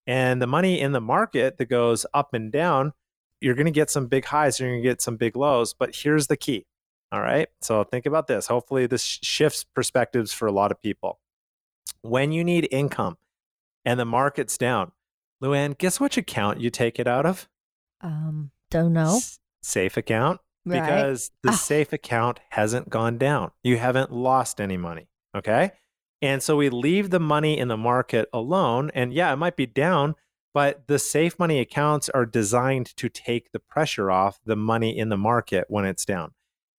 And 0.06 0.40
the 0.40 0.46
money 0.46 0.80
in 0.80 0.92
the 0.92 1.00
market 1.00 1.58
that 1.58 1.66
goes 1.66 2.06
up 2.14 2.32
and 2.34 2.52
down, 2.52 2.92
you're 3.40 3.54
going 3.54 3.66
to 3.66 3.72
get 3.72 3.90
some 3.90 4.06
big 4.06 4.24
highs, 4.26 4.58
you're 4.60 4.70
going 4.70 4.82
to 4.82 4.88
get 4.88 5.02
some 5.02 5.16
big 5.16 5.36
lows. 5.36 5.74
But 5.74 5.94
here's 5.96 6.26
the 6.28 6.36
key 6.36 6.66
all 7.12 7.20
right. 7.20 7.48
So 7.60 7.84
think 7.84 8.04
about 8.04 8.26
this. 8.26 8.48
Hopefully, 8.48 8.86
this 8.86 9.02
shifts 9.02 9.62
perspectives 9.62 10.32
for 10.32 10.48
a 10.48 10.52
lot 10.52 10.72
of 10.72 10.82
people. 10.82 11.20
When 12.02 12.32
you 12.32 12.42
need 12.42 12.66
income 12.72 13.16
and 13.84 13.98
the 14.00 14.04
market's 14.04 14.58
down, 14.58 14.90
Luann, 15.42 15.78
guess 15.78 16.00
which 16.00 16.16
account 16.16 16.60
you 16.60 16.68
take 16.68 16.98
it 16.98 17.06
out 17.06 17.24
of? 17.24 17.48
Um, 18.00 18.50
don't 18.70 18.92
know. 18.92 19.16
S- 19.16 19.38
safe 19.62 19.96
account. 19.96 20.40
Right. 20.64 20.80
Because 20.82 21.30
the 21.42 21.50
Ah. 21.50 21.54
safe 21.54 21.92
account 21.92 22.40
hasn't 22.50 22.88
gone 22.90 23.18
down. 23.18 23.52
You 23.62 23.76
haven't 23.76 24.12
lost 24.12 24.60
any 24.60 24.76
money. 24.76 25.08
Okay. 25.36 25.72
And 26.22 26.42
so 26.42 26.56
we 26.56 26.70
leave 26.70 27.10
the 27.10 27.20
money 27.20 27.58
in 27.58 27.68
the 27.68 27.76
market 27.76 28.28
alone. 28.32 28.90
And 28.94 29.12
yeah, 29.12 29.32
it 29.32 29.36
might 29.36 29.56
be 29.56 29.66
down, 29.66 30.14
but 30.54 30.86
the 30.86 30.98
safe 30.98 31.38
money 31.38 31.60
accounts 31.60 32.08
are 32.08 32.24
designed 32.24 32.96
to 32.96 33.08
take 33.08 33.52
the 33.52 33.58
pressure 33.58 34.10
off 34.10 34.40
the 34.44 34.56
money 34.56 34.96
in 34.96 35.10
the 35.10 35.18
market 35.18 35.66
when 35.68 35.84
it's 35.84 36.04
down. 36.04 36.32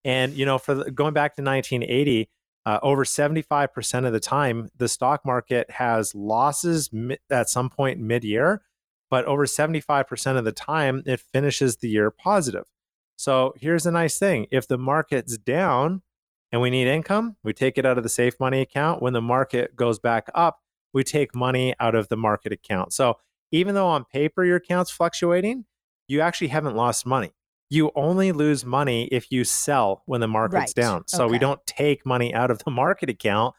And 0.04 0.34
you 0.34 0.44
know, 0.44 0.58
for 0.58 0.74
the, 0.74 0.90
going 0.90 1.14
back 1.14 1.36
to 1.36 1.42
1980, 1.42 2.28
uh, 2.66 2.80
over 2.82 3.04
75% 3.04 4.06
of 4.06 4.12
the 4.12 4.20
time, 4.20 4.68
the 4.76 4.88
stock 4.88 5.24
market 5.24 5.70
has 5.70 6.14
losses 6.14 6.92
mi- 6.92 7.16
at 7.30 7.48
some 7.48 7.70
point 7.70 7.98
mid-year, 7.98 8.62
but 9.10 9.24
over 9.24 9.46
75% 9.46 10.36
of 10.36 10.44
the 10.44 10.52
time, 10.52 11.02
it 11.06 11.20
finishes 11.20 11.76
the 11.76 11.88
year 11.88 12.10
positive. 12.10 12.64
So 13.16 13.54
here's 13.56 13.86
a 13.86 13.90
nice 13.90 14.18
thing: 14.18 14.46
if 14.50 14.68
the 14.68 14.76
market's 14.76 15.38
down 15.38 16.02
and 16.52 16.60
we 16.60 16.70
need 16.70 16.86
income, 16.86 17.36
we 17.42 17.52
take 17.52 17.78
it 17.78 17.84
out 17.86 17.98
of 17.98 18.02
the 18.02 18.08
safe 18.08 18.34
money 18.40 18.60
account. 18.60 19.02
When 19.02 19.12
the 19.12 19.20
market 19.20 19.76
goes 19.76 19.98
back 19.98 20.28
up, 20.34 20.60
we 20.92 21.04
take 21.04 21.34
money 21.34 21.74
out 21.78 21.94
of 21.94 22.08
the 22.08 22.16
market 22.16 22.52
account. 22.52 22.92
So 22.92 23.18
even 23.52 23.74
though 23.74 23.88
on 23.88 24.04
paper 24.04 24.44
your 24.44 24.56
account's 24.56 24.90
fluctuating, 24.90 25.64
you 26.06 26.20
actually 26.20 26.48
haven't 26.48 26.76
lost 26.76 27.06
money 27.06 27.32
you 27.70 27.90
only 27.94 28.32
lose 28.32 28.64
money 28.64 29.04
if 29.12 29.30
you 29.30 29.44
sell 29.44 30.02
when 30.06 30.20
the 30.20 30.28
market's 30.28 30.54
Right. 30.54 30.74
down. 30.74 31.04
So 31.06 31.28
we 31.28 31.38
don't 31.38 31.64
take 31.66 32.06
money 32.06 32.32
out 32.32 32.50
of 32.50 32.64
the 32.64 32.70
market 32.70 33.10
account 33.10 33.54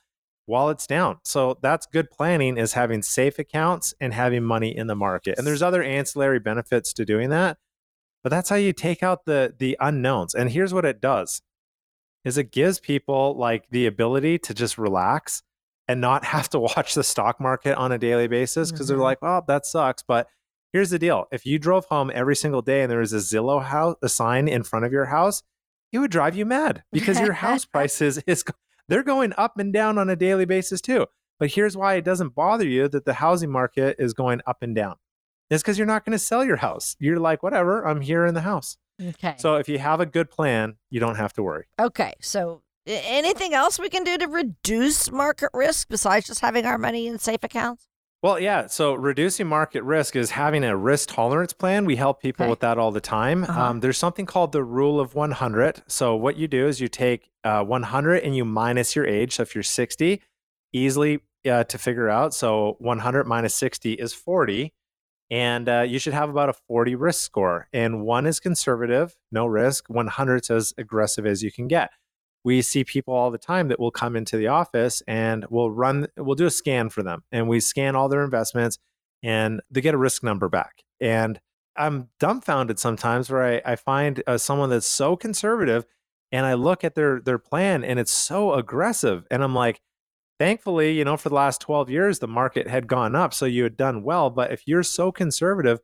while 0.46 0.70
it's 0.70 0.88
down. 0.88 1.20
So 1.24 1.60
that's 1.62 1.86
good 1.86 2.10
planning 2.10 2.58
is 2.58 2.74
having 2.74 3.04
safe 3.04 3.38
accounts 3.38 3.94
and 4.02 4.14
having 4.14 4.44
money 4.44 4.76
in 4.76 4.88
the 4.88 4.96
market. 4.96 5.38
And 5.38 5.46
there's 5.46 5.62
other 5.62 5.84
ancillary 5.84 6.40
benefits 6.40 6.92
to 6.94 7.06
doing 7.06 7.30
that. 7.30 7.58
But 8.24 8.32
that's 8.32 8.50
how 8.50 8.56
you 8.56 8.74
take 8.74 9.04
out 9.04 9.26
the 9.26 9.54
the 9.58 9.78
unknowns. 9.80 10.34
And 10.34 10.50
here's 10.50 10.74
what 10.74 10.86
it 10.86 11.00
does. 11.00 11.42
Is 12.26 12.38
it 12.38 12.52
gives 12.52 12.80
people 12.80 13.36
like 13.38 13.70
the 13.70 13.86
ability 13.86 14.40
to 14.40 14.54
just 14.54 14.78
relax 14.78 15.42
and 15.88 16.02
not 16.02 16.24
have 16.36 16.50
to 16.50 16.60
watch 16.60 16.94
the 16.94 17.04
stock 17.04 17.40
market 17.40 17.76
on 17.78 17.92
a 17.92 17.98
daily 17.98 18.28
basis 18.28 18.72
because 18.72 18.86
Mhm. 18.88 18.90
they're 18.90 18.98
like, 18.98 19.22
well, 19.22 19.44
that 19.48 19.66
sucks. 19.66 20.04
But 20.04 20.28
here's 20.74 20.90
the 20.92 21.00
deal 21.00 21.28
if 21.32 21.46
you 21.46 21.58
drove 21.60 21.86
home 21.86 22.12
every 22.14 22.36
single 22.36 22.62
day 22.62 22.82
and 22.82 22.92
there 22.92 23.00
was 23.00 23.14
a 23.14 23.18
Zillow 23.18 23.64
house, 23.64 23.96
a 24.02 24.10
sign 24.10 24.48
in 24.48 24.64
front 24.64 24.86
of 24.86 24.92
your 24.92 25.06
house, 25.06 25.42
it 25.92 26.00
would 26.00 26.12
drive 26.12 26.36
you 26.36 26.46
mad 26.46 26.84
because 26.92 27.20
your 27.20 27.34
house 27.34 27.66
prices 27.74 28.18
is 28.28 28.44
they're 28.88 29.04
going 29.04 29.34
up 29.38 29.58
and 29.58 29.72
down 29.74 29.98
on 29.98 30.10
a 30.10 30.16
daily 30.16 30.46
basis 30.46 30.82
too. 30.82 31.08
But 31.40 31.52
here's 31.52 31.78
why 31.78 31.96
it 31.96 32.04
doesn't 32.04 32.36
bother 32.36 32.68
you 32.68 32.88
that 32.90 33.06
the 33.06 33.14
housing 33.14 33.50
market 33.50 33.96
is 33.98 34.14
going 34.14 34.42
up 34.46 34.58
and 34.62 34.76
down. 34.76 34.96
It's 35.50 35.64
because 35.64 35.78
you're 35.80 35.88
not 35.88 36.06
going 36.06 36.12
to 36.12 36.20
sell 36.20 36.44
your 36.46 36.58
house. 36.58 36.96
You're 37.00 37.18
like, 37.20 37.42
whatever, 37.42 37.88
I'm 37.88 38.02
here 38.02 38.26
in 38.26 38.34
the 38.36 38.42
house. 38.42 38.78
Okay. 39.02 39.36
So 39.38 39.56
if 39.56 39.70
you 39.70 39.80
have 39.80 40.00
a 40.00 40.06
good 40.06 40.30
plan, 40.30 40.76
you 40.90 41.00
don't 41.00 41.16
have 41.16 41.34
to 41.34 41.44
worry. 41.44 41.66
okay. 41.80 42.14
So, 42.22 42.62
anything 42.86 43.54
else 43.54 43.78
we 43.80 43.90
can 43.90 44.04
do 44.04 44.18
to 44.18 44.28
reduce 44.28 45.12
market 45.12 45.50
risk 45.54 45.90
besides 45.90 46.26
just 46.28 46.40
having 46.42 46.66
our 46.66 46.78
money 46.78 47.06
in 47.08 47.20
safe 47.20 47.44
accounts? 47.44 47.86
Well, 48.22 48.40
yeah. 48.40 48.68
So 48.68 48.96
reducing 48.96 49.48
market 49.48 49.84
risk 49.84 50.16
is 50.16 50.32
having 50.32 50.64
a 50.66 50.76
risk 50.76 51.10
tolerance 51.10 51.54
plan. 51.54 51.86
We 51.86 51.96
help 51.96 52.22
people 52.22 52.44
Okay. 52.46 52.50
with 52.50 52.60
that 52.62 52.78
all 52.78 52.92
the 52.92 53.00
time. 53.00 53.44
Uh-huh. 53.44 53.62
Um, 53.62 53.80
there's 53.80 53.98
something 53.98 54.26
called 54.26 54.52
the 54.52 54.64
rule 54.64 55.00
of 55.00 55.16
100. 55.16 55.84
So 55.88 56.16
what 56.16 56.36
you 56.36 56.48
do 56.48 56.68
is 56.68 56.82
you 56.82 56.88
take 56.90 57.30
uh, 57.46 57.64
100 57.64 58.24
and 58.24 58.36
you 58.36 58.44
minus 58.44 58.96
your 58.96 59.06
age. 59.06 59.36
So 59.36 59.44
if 59.44 59.56
you're 59.56 59.64
60, 59.64 60.22
easily 60.74 61.20
uh, 61.50 61.64
to 61.66 61.78
figure 61.78 62.10
out. 62.10 62.34
So 62.34 62.76
100 62.80 63.26
minus 63.26 63.56
60 63.56 63.94
is 63.94 64.14
40. 64.14 64.74
And 65.32 65.70
uh, 65.70 65.82
you 65.82 66.00
should 66.00 66.14
have 66.14 66.30
about 66.30 66.50
a 66.50 66.54
40 66.54 66.96
risk 66.96 67.22
score. 67.22 67.68
And 67.72 68.02
one 68.02 68.26
is 68.26 68.40
conservative, 68.40 69.16
no 69.32 69.46
risk. 69.46 69.86
100 69.88 70.44
is 70.44 70.50
as 70.50 70.74
aggressive 70.78 71.26
as 71.26 71.44
you 71.44 71.52
can 71.52 71.68
get 71.68 71.92
we 72.44 72.62
see 72.62 72.84
people 72.84 73.14
all 73.14 73.32
the 73.32 73.38
time 73.38 73.68
that 73.68 73.80
will 73.80 73.92
come 73.92 74.16
into 74.16 74.38
the 74.38 74.48
office 74.48 75.02
and 75.08 75.46
we'll 75.50 75.72
run 75.72 76.08
we'll 76.18 76.36
do 76.36 76.46
a 76.46 76.52
scan 76.52 76.90
for 76.90 77.04
them 77.04 77.24
and 77.32 77.48
we 77.48 77.60
scan 77.60 77.96
all 77.96 78.10
their 78.10 78.24
investments 78.24 78.78
and 79.24 79.62
they 79.70 79.82
get 79.82 79.94
a 79.94 79.98
risk 79.98 80.24
number 80.24 80.48
back 80.48 80.84
and 81.02 81.40
i'm 81.76 82.08
dumbfounded 82.20 82.80
sometimes 82.80 83.30
where 83.30 83.44
i, 83.44 83.74
I 83.74 83.76
find 83.76 84.24
uh, 84.26 84.38
someone 84.38 84.70
that's 84.70 84.88
so 84.88 85.16
conservative 85.16 85.86
and 86.32 86.46
i 86.46 86.54
look 86.54 86.84
at 86.84 86.96
their 86.96 87.20
their 87.20 87.40
plan 87.40 87.84
and 87.84 88.00
it's 88.00 88.12
so 88.12 88.54
aggressive 88.54 89.26
and 89.30 89.44
i'm 89.44 89.56
like 89.56 89.82
thankfully 90.40 90.98
you 90.98 91.04
know 91.06 91.18
for 91.18 91.30
the 91.30 91.36
last 91.36 91.62
12 91.62 91.90
years 91.90 92.20
the 92.20 92.28
market 92.28 92.68
had 92.68 92.88
gone 92.88 93.16
up 93.16 93.34
so 93.34 93.46
you 93.46 93.64
had 93.64 93.78
done 93.78 94.02
well 94.04 94.30
but 94.30 94.52
if 94.52 94.64
you're 94.66 94.84
so 94.84 95.12
conservative 95.12 95.80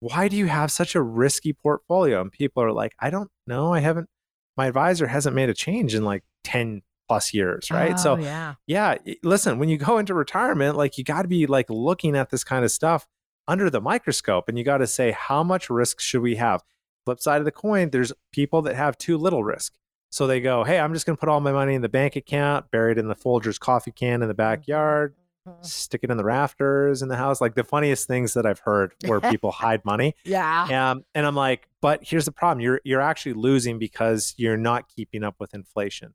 why 0.00 0.26
do 0.28 0.36
you 0.36 0.46
have 0.46 0.70
such 0.72 0.94
a 0.94 1.00
risky 1.00 1.52
portfolio 1.52 2.20
and 2.20 2.32
people 2.32 2.62
are 2.62 2.72
like 2.72 2.92
i 2.98 3.08
don't 3.08 3.30
know 3.46 3.72
i 3.72 3.80
haven't 3.80 4.08
my 4.56 4.66
advisor 4.66 5.06
hasn't 5.06 5.34
made 5.34 5.48
a 5.48 5.54
change 5.54 5.94
in 5.94 6.04
like 6.04 6.22
10 6.44 6.82
plus 7.08 7.34
years, 7.34 7.70
right? 7.70 7.98
so 7.98 8.14
Oh, 8.14 8.16
yeah. 8.16 8.54
yeah, 8.66 8.96
listen, 9.22 9.58
when 9.58 9.68
you 9.68 9.76
go 9.76 9.98
into 9.98 10.14
retirement, 10.14 10.76
like 10.76 10.98
you 10.98 11.04
got 11.04 11.22
to 11.22 11.28
be 11.28 11.46
like 11.46 11.68
looking 11.68 12.16
at 12.16 12.30
this 12.30 12.44
kind 12.44 12.64
of 12.64 12.70
stuff 12.70 13.06
under 13.48 13.68
the 13.70 13.80
microscope 13.80 14.48
and 14.48 14.56
you 14.58 14.64
got 14.64 14.78
to 14.78 14.86
say 14.86 15.10
how 15.10 15.42
much 15.42 15.68
risk 15.68 16.00
should 16.00 16.22
we 16.22 16.36
have? 16.36 16.62
Flip 17.04 17.20
side 17.20 17.38
of 17.40 17.44
the 17.44 17.50
coin, 17.50 17.90
there's 17.90 18.12
people 18.32 18.62
that 18.62 18.76
have 18.76 18.96
too 18.96 19.18
little 19.18 19.42
risk. 19.42 19.74
So 20.12 20.26
they 20.26 20.40
go, 20.42 20.62
"Hey, 20.62 20.78
I'm 20.78 20.92
just 20.92 21.06
going 21.06 21.16
to 21.16 21.20
put 21.20 21.30
all 21.30 21.40
my 21.40 21.52
money 21.52 21.74
in 21.74 21.80
the 21.80 21.88
bank 21.88 22.16
account, 22.16 22.70
buried 22.70 22.98
in 22.98 23.08
the 23.08 23.14
Folgers 23.16 23.58
coffee 23.58 23.92
can 23.92 24.20
in 24.20 24.28
the 24.28 24.34
backyard, 24.34 25.14
Mhm. 25.48 25.64
stick 25.64 26.04
it 26.04 26.10
in 26.10 26.18
the 26.18 26.24
rafters 26.24 27.00
in 27.00 27.08
the 27.08 27.16
house." 27.16 27.40
Like 27.40 27.54
the 27.54 27.64
funniest 27.64 28.06
things 28.08 28.34
that 28.34 28.44
I've 28.44 28.58
heard 28.58 28.92
where 29.06 29.20
people 29.40 29.50
hide 29.52 29.82
money. 29.86 30.14
Yeah. 30.24 30.90
Um, 30.90 31.04
and 31.14 31.24
I'm 31.24 31.34
like, 31.34 31.66
but 31.80 32.00
here's 32.04 32.26
the 32.26 32.32
problem: 32.32 32.60
you're 32.60 32.80
you're 32.84 33.00
actually 33.00 33.32
losing 33.32 33.78
because 33.78 34.34
you're 34.36 34.58
not 34.58 34.86
keeping 34.88 35.24
up 35.24 35.36
with 35.40 35.54
inflation. 35.54 36.12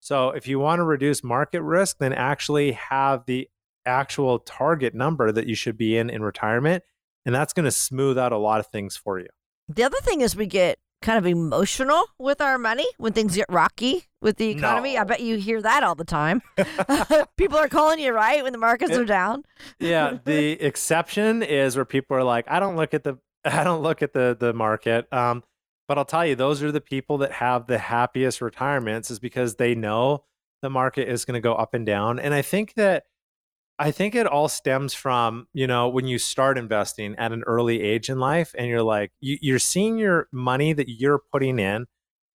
So 0.00 0.30
if 0.30 0.48
you 0.48 0.58
want 0.58 0.78
to 0.80 0.84
reduce 0.84 1.22
market 1.22 1.60
risk, 1.62 1.98
then 1.98 2.14
actually 2.14 2.72
have 2.72 3.26
the 3.26 3.48
actual 3.84 4.38
target 4.38 4.94
number 4.94 5.30
that 5.30 5.46
you 5.46 5.54
should 5.54 5.76
be 5.76 5.98
in 5.98 6.08
in 6.08 6.22
retirement, 6.22 6.82
and 7.26 7.34
that's 7.34 7.52
going 7.52 7.64
to 7.64 7.70
smooth 7.70 8.16
out 8.16 8.32
a 8.32 8.38
lot 8.38 8.58
of 8.58 8.68
things 8.68 8.96
for 8.96 9.18
you. 9.18 9.28
The 9.68 9.82
other 9.82 9.98
thing 10.00 10.22
is 10.22 10.34
we 10.34 10.46
get 10.46 10.78
kind 11.04 11.18
of 11.18 11.26
emotional 11.26 12.02
with 12.18 12.40
our 12.40 12.56
money 12.58 12.86
when 12.96 13.12
things 13.12 13.36
get 13.36 13.46
rocky 13.50 14.06
with 14.22 14.38
the 14.38 14.48
economy. 14.48 14.96
I 14.96 15.04
bet 15.04 15.20
you 15.20 15.36
hear 15.36 15.60
that 15.60 15.84
all 15.84 15.94
the 15.94 16.04
time. 16.04 16.40
People 17.36 17.58
are 17.58 17.68
calling 17.68 17.98
you 17.98 18.12
right 18.12 18.42
when 18.42 18.52
the 18.52 18.58
markets 18.58 18.96
are 18.96 19.04
down. 19.04 19.44
yeah, 19.78 20.18
the 20.24 20.52
exception 20.52 21.42
is 21.42 21.76
where 21.76 21.84
people 21.84 22.16
are 22.16 22.24
like, 22.24 22.46
I 22.48 22.58
don't 22.58 22.74
look 22.74 22.94
at 22.94 23.04
the 23.04 23.18
I 23.44 23.62
don't 23.62 23.82
look 23.82 24.02
at 24.02 24.14
the 24.14 24.34
the 24.38 24.54
market. 24.54 25.12
Um, 25.12 25.44
but 25.86 25.98
I'll 25.98 26.06
tell 26.06 26.24
you, 26.24 26.34
those 26.34 26.62
are 26.62 26.72
the 26.72 26.80
people 26.80 27.18
that 27.18 27.32
have 27.32 27.66
the 27.66 27.76
happiest 27.76 28.40
retirements 28.40 29.10
is 29.10 29.18
because 29.18 29.56
they 29.56 29.74
know 29.74 30.24
the 30.62 30.70
market 30.70 31.08
is 31.08 31.26
going 31.26 31.34
to 31.34 31.42
go 31.42 31.54
up 31.54 31.74
and 31.74 31.84
down. 31.84 32.18
And 32.18 32.32
I 32.32 32.40
think 32.40 32.72
that 32.74 33.04
I 33.78 33.90
think 33.90 34.14
it 34.14 34.26
all 34.26 34.48
stems 34.48 34.94
from, 34.94 35.48
you 35.52 35.66
know, 35.66 35.88
when 35.88 36.06
you 36.06 36.18
start 36.18 36.58
investing 36.58 37.16
at 37.16 37.32
an 37.32 37.42
early 37.44 37.82
age 37.82 38.08
in 38.08 38.20
life 38.20 38.54
and 38.56 38.68
you're 38.68 38.82
like, 38.82 39.10
you, 39.20 39.36
you're 39.40 39.58
seeing 39.58 39.98
your 39.98 40.28
money 40.32 40.72
that 40.72 40.88
you're 40.88 41.20
putting 41.32 41.58
in, 41.58 41.86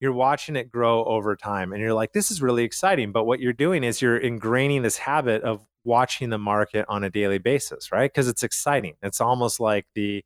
you're 0.02 0.14
watching 0.14 0.58
it 0.58 0.70
grow 0.70 1.04
over 1.06 1.38
time. 1.38 1.72
And 1.72 1.82
you're 1.82 1.94
like, 1.94 2.12
this 2.12 2.30
is 2.30 2.42
really 2.42 2.64
exciting. 2.64 3.14
But 3.14 3.26
what 3.26 3.40
you're 3.40 3.54
doing 3.54 3.86
is 3.86 4.02
you're 4.02 4.20
ingraining 4.20 4.84
this 4.84 4.98
habit 4.98 5.44
of 5.44 5.66
watching 5.86 6.30
the 6.30 6.38
market 6.38 6.86
on 6.90 7.06
a 7.06 7.10
daily 7.10 7.38
basis, 7.38 7.90
right? 7.92 8.12
Because 8.12 8.28
it's 8.28 8.44
exciting. 8.44 8.96
It's 9.02 9.22
almost 9.22 9.62
like 9.62 9.86
the 9.96 10.24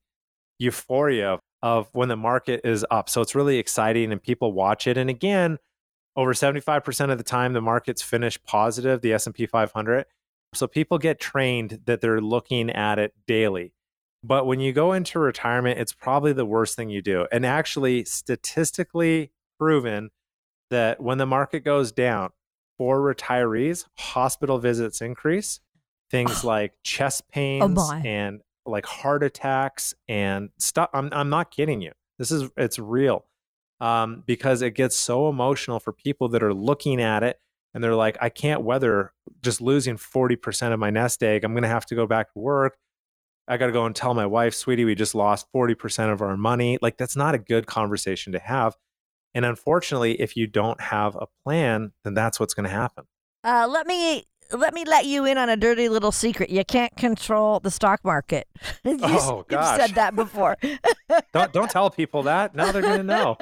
euphoria 0.57 1.39
of 1.61 1.89
when 1.93 2.09
the 2.09 2.18
market 2.18 2.61
is 2.64 2.86
up. 2.89 3.07
So 3.07 3.22
it's 3.22 3.36
really 3.36 3.59
exciting 3.59 4.11
and 4.11 4.22
people 4.22 4.51
watch 4.51 4.88
it. 4.88 4.97
And 4.97 5.11
again, 5.11 5.59
over 6.16 6.34
75% 6.34 7.11
of 7.11 7.18
the 7.18 7.24
time 7.24 7.53
the 7.53 7.61
market's 7.61 8.01
finished 8.01 8.43
positive, 8.45 9.01
the 9.01 9.14
S&P 9.14 9.45
500. 9.45 10.05
So 10.54 10.68
people 10.68 10.97
get 10.97 11.20
trained 11.20 11.82
that 11.86 12.01
they're 12.01 12.22
looking 12.22 12.70
at 12.70 12.99
it 12.99 13.14
daily. 13.28 13.74
But 14.24 14.45
when 14.45 14.60
you 14.60 14.72
go 14.72 14.93
into 14.93 15.20
retirement, 15.20 15.80
it's 15.80 15.93
probably 15.93 16.32
the 16.32 16.45
worst 16.45 16.76
thing 16.76 16.89
you 16.89 17.01
do. 17.01 17.28
And 17.32 17.45
actually, 17.45 18.06
statistically 18.06 19.32
proven 19.60 20.12
that 20.70 21.01
when 21.01 21.18
the 21.18 21.26
market 21.26 21.62
goes 21.62 21.91
down 21.91 22.30
for 22.78 22.99
retirees, 22.99 23.86
hospital 23.97 24.60
visits 24.60 25.01
increase, 25.01 25.60
things 26.10 26.43
like 26.45 26.74
chest 26.84 27.30
pains 27.30 27.76
my. 27.76 28.01
and 28.06 28.41
like 28.66 28.86
heart 28.86 29.24
attacks 29.24 29.93
and 30.08 30.49
stuff. 30.58 30.89
I'm, 30.93 31.10
I'm 31.12 31.30
not 31.30 31.51
kidding 31.51 31.82
you. 31.82 31.91
This 32.18 32.32
is, 32.32 32.49
it's 32.56 32.80
real 32.80 33.26
um, 33.82 34.24
because 34.26 34.62
it 34.62 34.72
gets 34.72 34.95
so 34.95 35.28
emotional 35.28 35.80
for 35.80 35.91
people 35.91 36.30
that 36.30 36.41
are 36.41 36.54
looking 36.54 37.01
at 37.01 37.24
it 37.24 37.39
and 37.74 37.84
they're 37.84 37.95
like, 37.95 38.17
I 38.21 38.30
can't 38.30 38.61
weather 38.61 39.11
just 39.41 39.61
losing 39.61 39.97
40% 39.97 40.74
of 40.74 40.80
my 40.80 40.89
nest 40.89 41.24
egg. 41.24 41.43
I'm 41.43 41.53
going 41.53 41.63
to 41.63 41.69
have 41.69 41.86
to 41.88 41.95
go 41.95 42.05
back 42.07 42.32
to 42.34 42.39
work. 42.39 42.78
I 43.47 43.57
got 43.57 43.65
to 43.67 43.71
go 43.71 43.86
and 43.86 43.95
tell 43.95 44.13
my 44.13 44.26
wife, 44.26 44.53
sweetie, 44.53 44.86
we 44.86 44.95
just 44.95 45.15
lost 45.15 45.47
40% 45.53 46.11
of 46.13 46.21
our 46.21 46.38
money. 46.38 46.78
Like, 46.82 46.97
that's 46.97 47.15
not 47.15 47.36
a 47.36 47.38
good 47.39 47.65
conversation 47.67 48.32
to 48.34 48.39
have. 48.39 48.76
And 49.34 49.43
unfortunately, 49.45 50.21
if 50.21 50.38
you 50.38 50.47
don't 50.47 50.80
have 50.80 51.15
a 51.15 51.26
plan, 51.43 51.91
then 52.03 52.13
that's 52.13 52.39
what's 52.39 52.53
going 52.53 52.65
to 52.65 52.69
happen. 52.69 53.05
Uh, 53.43 53.67
let 53.69 53.88
me 53.88 54.26
let 54.51 54.74
me 54.74 54.86
let 54.86 55.05
you 55.05 55.26
in 55.26 55.38
on 55.39 55.49
a 55.49 55.57
dirty 55.57 55.89
little 55.89 56.11
secret. 56.11 56.49
You 56.51 56.63
can't 56.63 56.95
control 56.95 57.59
the 57.59 57.71
stock 57.71 58.01
market. 58.05 58.47
you, 58.86 58.97
Oh, 59.01 59.38
You've 59.38 59.47
gosh. 59.47 59.80
said 59.80 59.95
that 59.95 60.15
before. 60.15 60.57
Don't, 61.34 61.51
don't 61.51 61.69
tell 61.69 61.89
people 61.89 62.24
that. 62.24 62.53
Now 62.55 62.71
they're 62.71 62.82
going 62.84 62.97
to 62.97 63.03
know. 63.03 63.38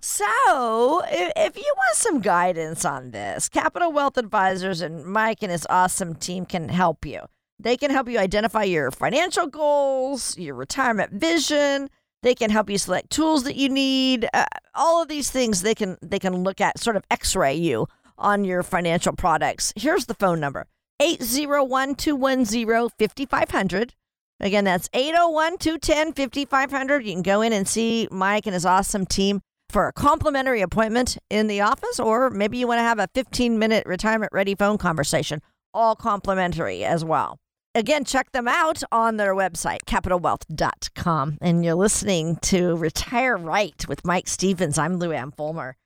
So, 0.00 1.02
if, 1.08 1.56
you 1.56 1.74
want 1.76 1.96
some 1.96 2.20
guidance 2.20 2.84
on 2.84 3.10
this, 3.10 3.48
Capital 3.48 3.90
Wealth 3.92 4.16
Advisors 4.16 4.80
and 4.80 5.04
Mike 5.04 5.42
and 5.42 5.52
his 5.52 5.66
awesome 5.70 6.14
team 6.14 6.46
can 6.46 6.68
help 6.68 7.04
you. 7.04 7.20
They 7.58 7.76
can 7.76 7.90
help 7.90 8.08
you 8.08 8.18
identify 8.18 8.64
your 8.64 8.90
financial 8.90 9.46
goals, 9.46 10.38
your 10.38 10.54
retirement 10.54 11.12
vision. 11.12 11.90
They 12.22 12.34
can 12.34 12.50
help 12.50 12.68
you 12.70 12.78
select 12.78 13.10
tools 13.10 13.44
that 13.44 13.56
you 13.56 13.68
need. 13.68 14.26
Uh, 14.32 14.46
all 14.74 15.02
of 15.02 15.08
these 15.08 15.30
things 15.30 15.60
they 15.62 15.74
can 15.74 15.98
they 16.02 16.18
can 16.18 16.42
look 16.42 16.60
at, 16.60 16.78
sort 16.78 16.96
of 16.96 17.04
X-ray 17.10 17.54
you 17.54 17.86
on 18.16 18.44
your 18.44 18.62
financial 18.62 19.14
products. 19.14 19.72
Here's 19.76 20.06
the 20.06 20.14
phone 20.14 20.40
number: 20.40 20.66
801-210-5500. 21.02 23.90
Again, 24.42 24.64
that's 24.64 24.88
801-210-5500. 24.88 27.04
You 27.04 27.12
can 27.12 27.22
go 27.22 27.42
in 27.42 27.52
and 27.52 27.68
see 27.68 28.08
Mike 28.10 28.46
and 28.46 28.54
his 28.54 28.64
awesome 28.64 29.04
team 29.04 29.42
for 29.70 29.86
a 29.86 29.92
complimentary 29.92 30.60
appointment 30.60 31.16
in 31.30 31.46
the 31.46 31.60
office, 31.60 31.98
or 31.98 32.28
maybe 32.30 32.58
you 32.58 32.66
want 32.66 32.78
to 32.78 32.82
have 32.82 32.98
a 32.98 33.08
15 33.14 33.58
minute 33.58 33.86
retirement 33.86 34.32
ready 34.32 34.54
phone 34.54 34.78
conversation, 34.78 35.40
all 35.72 35.96
complimentary 35.96 36.84
as 36.84 37.04
well. 37.04 37.38
Again, 37.74 38.04
check 38.04 38.32
them 38.32 38.48
out 38.48 38.82
on 38.90 39.16
their 39.16 39.32
website, 39.34 39.84
capitalwealth.com. 39.86 41.38
And 41.40 41.64
you're 41.64 41.74
listening 41.74 42.36
to 42.42 42.76
Retire 42.76 43.36
Right 43.36 43.86
with 43.88 44.04
Mike 44.04 44.26
Stevens. 44.26 44.76
I'm 44.76 44.98
Luann 44.98 45.34
Fulmer. 45.34 45.76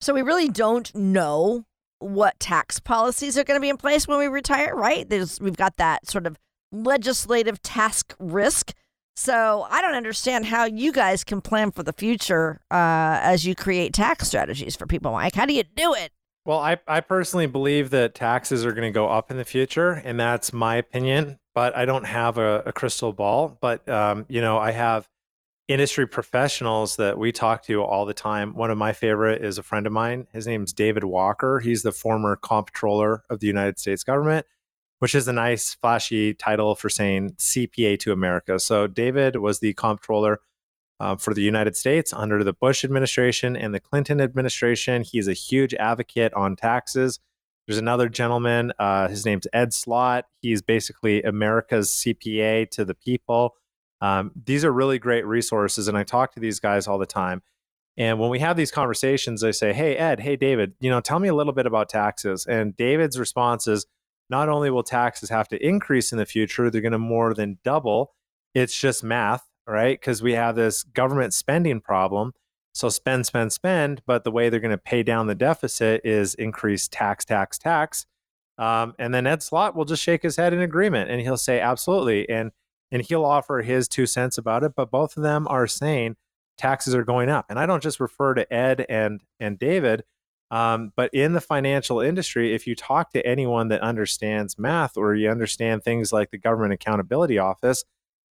So 0.00 0.14
we 0.14 0.22
really 0.22 0.48
don't 0.48 0.94
know 0.94 1.64
what 1.98 2.40
tax 2.40 2.80
policies 2.80 3.36
are 3.36 3.44
going 3.44 3.58
to 3.58 3.62
be 3.62 3.68
in 3.68 3.76
place 3.76 4.08
when 4.08 4.18
we 4.18 4.26
retire, 4.26 4.74
right? 4.74 5.08
There's, 5.08 5.38
we've 5.38 5.56
got 5.56 5.76
that 5.76 6.08
sort 6.08 6.26
of 6.26 6.38
legislative 6.72 7.60
task 7.62 8.14
risk. 8.18 8.72
So 9.16 9.66
I 9.70 9.80
don't 9.80 9.94
understand 9.94 10.46
how 10.46 10.64
you 10.64 10.92
guys 10.92 11.22
can 11.22 11.40
plan 11.40 11.70
for 11.70 11.82
the 11.82 11.92
future 11.92 12.60
uh, 12.70 13.20
as 13.22 13.46
you 13.46 13.54
create 13.54 13.92
tax 13.92 14.26
strategies 14.26 14.74
for 14.74 14.86
people, 14.86 15.12
Mike. 15.12 15.34
How 15.34 15.46
do 15.46 15.54
you 15.54 15.62
do 15.62 15.94
it? 15.94 16.10
Well, 16.44 16.58
I, 16.58 16.78
I 16.86 17.00
personally 17.00 17.46
believe 17.46 17.90
that 17.90 18.14
taxes 18.14 18.66
are 18.66 18.72
going 18.72 18.92
to 18.92 18.94
go 18.94 19.08
up 19.08 19.30
in 19.30 19.38
the 19.38 19.44
future, 19.44 19.92
and 19.92 20.20
that's 20.20 20.52
my 20.52 20.76
opinion. 20.76 21.38
But 21.54 21.76
I 21.76 21.84
don't 21.84 22.04
have 22.04 22.36
a, 22.36 22.64
a 22.66 22.72
crystal 22.72 23.12
ball. 23.12 23.56
But 23.60 23.88
um, 23.88 24.26
you 24.28 24.40
know, 24.40 24.58
I 24.58 24.72
have 24.72 25.08
industry 25.68 26.06
professionals 26.06 26.96
that 26.96 27.16
we 27.16 27.32
talk 27.32 27.62
to 27.64 27.82
all 27.82 28.04
the 28.04 28.12
time. 28.12 28.54
One 28.54 28.70
of 28.70 28.76
my 28.76 28.92
favorite 28.92 29.42
is 29.42 29.56
a 29.56 29.62
friend 29.62 29.86
of 29.86 29.92
mine. 29.92 30.26
His 30.32 30.46
name's 30.46 30.72
David 30.72 31.04
Walker. 31.04 31.60
He's 31.60 31.82
the 31.82 31.92
former 31.92 32.36
comptroller 32.36 33.22
of 33.30 33.40
the 33.40 33.46
United 33.46 33.78
States 33.78 34.04
government, 34.04 34.46
which 35.04 35.14
is 35.14 35.28
a 35.28 35.32
nice, 35.34 35.74
flashy 35.74 36.32
title 36.32 36.74
for 36.74 36.88
saying 36.88 37.32
CPA 37.32 37.98
to 37.98 38.10
America. 38.10 38.58
So 38.58 38.86
David 38.86 39.36
was 39.36 39.60
the 39.60 39.74
comptroller 39.74 40.40
uh, 40.98 41.16
for 41.16 41.34
the 41.34 41.42
United 41.42 41.76
States 41.76 42.10
under 42.14 42.42
the 42.42 42.54
Bush 42.54 42.86
administration 42.86 43.54
and 43.54 43.74
the 43.74 43.80
Clinton 43.80 44.18
administration. 44.18 45.02
He's 45.02 45.28
a 45.28 45.34
huge 45.34 45.74
advocate 45.74 46.32
on 46.32 46.56
taxes. 46.56 47.20
There's 47.66 47.76
another 47.76 48.08
gentleman, 48.08 48.72
uh, 48.78 49.08
his 49.08 49.26
name's 49.26 49.46
Ed 49.52 49.74
Slott. 49.74 50.24
He's 50.40 50.62
basically 50.62 51.22
America's 51.22 51.90
CPA 51.90 52.70
to 52.70 52.86
the 52.86 52.94
people. 52.94 53.56
Um, 54.00 54.32
these 54.46 54.64
are 54.64 54.72
really 54.72 54.98
great 54.98 55.26
resources, 55.26 55.86
and 55.86 55.98
I 55.98 56.04
talk 56.04 56.32
to 56.32 56.40
these 56.40 56.60
guys 56.60 56.88
all 56.88 56.96
the 56.96 57.04
time. 57.04 57.42
And 57.98 58.18
when 58.18 58.30
we 58.30 58.38
have 58.38 58.56
these 58.56 58.70
conversations, 58.70 59.44
I 59.44 59.50
say, 59.50 59.74
"Hey 59.74 59.98
Ed, 59.98 60.20
hey 60.20 60.36
David, 60.36 60.72
you 60.80 60.88
know, 60.88 61.02
tell 61.02 61.18
me 61.18 61.28
a 61.28 61.34
little 61.34 61.52
bit 61.52 61.66
about 61.66 61.90
taxes." 61.90 62.46
And 62.46 62.74
David's 62.74 63.18
response 63.18 63.68
is, 63.68 63.84
"Not 64.30 64.48
only 64.48 64.70
will 64.70 64.82
taxes 64.82 65.30
have 65.30 65.48
to 65.48 65.66
increase 65.66 66.12
in 66.12 66.18
the 66.18 66.26
future, 66.26 66.70
they're 66.70 66.80
going 66.80 66.92
to 66.92 66.98
more 66.98 67.34
than 67.34 67.58
double. 67.64 68.14
It's 68.54 68.78
just 68.78 69.02
math 69.04 69.46
right? 69.66 69.98
Because 69.98 70.22
we 70.22 70.32
have 70.32 70.56
this 70.56 70.82
government 70.82 71.34
spending 71.34 71.80
problem. 71.80 72.32
So 72.72 72.88
spend, 72.88 73.26
spend, 73.26 73.52
spend. 73.52 74.02
But 74.06 74.24
the 74.24 74.30
way 74.30 74.48
they're 74.48 74.60
going 74.60 74.70
to 74.70 74.78
pay 74.78 75.02
down 75.02 75.26
the 75.26 75.34
deficit 75.34 76.00
is 76.04 76.34
increase 76.34 76.88
tax, 76.88 77.24
tax, 77.24 77.58
tax. 77.58 78.06
Um, 78.58 78.94
and 78.98 79.12
then 79.14 79.26
Ed 79.26 79.42
Slott 79.42 79.74
will 79.74 79.84
just 79.84 80.02
shake 80.02 80.22
his 80.22 80.36
head 80.36 80.52
in 80.52 80.60
agreement 80.60 81.10
and 81.10 81.20
he'll 81.20 81.36
say, 81.36 81.60
absolutely. 81.60 82.28
And 82.28 82.52
and 82.92 83.02
he'll 83.02 83.24
offer 83.24 83.62
his 83.62 83.88
two 83.88 84.06
cents 84.06 84.38
about 84.38 84.62
it. 84.62 84.72
But 84.76 84.90
both 84.90 85.16
of 85.16 85.24
them 85.24 85.48
are 85.48 85.66
saying 85.66 86.14
taxes 86.56 86.94
are 86.94 87.04
going 87.04 87.28
up. 87.28 87.46
And 87.48 87.58
I 87.58 87.66
don't 87.66 87.82
just 87.82 87.98
refer 87.98 88.34
to 88.34 88.52
Ed 88.52 88.86
and 88.88 89.20
and 89.40 89.58
David. 89.58 90.04
Um, 90.54 90.92
but 90.94 91.12
in 91.12 91.32
the 91.32 91.40
financial 91.40 92.00
industry, 92.00 92.54
if 92.54 92.64
you 92.64 92.76
talk 92.76 93.10
to 93.10 93.26
anyone 93.26 93.66
that 93.68 93.80
understands 93.80 94.56
math 94.56 94.96
or 94.96 95.16
you 95.16 95.28
understand 95.28 95.82
things 95.82 96.12
like 96.12 96.30
the 96.30 96.38
Government 96.38 96.72
Accountability 96.72 97.38
Office, 97.38 97.84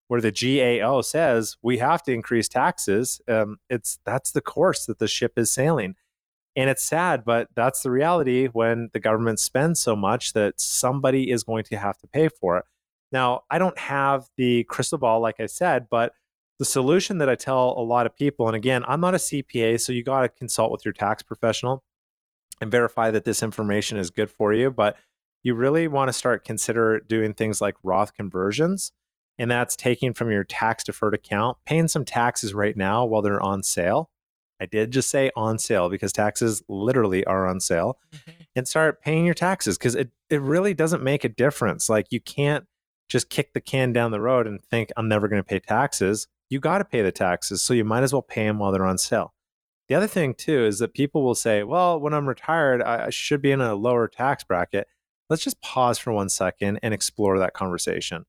where 0.08 0.22
the 0.22 0.32
GAO 0.32 1.02
says 1.02 1.58
we 1.64 1.80
have 1.80 2.04
to 2.04 2.14
increase 2.14 2.48
taxes, 2.48 3.22
um, 3.28 3.58
it's 3.72 3.98
that's 4.06 4.34
the 4.34 4.42
course 4.42 4.86
that 4.86 5.00
the 5.00 5.08
ship 5.08 5.34
is 5.36 5.52
sailing. 5.52 5.96
And 6.56 6.70
it's 6.70 6.84
sad, 6.84 7.24
but 7.26 7.48
that's 7.56 7.82
the 7.82 7.90
reality 7.90 8.46
when 8.46 8.92
the 8.94 9.00
government 9.00 9.40
spends 9.40 9.80
so 9.80 9.96
much 9.96 10.34
that 10.34 10.62
somebody 10.62 11.32
is 11.32 11.44
going 11.44 11.64
to 11.64 11.78
have 11.78 11.98
to 12.00 12.08
pay 12.08 12.30
for 12.30 12.58
it. 12.58 12.66
Now, 13.12 13.46
I 13.50 13.58
don't 13.58 13.80
have 13.80 14.28
the 14.38 14.64
crystal 14.66 15.00
ball, 15.00 15.22
like 15.22 15.40
I 15.40 15.48
said, 15.48 15.88
but 15.90 16.14
the 16.60 16.66
solution 16.66 17.18
that 17.18 17.30
I 17.30 17.36
tell 17.36 17.74
a 17.76 17.82
lot 17.82 18.06
of 18.06 18.16
people, 18.16 18.46
and 18.46 18.56
again, 18.56 18.84
I'm 18.88 19.02
not 19.02 19.16
a 19.16 19.18
CPA, 19.18 19.82
so 19.82 19.92
you 19.92 20.04
got 20.04 20.22
to 20.22 20.30
consult 20.30 20.72
with 20.72 20.86
your 20.86 20.94
tax 20.94 21.24
professional 21.24 21.84
and 22.62 22.72
verify 22.72 23.12
that 23.12 23.26
this 23.26 23.44
information 23.44 23.98
is 23.98 24.10
good 24.10 24.30
for 24.30 24.54
you. 24.54 24.72
But 24.72 24.96
you 25.44 25.56
really 25.56 25.88
want 25.88 26.10
to 26.10 26.14
start 26.14 26.46
consider 26.46 27.00
doing 27.00 27.34
things 27.34 27.60
like 27.60 27.76
Roth 27.84 28.14
conversions 28.14 28.94
and 29.42 29.50
that's 29.50 29.76
taking 29.76 30.14
from 30.14 30.30
your 30.30 30.44
tax 30.44 30.84
deferred 30.84 31.16
account, 31.16 31.58
paying 31.66 31.88
some 31.88 32.06
taxes 32.06 32.54
right 32.54 32.78
now 32.78 33.06
while 33.06 33.24
they're 33.24 33.42
on 33.42 33.64
sale. 33.64 34.12
I 34.62 34.68
did 34.68 34.92
just 34.92 35.10
say 35.10 35.32
on 35.36 35.58
sale 35.58 35.90
because 35.90 36.14
taxes 36.14 36.62
literally 36.70 37.26
are 37.26 37.48
on 37.48 37.60
sale 37.60 37.98
mm-hmm. 38.14 38.44
and 38.56 38.68
start 38.68 39.02
paying 39.02 39.26
your 39.26 39.34
taxes 39.34 39.80
because 39.80 39.96
it, 39.96 40.12
it 40.30 40.40
really 40.42 40.76
doesn't 40.76 41.02
make 41.02 41.24
a 41.24 41.30
difference. 41.30 41.90
Like 41.90 42.06
you 42.12 42.22
can't 42.22 42.66
just 43.10 43.32
kick 43.32 43.54
the 43.54 43.62
can 43.62 43.92
down 43.92 44.12
the 44.12 44.22
road 44.22 44.46
and 44.46 44.64
think, 44.64 44.92
I'm 44.96 45.08
never 45.08 45.28
going 45.28 45.42
to 45.42 45.48
pay 45.48 45.60
taxes. 45.60 46.28
You 46.52 46.60
got 46.60 46.78
to 46.78 46.86
pay 46.86 47.02
the 47.02 47.12
taxes. 47.12 47.64
So 47.64 47.74
you 47.74 47.84
might 47.84 48.04
as 48.04 48.14
well 48.14 48.22
pay 48.22 48.46
them 48.46 48.60
while 48.60 48.72
they're 48.72 48.86
on 48.86 49.00
sale. 49.00 49.34
The 49.90 49.96
other 49.96 50.08
thing, 50.08 50.34
too, 50.34 50.66
is 50.66 50.80
that 50.80 50.94
people 50.94 51.24
will 51.24 51.36
say, 51.36 51.64
well, 51.64 52.00
when 52.00 52.14
I'm 52.14 52.28
retired, 52.28 52.82
I 52.82 53.10
should 53.10 53.42
be 53.42 53.52
in 53.52 53.62
a 53.62 53.76
lower 53.76 54.08
tax 54.08 54.44
bracket. 54.44 54.88
Let's 55.30 55.44
just 55.44 55.62
pause 55.62 55.98
for 55.98 56.14
one 56.14 56.30
second 56.30 56.80
and 56.82 56.94
explore 56.94 57.40
that 57.40 57.54
conversation. 57.54 58.26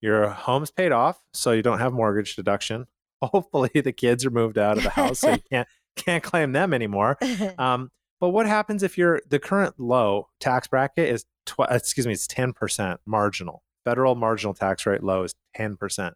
Your 0.00 0.30
home's 0.30 0.70
paid 0.70 0.92
off, 0.92 1.22
so 1.32 1.52
you 1.52 1.62
don't 1.62 1.78
have 1.78 1.92
mortgage 1.92 2.34
deduction. 2.34 2.86
Hopefully, 3.22 3.70
the 3.74 3.92
kids 3.92 4.24
are 4.24 4.30
moved 4.30 4.56
out 4.58 4.78
of 4.78 4.84
the 4.84 4.90
house, 4.90 5.20
so 5.20 5.32
you 5.32 5.38
can't 5.50 5.68
can't 5.96 6.22
claim 6.22 6.52
them 6.52 6.72
anymore. 6.72 7.18
Um, 7.58 7.90
but 8.20 8.30
what 8.30 8.46
happens 8.46 8.82
if 8.82 8.98
your 8.98 9.20
the 9.28 9.38
current 9.38 9.74
low 9.78 10.28
tax 10.40 10.68
bracket 10.68 11.08
is 11.08 11.24
tw- 11.46 11.70
excuse 11.70 12.06
me, 12.06 12.12
it's 12.12 12.26
ten 12.26 12.52
percent 12.52 13.00
marginal. 13.06 13.62
Federal 13.84 14.14
marginal 14.14 14.54
tax 14.54 14.84
rate 14.86 15.02
low 15.02 15.24
is 15.24 15.34
ten 15.54 15.76
percent. 15.76 16.14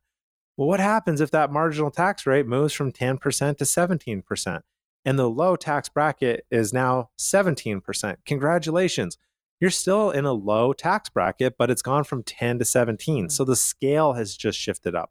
Well, 0.57 0.69
what 0.69 0.81
happens 0.81 1.21
if 1.21 1.31
that 1.33 1.51
marginal 1.51 1.91
tax 1.91 2.27
rate 2.27 2.47
moves 2.47 2.73
from 2.73 2.93
ten 2.93 3.19
percent 3.19 3.59
to 3.59 3.65
seventeen 3.65 4.23
percent, 4.23 4.65
and 5.05 5.19
the 5.19 5.29
low 5.29 5.57
tax 5.57 5.89
bracket 5.89 6.47
is 6.51 6.73
now 6.73 7.11
seventeen 7.17 7.81
percent? 7.81 8.21
Congratulations 8.25 9.19
you're 9.61 9.71
still 9.71 10.11
in 10.11 10.25
a 10.25 10.33
low 10.33 10.73
tax 10.73 11.09
bracket, 11.09 11.57
but 11.57 11.71
it's 11.71 11.83
gone 11.83 12.05
from 12.05 12.23
10 12.23 12.59
to 12.59 12.65
17. 12.65 13.27
Mm. 13.27 13.33
So 13.33 13.45
the 13.45 13.57
scale 13.57 14.15
has 14.15 14.37
just 14.37 14.59
shifted 14.59 14.95
up. 14.95 15.11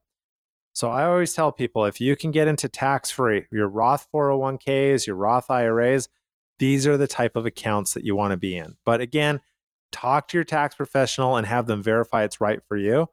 So 0.74 0.90
I 0.90 1.06
always 1.06 1.34
tell 1.34 1.52
people 1.52 1.86
if 1.86 2.02
you 2.02 2.16
can 2.16 2.32
get 2.32 2.48
into 2.48 2.68
tax 2.68 3.12
free, 3.12 3.46
your 3.52 3.68
Roth 3.68 4.08
401ks, 4.14 5.08
your 5.08 5.16
Roth 5.16 5.50
IRAs, 5.50 6.10
these 6.60 6.88
are 6.88 6.98
the 6.98 7.08
type 7.08 7.36
of 7.36 7.46
accounts 7.46 7.94
that 7.94 8.04
you 8.04 8.16
want 8.16 8.32
to 8.32 8.38
be 8.38 8.56
in. 8.56 8.76
But 8.86 9.02
again, 9.02 9.42
talk 9.92 10.28
to 10.30 10.38
your 10.38 10.44
tax 10.44 10.76
professional 10.76 11.36
and 11.36 11.48
have 11.48 11.68
them 11.68 11.82
verify 11.82 12.24
it's 12.24 12.42
right 12.42 12.62
for 12.68 12.78
you. 12.78 13.08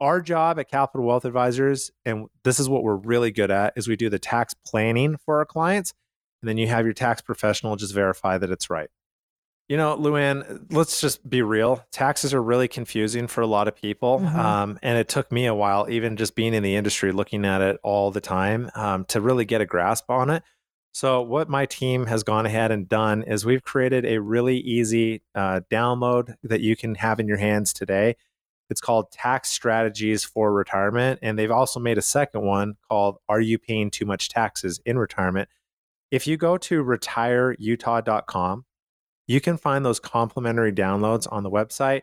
Our 0.00 0.20
job 0.20 0.58
at 0.58 0.70
Capital 0.70 1.06
Wealth 1.06 1.24
Advisors, 1.24 1.90
and 2.04 2.26
this 2.44 2.60
is 2.60 2.68
what 2.68 2.82
we're 2.82 2.96
really 2.96 3.30
good 3.30 3.50
at, 3.50 3.72
is 3.76 3.88
we 3.88 3.96
do 3.96 4.10
the 4.10 4.18
tax 4.18 4.54
planning 4.66 5.16
for 5.24 5.38
our 5.38 5.46
clients. 5.46 5.94
And 6.42 6.48
then 6.48 6.58
you 6.58 6.66
have 6.68 6.84
your 6.84 6.92
tax 6.92 7.22
professional 7.22 7.76
just 7.76 7.94
verify 7.94 8.36
that 8.38 8.50
it's 8.50 8.68
right. 8.68 8.90
You 9.68 9.76
know, 9.76 9.96
Luann, 9.96 10.66
let's 10.70 11.00
just 11.00 11.28
be 11.28 11.42
real. 11.42 11.84
Taxes 11.90 12.32
are 12.32 12.42
really 12.42 12.68
confusing 12.68 13.26
for 13.26 13.40
a 13.40 13.46
lot 13.46 13.66
of 13.66 13.74
people. 13.74 14.20
Mhm. 14.20 14.34
Um, 14.34 14.78
and 14.82 14.96
it 14.96 15.08
took 15.08 15.32
me 15.32 15.46
a 15.46 15.54
while, 15.54 15.88
even 15.90 16.16
just 16.16 16.36
being 16.36 16.54
in 16.54 16.62
the 16.62 16.76
industry, 16.76 17.10
looking 17.10 17.44
at 17.44 17.62
it 17.62 17.80
all 17.82 18.10
the 18.12 18.20
time, 18.20 18.70
um, 18.76 19.06
to 19.06 19.20
really 19.20 19.44
get 19.44 19.60
a 19.60 19.66
grasp 19.66 20.08
on 20.08 20.30
it. 20.30 20.44
So, 20.92 21.20
what 21.20 21.48
my 21.48 21.66
team 21.66 22.06
has 22.06 22.22
gone 22.22 22.46
ahead 22.46 22.70
and 22.70 22.88
done 22.88 23.22
is 23.22 23.44
we've 23.44 23.62
created 23.62 24.06
a 24.06 24.18
really 24.18 24.58
easy 24.58 25.22
uh, 25.34 25.60
download 25.70 26.36
that 26.42 26.60
you 26.60 26.76
can 26.76 26.94
have 26.94 27.18
in 27.18 27.26
your 27.26 27.36
hands 27.38 27.72
today. 27.72 28.16
It's 28.68 28.80
called 28.80 29.12
Tax 29.12 29.48
Strategies 29.48 30.24
for 30.24 30.52
Retirement. 30.52 31.20
And 31.22 31.38
they've 31.38 31.50
also 31.50 31.80
made 31.80 31.98
a 31.98 32.02
second 32.02 32.42
one 32.42 32.74
called 32.88 33.18
Are 33.28 33.40
You 33.40 33.58
Paying 33.58 33.90
Too 33.90 34.04
Much 34.04 34.28
Taxes 34.28 34.80
in 34.84 34.98
Retirement? 34.98 35.48
If 36.10 36.26
you 36.26 36.36
go 36.36 36.56
to 36.58 36.84
retireutah.com, 36.84 38.64
you 39.26 39.40
can 39.40 39.56
find 39.56 39.84
those 39.84 40.00
complimentary 40.00 40.72
downloads 40.72 41.26
on 41.30 41.42
the 41.42 41.50
website. 41.50 42.02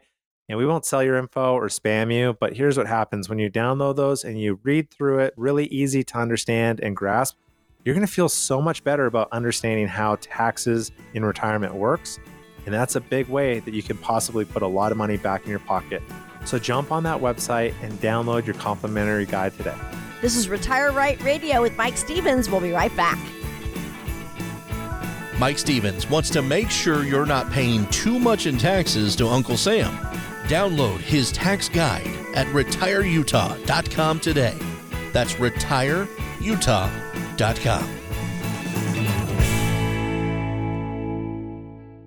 And 0.49 0.57
we 0.57 0.65
won't 0.65 0.85
sell 0.85 1.01
your 1.01 1.17
info 1.17 1.53
or 1.53 1.67
spam 1.67 2.13
you, 2.13 2.35
but 2.37 2.53
here's 2.53 2.77
what 2.77 2.85
happens 2.85 3.29
when 3.29 3.39
you 3.39 3.49
download 3.49 3.95
those 3.95 4.25
and 4.25 4.39
you 4.39 4.59
read 4.63 4.91
through 4.91 5.19
it, 5.19 5.33
really 5.37 5.67
easy 5.67 6.03
to 6.03 6.17
understand 6.17 6.81
and 6.81 6.97
grasp. 6.97 7.37
You're 7.85 7.95
going 7.95 8.05
to 8.05 8.11
feel 8.11 8.29
so 8.29 8.61
much 8.61 8.83
better 8.83 9.05
about 9.05 9.29
understanding 9.31 9.87
how 9.87 10.17
taxes 10.19 10.91
in 11.13 11.23
retirement 11.23 11.75
works. 11.75 12.19
And 12.65 12.73
that's 12.73 12.95
a 12.95 13.01
big 13.01 13.27
way 13.27 13.59
that 13.59 13.73
you 13.73 13.83
can 13.83 13.97
possibly 13.97 14.45
put 14.45 14.61
a 14.61 14.67
lot 14.67 14.91
of 14.91 14.97
money 14.97 15.17
back 15.17 15.43
in 15.43 15.49
your 15.49 15.59
pocket. 15.59 16.01
So 16.45 16.59
jump 16.59 16.91
on 16.91 17.03
that 17.03 17.19
website 17.19 17.73
and 17.81 17.93
download 17.99 18.45
your 18.45 18.55
complimentary 18.55 19.25
guide 19.25 19.55
today. 19.57 19.75
This 20.21 20.35
is 20.35 20.49
Retire 20.49 20.91
Right 20.91 21.21
Radio 21.21 21.61
with 21.61 21.75
Mike 21.77 21.97
Stevens. 21.97 22.49
We'll 22.49 22.61
be 22.61 22.71
right 22.71 22.95
back. 22.95 23.19
Mike 25.37 25.57
Stevens 25.57 26.09
wants 26.09 26.29
to 26.29 26.41
make 26.41 26.69
sure 26.69 27.03
you're 27.03 27.25
not 27.25 27.51
paying 27.51 27.85
too 27.87 28.19
much 28.19 28.45
in 28.45 28.57
taxes 28.57 29.15
to 29.17 29.27
Uncle 29.27 29.57
Sam. 29.57 29.93
Download 30.43 30.99
his 30.99 31.31
tax 31.31 31.67
guide 31.67 32.07
at 32.35 32.47
retireutah.com 32.47 34.19
today. 34.19 34.57
That's 35.11 35.33
retireutah.com. 35.33 38.02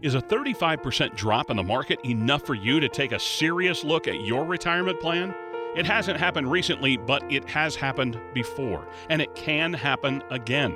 Is 0.07 0.15
a 0.15 0.23
35% 0.23 1.17
drop 1.17 1.51
in 1.51 1.57
the 1.57 1.65
market 1.65 1.99
enough 2.05 2.43
for 2.43 2.55
you 2.55 2.79
to 2.79 2.89
take 2.89 3.11
a 3.11 3.19
serious 3.19 3.83
look 3.83 4.07
at 4.07 4.21
your 4.21 4.45
retirement 4.45 5.01
plan? 5.01 5.35
It 5.75 5.85
hasn't 5.85 6.17
happened 6.17 6.49
recently, 6.49 6.97
but 6.97 7.25
it 7.29 7.49
has 7.49 7.75
happened 7.75 8.21
before, 8.33 8.87
and 9.11 9.21
it 9.21 9.35
can 9.35 9.73
happen 9.73 10.23
again. 10.31 10.75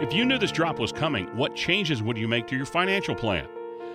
If 0.00 0.14
you 0.14 0.24
knew 0.24 0.38
this 0.38 0.50
drop 0.50 0.78
was 0.78 0.92
coming, 0.92 1.26
what 1.36 1.54
changes 1.54 2.02
would 2.02 2.16
you 2.16 2.26
make 2.26 2.46
to 2.46 2.56
your 2.56 2.64
financial 2.64 3.14
plan? 3.14 3.46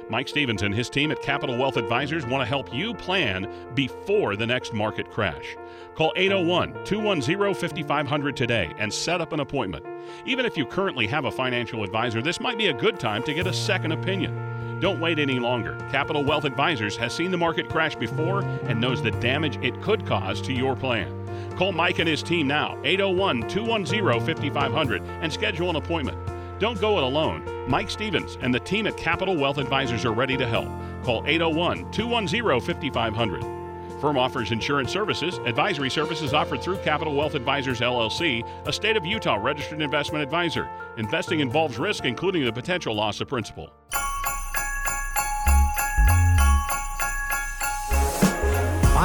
Mike 0.07 0.27
Stevens 0.27 0.61
and 0.61 0.71
his 0.71 0.87
team 0.87 1.09
at 1.09 1.19
Capital 1.19 1.57
Wealth 1.57 1.77
Advisors 1.77 2.27
want 2.27 2.43
to 2.43 2.45
help 2.45 2.71
you 2.71 2.93
plan 2.93 3.51
before 3.73 4.35
the 4.35 4.45
next 4.45 4.71
market 4.71 5.09
crash. 5.09 5.57
Call 5.95 6.13
801 6.15 6.85
210 6.85 7.55
5500 7.55 8.37
today 8.37 8.71
and 8.77 8.93
set 8.93 9.19
up 9.19 9.33
an 9.33 9.39
appointment. 9.39 9.83
Even 10.27 10.45
if 10.45 10.55
you 10.55 10.65
currently 10.67 11.07
have 11.07 11.25
a 11.25 11.31
financial 11.31 11.83
advisor, 11.83 12.21
this 12.21 12.39
might 12.39 12.59
be 12.59 12.67
a 12.67 12.73
good 12.73 12.99
time 12.99 13.23
to 13.23 13.33
get 13.33 13.47
a 13.47 13.53
second 13.53 13.91
opinion. 13.91 14.54
Don't 14.79 14.99
wait 14.99 15.19
any 15.19 15.39
longer. 15.39 15.77
Capital 15.91 16.23
Wealth 16.23 16.43
Advisors 16.43 16.97
has 16.97 17.13
seen 17.13 17.31
the 17.31 17.37
market 17.37 17.69
crash 17.69 17.95
before 17.95 18.41
and 18.41 18.79
knows 18.79 19.01
the 19.01 19.11
damage 19.11 19.57
it 19.63 19.81
could 19.81 20.05
cause 20.05 20.41
to 20.41 20.53
your 20.53 20.75
plan. 20.75 21.25
Call 21.57 21.71
Mike 21.71 21.99
and 21.99 22.09
his 22.09 22.21
team 22.21 22.47
now, 22.47 22.77
801 22.83 23.47
210 23.47 24.25
5500, 24.25 25.01
and 25.03 25.31
schedule 25.31 25.69
an 25.69 25.77
appointment. 25.77 26.17
Don't 26.59 26.79
go 26.79 26.97
it 26.97 27.03
alone. 27.03 27.69
Mike 27.69 27.89
Stevens 27.89 28.37
and 28.41 28.53
the 28.53 28.59
team 28.59 28.87
at 28.87 28.97
Capital 28.97 29.35
Wealth 29.35 29.57
Advisors 29.57 30.05
are 30.05 30.13
ready 30.13 30.35
to 30.37 30.47
help. 30.47 30.67
Call 31.03 31.23
801 31.25 31.91
210 31.91 32.59
5500. 32.59 33.55
Firm 34.01 34.17
offers 34.17 34.51
insurance 34.51 34.91
services. 34.91 35.37
Advisory 35.45 35.89
services 35.89 36.33
offered 36.33 36.61
through 36.61 36.77
Capital 36.77 37.15
Wealth 37.15 37.33
Advisors 37.33 37.79
LLC, 37.79 38.45
a 38.67 38.73
state 38.73 38.97
of 38.97 39.05
Utah 39.05 39.35
registered 39.35 39.81
investment 39.81 40.21
advisor. 40.21 40.69
Investing 40.97 41.39
involves 41.39 41.77
risk, 41.77 42.03
including 42.03 42.43
the 42.43 42.51
potential 42.51 42.93
loss 42.93 43.21
of 43.21 43.29
principal. 43.29 43.71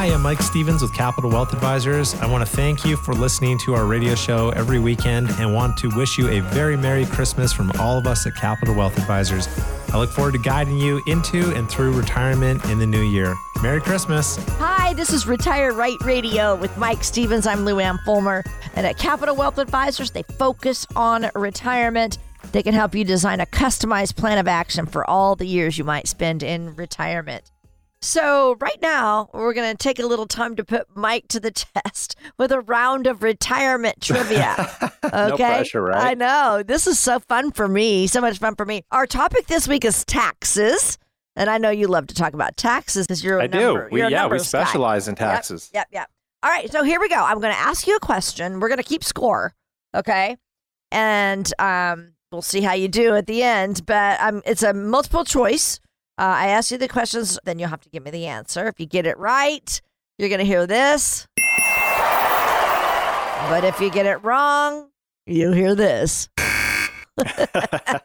Hi, 0.01 0.07
I'm 0.07 0.22
Mike 0.22 0.40
Stevens 0.40 0.80
with 0.80 0.94
Capital 0.94 1.28
Wealth 1.28 1.53
Advisors. 1.53 2.14
I 2.22 2.26
want 2.26 2.40
to 2.40 2.51
thank 2.51 2.86
you 2.86 2.96
for 2.96 3.12
listening 3.12 3.59
to 3.59 3.74
our 3.74 3.84
radio 3.84 4.14
show 4.14 4.48
every 4.48 4.78
weekend 4.78 5.28
and 5.32 5.53
want 5.53 5.76
to 5.76 5.90
wish 5.90 6.16
you 6.16 6.26
a 6.30 6.40
very 6.40 6.74
Merry 6.74 7.05
Christmas 7.05 7.53
from 7.53 7.70
all 7.78 7.98
of 7.98 8.07
us 8.07 8.26
at 8.26 8.34
Capital 8.34 8.74
Wealth 8.74 8.96
Advisors. 8.96 9.46
I 9.92 9.98
look 9.98 10.09
forward 10.09 10.32
to 10.32 10.38
guiding 10.38 10.78
you 10.78 11.03
into 11.07 11.55
and 11.55 11.68
through 11.68 11.92
retirement 11.92 12.64
in 12.64 12.78
the 12.78 12.86
new 12.86 13.03
year. 13.03 13.34
Merry 13.62 13.82
Christmas. 13.82 14.38
Hi, 14.53 14.94
this 14.94 15.12
is 15.12 15.26
Retire 15.26 15.74
Right 15.74 16.01
Radio 16.01 16.55
with 16.55 16.74
Mike 16.78 17.05
Stevens. 17.05 17.46
I'm 17.46 17.66
Luann 17.66 18.03
Fulmer. 18.07 18.42
And 18.76 18.86
at 18.86 18.96
Capital 18.96 19.36
Wealth 19.36 19.59
Advisors, 19.59 20.12
they 20.12 20.22
focus 20.22 20.86
on 20.96 21.30
retirement. 21.34 22.16
They 22.53 22.62
can 22.62 22.72
help 22.72 22.94
you 22.94 23.05
design 23.05 23.40
a 23.40 23.46
customized 23.46 24.16
plan 24.16 24.38
of 24.38 24.48
action 24.48 24.86
for 24.86 25.05
all 25.11 25.36
the 25.36 25.46
years 25.46 25.76
you 25.76 25.84
might 25.84 26.09
spend 26.09 26.42
in 26.42 26.74
retirement. 26.74 27.51
So, 28.03 28.57
right 28.61 28.80
now, 28.80 29.28
we're 29.34 29.53
going 29.53 29.70
to 29.70 29.76
take 29.76 29.98
a 29.98 30.07
little 30.07 30.26
time 30.26 30.57
to 30.57 30.64
put 30.64 30.86
Mike 30.96 31.28
to 31.28 31.38
the 31.38 31.51
test 31.84 32.16
with 32.38 32.51
a 32.51 32.61
round 32.62 33.07
of 33.07 33.22
retirement 33.22 34.01
trivia. 34.01 34.57
Okay. 35.12 35.28
No 35.28 35.36
pressure, 35.36 35.82
right? 35.82 36.11
I 36.11 36.14
know. 36.14 36.62
This 36.64 36.86
is 36.86 36.96
so 36.96 37.18
fun 37.18 37.51
for 37.51 37.66
me. 37.66 38.07
So 38.07 38.20
much 38.20 38.38
fun 38.38 38.55
for 38.55 38.64
me. 38.64 38.84
Our 38.92 39.07
topic 39.09 39.48
this 39.48 39.66
week 39.66 39.84
is 39.84 40.05
taxes. 40.05 40.98
And 41.34 41.51
I 41.51 41.59
know 41.59 41.70
you 41.70 41.88
love 41.88 42.07
to 42.09 42.14
talk 42.14 42.32
about 42.32 42.57
taxes 42.57 43.09
because 43.09 43.24
you're 43.24 43.38
a 43.40 43.44
I 43.44 43.46
number, 43.48 43.88
do. 43.88 43.94
We, 43.94 44.01
yeah, 44.03 44.07
we 44.07 44.14
numbers 44.14 44.42
guy. 44.42 44.62
specialize 44.62 45.09
in 45.09 45.12
Yep, 45.12 45.18
taxes. 45.18 45.68
Yep, 45.74 45.88
yep. 45.90 46.11
All 46.44 46.51
right, 46.51 46.70
so 46.70 46.84
here 46.84 47.01
we 47.01 47.09
go. 47.09 47.16
I'm 47.16 47.40
going 47.40 47.53
to 47.53 47.59
ask 47.59 47.88
you 47.88 47.96
a 47.96 48.01
question. 48.01 48.61
We're 48.61 48.68
going 48.68 48.78
to 48.78 48.84
keep 48.84 49.03
score, 49.03 49.53
okay? 49.96 50.36
And 50.92 51.53
um, 51.59 52.12
we'll 52.30 52.40
see 52.42 52.61
how 52.61 52.74
you 52.74 52.86
do 52.86 53.16
at 53.16 53.26
the 53.26 53.42
end. 53.42 53.84
But 53.84 54.20
um, 54.20 54.42
it's 54.46 54.62
a 54.62 54.72
multiple 54.72 55.24
choice. 55.24 55.80
Uh, 56.21 56.37
I 56.37 56.49
ask 56.49 56.71
you 56.71 56.77
the 56.77 56.87
questions, 56.87 57.39
then 57.45 57.59
you'll 57.59 57.71
have 57.71 57.81
to 57.81 57.89
give 57.89 58.05
me 58.05 58.11
the 58.11 58.27
answer. 58.27 58.66
If 58.66 58.79
you 58.79 58.85
get 58.85 59.07
it 59.07 59.16
right, 59.16 59.81
you're 60.18 60.29
going 60.29 60.41
to 60.41 60.45
hear 60.45 60.66
this. 60.66 61.27
But 63.49 63.64
if 63.64 63.81
you 63.81 63.91
get 63.91 64.05
it 64.05 64.23
wrong, 64.23 64.91
you'll 65.25 65.55
hear 65.55 65.75
this. 65.75 66.29
okay. 67.18 68.05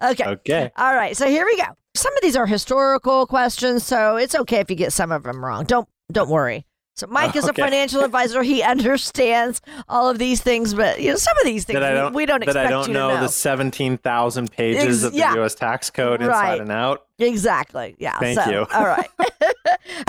Okay. 0.00 0.70
All 0.76 0.94
right, 0.94 1.16
so 1.16 1.26
here 1.26 1.44
we 1.44 1.56
go. 1.56 1.64
Some 1.96 2.14
of 2.14 2.22
these 2.22 2.36
are 2.36 2.46
historical 2.46 3.26
questions, 3.26 3.84
so 3.84 4.14
it's 4.14 4.36
okay 4.36 4.60
if 4.60 4.70
you 4.70 4.76
get 4.76 4.92
some 4.92 5.10
of 5.10 5.24
them 5.24 5.44
wrong. 5.44 5.64
Don't 5.64 5.88
don't 6.12 6.30
worry. 6.30 6.66
So 7.00 7.06
Mike 7.06 7.34
is 7.34 7.48
a 7.48 7.54
financial 7.54 8.02
advisor. 8.04 8.42
He 8.42 8.62
understands 8.62 9.62
all 9.88 10.10
of 10.10 10.18
these 10.18 10.42
things, 10.42 10.74
but 10.74 11.00
you 11.00 11.08
know 11.08 11.16
some 11.16 11.34
of 11.38 11.46
these 11.46 11.64
things 11.64 11.78
That 11.80 11.82
I 11.82 11.94
we- 11.94 11.98
don't, 11.98 12.14
we 12.14 12.26
don't 12.26 12.40
that 12.40 12.48
expect 12.50 12.66
I 12.66 12.70
don't 12.70 12.88
you 12.88 12.92
know, 12.92 13.08
to 13.08 13.14
know. 13.14 13.20
the 13.22 13.28
17,000 13.30 14.52
pages 14.52 14.84
Ex- 14.98 15.04
of 15.04 15.12
the 15.12 15.18
yeah. 15.18 15.34
U.S. 15.36 15.54
tax 15.54 15.88
code 15.88 16.20
inside 16.20 16.30
Right. 16.50 16.60
and 16.60 16.70
out. 16.70 17.06
Exactly. 17.18 17.96
Yeah. 17.98 18.18
Thank 18.18 18.38
so, 18.38 18.50
you. 18.50 18.66
all 18.70 18.84
right. 18.86 19.08
all 19.18 19.28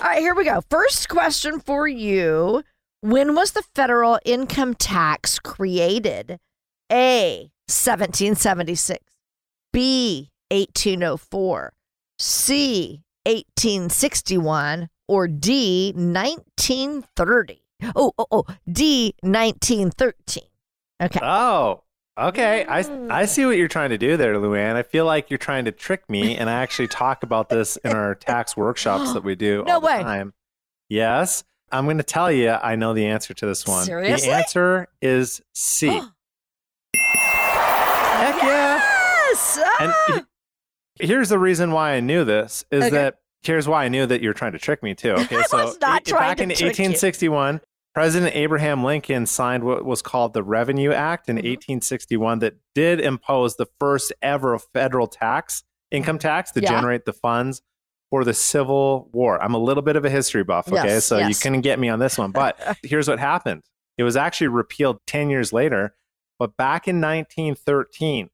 right, 0.04 0.20
here 0.20 0.36
we 0.36 0.44
go. 0.44 0.60
First 0.70 1.08
question 1.08 1.62
for 1.62 1.88
you. 1.88 2.62
When 3.00 3.36
was 3.36 3.52
the 3.52 3.64
federal 3.74 4.20
income 4.26 4.74
tax 4.76 5.39
created? 5.39 6.39
A, 6.92 7.52
1776. 7.68 9.02
B, 9.72 10.30
1804. 10.50 11.72
C, 12.20 13.02
1861. 13.26 14.89
Or 15.12 15.28
D, 15.28 15.91
1930. 15.95 17.62
Oh, 17.97 18.14
oh, 18.18 18.26
oh. 18.32 18.45
D, 18.72 19.14
1913. 19.22 20.43
Okay. 21.03 21.20
Oh, 21.22 21.84
okay. 22.18 22.66
I, 22.66 22.84
Mm. 22.84 23.12
I 23.12 23.26
see 23.26 23.45
what 23.45 23.57
you're 23.57 23.68
trying 23.68 23.89
to 23.89 23.97
do 23.97 24.16
there, 24.16 24.36
Luann. 24.36 24.76
I 24.76 24.84
feel 24.84 25.03
like 25.05 25.30
you're 25.30 25.38
trying 25.38 25.66
to 25.66 25.72
trick 25.74 26.09
me, 26.09 26.38
and 26.38 26.49
I 26.49 26.53
actually 26.62 26.88
talk 26.88 27.24
about 27.24 27.49
this 27.49 27.76
in 27.78 27.91
our 27.91 28.16
tax 28.30 28.55
workshops 28.55 29.12
that 29.14 29.24
we 29.26 29.36
do 29.36 29.64
No 29.68 29.74
all 29.76 29.82
the 29.82 29.88
way. 29.88 30.01
time. 30.01 30.34
Yes. 30.88 31.43
I'm 31.74 31.86
going 31.86 31.97
to 31.97 32.03
tell 32.03 32.32
you, 32.32 32.51
I 32.51 32.76
know 32.78 32.93
the 32.93 33.05
answer 33.07 33.34
to 33.34 33.45
this 33.45 33.66
one. 33.68 33.84
Seriously? 33.86 34.30
The 34.30 34.34
answer 34.36 34.88
is 35.01 35.41
C. 35.53 35.88
Heck 36.95 38.43
yeah. 38.43 38.78
Yes. 39.30 39.59
And 39.80 39.91
Ah! 39.93 40.22
he- 40.99 41.07
here's 41.07 41.30
the 41.30 41.39
reason 41.39 41.72
why 41.72 41.93
I 41.93 41.99
knew 42.01 42.24
this 42.24 42.64
is 42.72 42.84
Okay. 42.86 42.89
that 42.91 43.18
here's 43.44 43.68
why 43.68 43.86
I 43.86 43.88
knew 43.89 44.06
that 44.06 44.22
you're 44.22 44.34
trying 44.34 44.52
to 44.54 44.60
trick 44.60 44.82
me 44.84 44.94
too. 44.96 45.12
Okay, 45.14 45.42
so 45.48 45.66
was 45.66 45.80
not 45.82 46.02
i- 46.08 46.10
trying 46.10 46.30
back 46.30 46.38
to 46.38 46.44
in 46.44 46.50
trick 46.50 46.60
you. 46.62 46.66
1861, 46.66 47.62
President 47.94 48.36
Abraham 48.36 48.84
Lincoln 48.84 49.26
signed 49.26 49.64
what 49.64 49.84
was 49.86 50.02
called 50.02 50.34
the 50.34 50.44
Revenue 50.44 50.92
Act 50.94 51.28
in 51.30 51.36
Mhm. 51.38 51.44
1861 51.44 52.39
that 52.39 52.56
did 52.74 53.00
impose 53.02 53.58
the 53.58 53.66
first 53.80 54.14
ever 54.22 54.58
federal 54.58 55.08
tax, 55.08 55.64
income 55.92 56.18
tax, 56.20 56.52
to 56.54 56.62
Yeah. 56.62 56.70
generate 56.70 57.06
the 57.06 57.14
funds 57.14 57.62
for 58.10 58.24
the 58.24 58.34
Civil 58.34 59.10
War. 59.12 59.42
I'm 59.42 59.54
a 59.54 59.58
little 59.58 59.84
bit 59.84 59.96
of 59.98 60.06
a 60.06 60.10
history 60.10 60.44
buff, 60.44 60.68
okay? 60.72 60.88
Yes, 60.88 61.06
so 61.06 61.18
you 61.18 61.28
yes. 61.28 61.42
couldn't 61.44 61.62
get 61.62 61.80
me 61.80 61.89
on 61.89 62.00
this 62.00 62.18
one. 62.18 62.32
But 62.32 62.60
here's 62.84 63.08
what 63.10 63.20
happened 63.20 63.64
it 63.98 64.04
was 64.04 64.16
actually 64.16 64.48
repealed 64.48 65.00
10 65.08 65.30
years 65.30 65.52
later. 65.54 65.94
But 66.39 66.56
back 66.58 66.88
in 66.88 67.00
1913, 67.02 68.30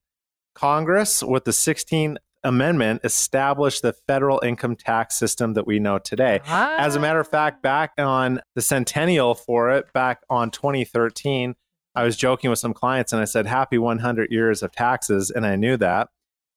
Congress, 0.55 1.22
with 1.24 1.45
the 1.45 1.51
16th 1.51 2.18
Amendment, 2.48 3.02
established 3.04 3.82
the 3.82 3.93
federal 3.93 4.39
income 4.43 4.76
tax 4.76 5.18
system 5.20 5.54
that 5.54 5.68
we 5.68 5.80
know 5.80 6.00
today. 6.00 6.39
As 6.45 6.95
a 6.95 7.00
ah. 7.00 7.02
matter 7.02 7.20
of 7.20 7.28
fact, 7.28 7.62
back 7.62 7.91
on 7.98 8.41
the 8.56 8.62
centennial 8.62 9.36
for 9.36 9.72
it, 9.72 9.91
back 9.93 10.22
on 10.30 10.50
2013, 10.50 11.56
I 11.93 12.04
was 12.04 12.16
joking 12.16 12.50
with 12.50 12.60
some 12.60 12.74
clients 12.74 13.12
and 13.12 13.22
I 13.22 13.26
said, 13.26 13.48
Happy 13.48 13.78
100 13.78 14.32
years 14.32 14.64
of 14.64 14.72
taxes. 14.72 15.32
And 15.32 15.45
I 15.45 15.56
knew 15.56 15.78
that. 15.78 16.10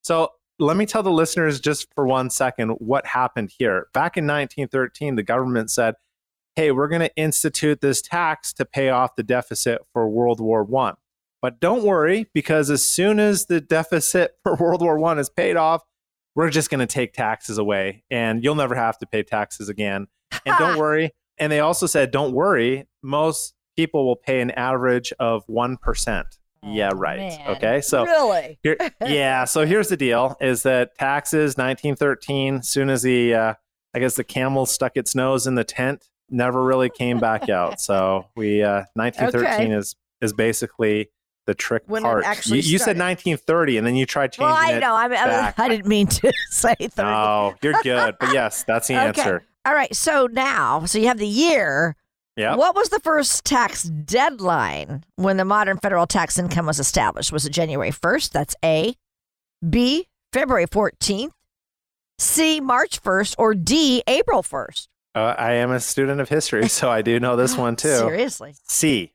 So 0.03 0.30
let 0.59 0.76
me 0.76 0.86
tell 0.86 1.03
the 1.03 1.11
listeners 1.11 1.59
just 1.59 1.88
for 1.95 2.07
one 2.07 2.30
second 2.30 2.70
what 2.72 3.07
happened 3.07 3.51
here. 3.59 3.88
Back 3.95 4.16
in 4.16 4.26
1913, 4.26 5.16
the 5.16 5.22
government 5.22 5.70
said, 5.70 5.95
Hey, 6.57 6.70
we're 6.70 6.88
going 6.88 7.01
to 7.01 7.16
institute 7.16 7.80
this 7.80 8.03
tax 8.03 8.53
to 8.55 8.64
pay 8.64 8.91
off 8.91 9.16
the 9.16 9.22
deficit 9.22 9.80
for 9.93 10.09
World 10.09 10.41
War 10.41 10.62
One. 10.62 10.97
But 11.43 11.61
don't 11.61 11.84
worry, 11.84 12.28
because 12.34 12.70
as 12.70 12.84
soon 12.86 13.18
as 13.18 13.47
the 13.47 13.61
deficit 13.61 14.32
for 14.43 14.57
World 14.57 14.82
War 14.82 14.99
One 14.99 15.18
is 15.18 15.30
paid 15.30 15.57
off, 15.57 15.82
we're 16.34 16.51
just 16.51 16.70
going 16.70 16.80
to 16.80 16.86
take 16.86 17.12
taxes 17.12 17.59
away 17.59 18.05
and 18.11 18.45
you'll 18.45 18.55
never 18.55 18.74
have 18.74 18.99
to 18.99 19.07
pay 19.07 19.22
taxes 19.22 19.68
again. 19.68 20.07
And 20.47 20.57
don't 20.59 20.78
worry. 20.78 21.11
And 21.38 21.51
they 21.51 21.61
also 21.61 21.86
said, 21.86 22.11
don't 22.11 22.32
worry, 22.32 22.86
most 23.03 23.55
people 23.76 24.07
will 24.07 24.16
pay 24.16 24.41
an 24.41 24.51
average 24.53 25.12
of 25.18 25.45
1%. 25.49 26.24
yeah, 26.62 26.91
right. 26.95 27.18
man. 27.18 27.57
Okay. 27.57 27.80
So, 27.80 28.05
really? 28.05 28.59
here, 28.62 28.76
yeah. 29.01 29.45
So 29.45 29.64
here's 29.64 29.88
the 29.88 29.97
deal: 29.97 30.36
is 30.41 30.62
that 30.64 30.95
taxes 30.99 31.57
1913, 31.57 32.62
soon 32.62 32.91
as 32.91 33.01
the 33.03 33.34
uh, 33.34 33.55
I 33.95 33.99
guess 33.99 34.14
the 34.16 34.24
camel 34.24 34.66
stuck 34.66 34.97
its 34.97 35.14
nose 35.14 35.47
in 35.47 35.55
the 35.55 35.64
tent, 35.64 36.09
never 36.28 36.62
really 36.62 36.91
came 36.91 37.18
back 37.18 37.49
out. 37.49 37.80
So 37.80 38.26
we 38.36 38.62
uh, 38.62 38.84
1913 38.93 39.66
Okay. 39.68 39.74
is 39.74 39.97
is 40.20 40.34
basically 40.34 41.09
the 41.47 41.55
trick 41.55 41.82
When 41.86 42.03
part. 42.03 42.24
actually 42.24 42.61
you, 42.61 42.72
you 42.72 42.78
said 42.78 42.99
1930, 42.99 43.78
and 43.78 43.86
then 43.86 43.97
you 43.97 44.07
tried 44.07 44.32
changing 44.32 44.47
Well, 44.47 44.57
I 44.57 44.72
it. 44.74 44.80
know. 44.80 44.95
I, 44.95 45.09
mean. 45.09 45.18
I 45.59 45.68
didn't 45.68 45.86
mean 45.86 46.07
to 46.09 46.32
say 46.51 46.74
30. 46.74 47.03
No, 47.03 47.55
you're 47.62 47.74
good. 47.82 48.16
But 48.20 48.32
yes, 48.32 48.64
that's 48.64 48.88
the 48.88 48.95
Okay. 48.99 49.07
answer. 49.09 49.43
All 49.64 49.74
right. 49.74 49.95
So 49.95 50.26
now, 50.30 50.84
so 50.86 50.99
you 50.99 51.07
have 51.07 51.18
the 51.18 51.26
year. 51.26 51.97
Yeah. 52.36 52.57
What 52.57 52.74
was 52.74 52.88
the 52.91 53.01
first 53.01 53.45
tax 53.45 53.82
deadline 53.82 55.05
when 55.16 55.36
the 55.36 55.45
modern 55.45 55.78
federal 55.78 56.07
tax 56.07 56.38
income 56.38 56.66
was 56.66 56.78
established? 56.78 57.32
Was 57.32 57.45
it 57.45 57.51
January 57.51 57.91
1st? 57.91 58.30
That's 58.30 58.55
A. 58.64 58.95
B. 59.68 60.07
February 60.32 60.66
14th. 60.66 61.30
C. 62.18 62.61
March 62.61 63.03
1st. 63.03 63.34
Or 63.36 63.55
D. 63.55 64.03
April 64.07 64.43
1st. 64.43 64.88
Uh, 65.14 65.34
I 65.36 65.55
am 65.55 65.72
a 65.72 65.80
student 65.80 66.20
of 66.20 66.28
history, 66.28 66.68
so 66.68 66.88
I 66.88 67.03
do 67.03 67.18
know 67.18 67.34
this 67.36 67.57
one 67.57 67.74
too. 67.76 67.97
Seriously. 67.97 68.55
C. 68.68 69.12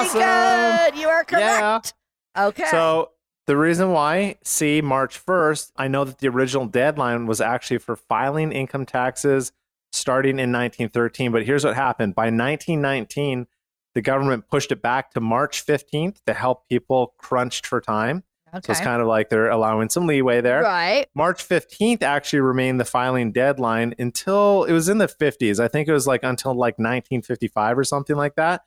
Awesome. 0.00 0.20
good. 0.92 1.00
You 1.00 1.08
are 1.08 1.24
correct. 1.24 1.94
Yeah. 2.36 2.46
Okay. 2.48 2.66
So 2.70 3.10
the 3.46 3.56
reason 3.56 3.90
why 3.92 4.36
see, 4.44 4.80
March 4.80 5.24
1st, 5.24 5.72
I 5.76 5.88
know 5.88 6.04
that 6.04 6.18
the 6.18 6.28
original 6.28 6.66
deadline 6.66 7.26
was 7.26 7.40
actually 7.40 7.78
for 7.78 7.96
filing 7.96 8.52
income 8.52 8.86
taxes 8.86 9.52
starting 9.92 10.38
in 10.38 10.52
1913, 10.52 11.32
but 11.32 11.44
here's 11.44 11.64
what 11.64 11.74
happened. 11.74 12.14
By 12.14 12.26
1919, 12.26 13.46
the 13.94 14.02
government 14.02 14.48
pushed 14.48 14.70
it 14.70 14.80
back 14.80 15.10
to 15.12 15.20
March 15.20 15.66
15th 15.66 16.18
to 16.26 16.32
help 16.32 16.68
people 16.68 17.14
crunched 17.18 17.66
for 17.66 17.80
time. 17.80 18.22
okay. 18.54 18.60
So 18.66 18.70
it's 18.70 18.80
kind 18.80 19.02
of 19.02 19.08
like 19.08 19.30
they're 19.30 19.50
allowing 19.50 19.88
some 19.88 20.06
leeway 20.06 20.40
there. 20.40 20.62
Right. 20.62 21.06
March 21.16 21.46
15th 21.46 22.02
actually 22.02 22.40
remained 22.40 22.78
the 22.78 22.84
filing 22.84 23.32
deadline 23.32 23.94
until 23.98 24.62
it 24.64 24.72
was 24.72 24.88
in 24.88 24.98
the 24.98 25.08
50s. 25.08 25.58
I 25.58 25.66
think 25.66 25.88
it 25.88 25.92
was 25.92 26.06
like 26.06 26.22
until 26.22 26.52
like 26.52 26.78
1955 26.78 27.78
or 27.78 27.82
something 27.84 28.16
like 28.16 28.36
that, 28.36 28.62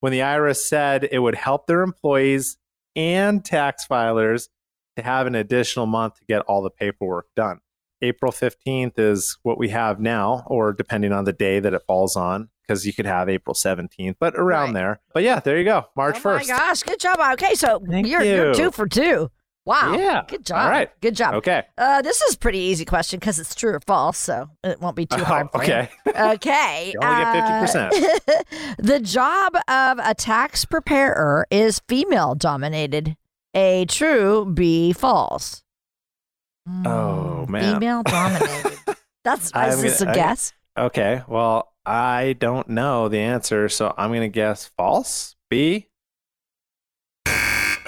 when 0.00 0.12
the 0.12 0.20
IRS 0.20 0.56
said 0.58 1.08
it 1.10 1.18
would 1.18 1.34
help 1.34 1.66
their 1.66 1.82
employees 1.82 2.56
and 2.94 3.44
tax 3.44 3.86
filers 3.86 4.48
to 4.96 5.02
have 5.02 5.26
an 5.26 5.34
additional 5.34 5.86
month 5.86 6.14
to 6.18 6.24
get 6.26 6.40
all 6.42 6.62
the 6.62 6.70
paperwork 6.70 7.26
done. 7.36 7.58
April 8.02 8.30
15th 8.32 8.98
is 8.98 9.38
what 9.42 9.58
we 9.58 9.70
have 9.70 9.98
now, 10.00 10.44
or 10.46 10.72
depending 10.72 11.12
on 11.12 11.24
the 11.24 11.32
day 11.32 11.60
that 11.60 11.72
it 11.74 11.82
falls 11.86 12.14
on, 12.16 12.50
because 12.62 12.86
you 12.86 12.92
could 12.92 13.06
have 13.06 13.28
April 13.28 13.54
17th, 13.54 14.16
but 14.20 14.34
around 14.36 14.68
Right. 14.68 14.74
there. 14.74 15.00
But 15.14 15.22
yeah, 15.22 15.40
there 15.40 15.56
you 15.58 15.64
go, 15.64 15.86
March 15.96 16.16
oh 16.18 16.20
1st. 16.28 16.36
my 16.36 16.44
gosh. 16.46 16.82
Good 16.82 17.00
job. 17.00 17.18
Okay. 17.32 17.54
So 17.54 17.80
you're, 17.88 18.22
you're 18.22 18.48
you. 18.48 18.54
two 18.54 18.70
for 18.70 18.86
two. 18.86 19.30
Wow. 19.66 19.94
Yeah. 19.98 20.22
Good 20.28 20.46
job. 20.46 20.58
All 20.58 20.70
right. 20.70 20.88
Good 21.00 21.16
job. 21.16 21.34
Okay. 21.34 21.64
Uh, 21.76 22.00
this 22.00 22.22
is 22.22 22.36
a 22.36 22.38
pretty 22.38 22.60
easy 22.60 22.84
question 22.84 23.18
because 23.18 23.40
it's 23.40 23.52
true 23.54 23.72
or 23.74 23.80
false, 23.80 24.16
so 24.16 24.48
it 24.62 24.80
won't 24.80 24.94
be 24.94 25.06
too 25.06 25.24
hard 25.24 25.50
for 25.50 25.60
okay. 25.62 25.90
you. 26.06 26.12
Okay. 26.16 26.92
You 26.94 27.00
only 27.02 27.24
get 27.24 27.68
50%. 27.68 27.90
uh, 27.92 28.42
the 28.78 29.00
job 29.00 29.54
of 29.68 29.98
a 30.02 30.14
tax 30.14 30.64
preparer 30.64 31.46
is 31.50 31.80
female 31.88 32.36
dominated. 32.36 33.16
A 33.54 33.84
true, 33.86 34.44
B 34.46 34.92
false. 34.92 35.64
Oh, 36.84 37.44
Hmm, 37.46 37.52
man. 37.52 37.74
Female 37.74 38.02
dominated. 38.06 38.78
That's 39.24 39.46
is 39.46 39.82
this 39.82 40.00
a 40.02 40.10
I- 40.10 40.14
guess? 40.14 40.52
Okay. 40.78 41.22
Well, 41.26 41.72
I 41.84 42.36
don't 42.38 42.68
know 42.68 43.08
the 43.08 43.18
answer, 43.18 43.68
so 43.68 43.92
I'm 43.96 44.10
going 44.10 44.20
to 44.22 44.28
guess 44.28 44.70
false. 44.76 45.34
B. 45.50 45.88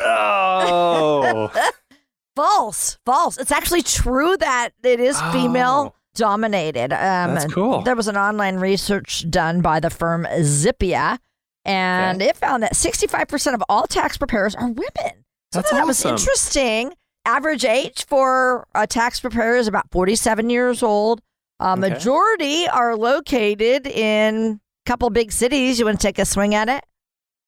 Oh. 0.00 1.50
False. 2.36 2.98
False. 3.04 3.36
It's 3.38 3.50
actually 3.52 3.82
true 3.82 4.36
that 4.36 4.70
it 4.84 5.00
is 5.00 5.20
female 5.32 5.92
Oh. 5.92 5.94
dominated. 6.14 6.92
Um, 6.92 7.34
That's 7.34 7.52
cool. 7.52 7.82
There 7.82 7.96
was 7.96 8.06
an 8.08 8.16
online 8.16 8.56
research 8.56 9.28
done 9.28 9.60
by 9.60 9.80
the 9.80 9.90
firm 9.90 10.24
Zippia, 10.40 11.18
and 11.64 12.22
it 12.22 12.36
found 12.36 12.62
that 12.62 12.74
65% 12.74 13.54
of 13.54 13.62
all 13.68 13.86
tax 13.86 14.16
preparers 14.16 14.54
are 14.54 14.68
women. 14.68 15.24
So 15.52 15.60
That's 15.60 15.70
that 15.72 15.86
was 15.86 16.04
interesting. 16.04 16.92
Average 17.24 17.64
age 17.64 18.06
for 18.06 18.66
a 18.74 18.86
tax 18.86 19.18
preparer 19.20 19.56
is 19.56 19.66
about 19.66 19.90
47 19.90 20.48
years 20.50 20.82
old. 20.82 21.20
Uh, 21.60 21.72
Okay. 21.76 21.80
Majority 21.90 22.68
are 22.68 22.96
located 22.96 23.86
in 23.88 24.60
a 24.86 24.88
couple 24.88 25.10
big 25.10 25.32
cities. 25.32 25.78
You 25.80 25.86
want 25.86 26.00
to 26.00 26.06
take 26.06 26.18
a 26.20 26.24
swing 26.24 26.54
at 26.54 26.68
it? 26.68 26.84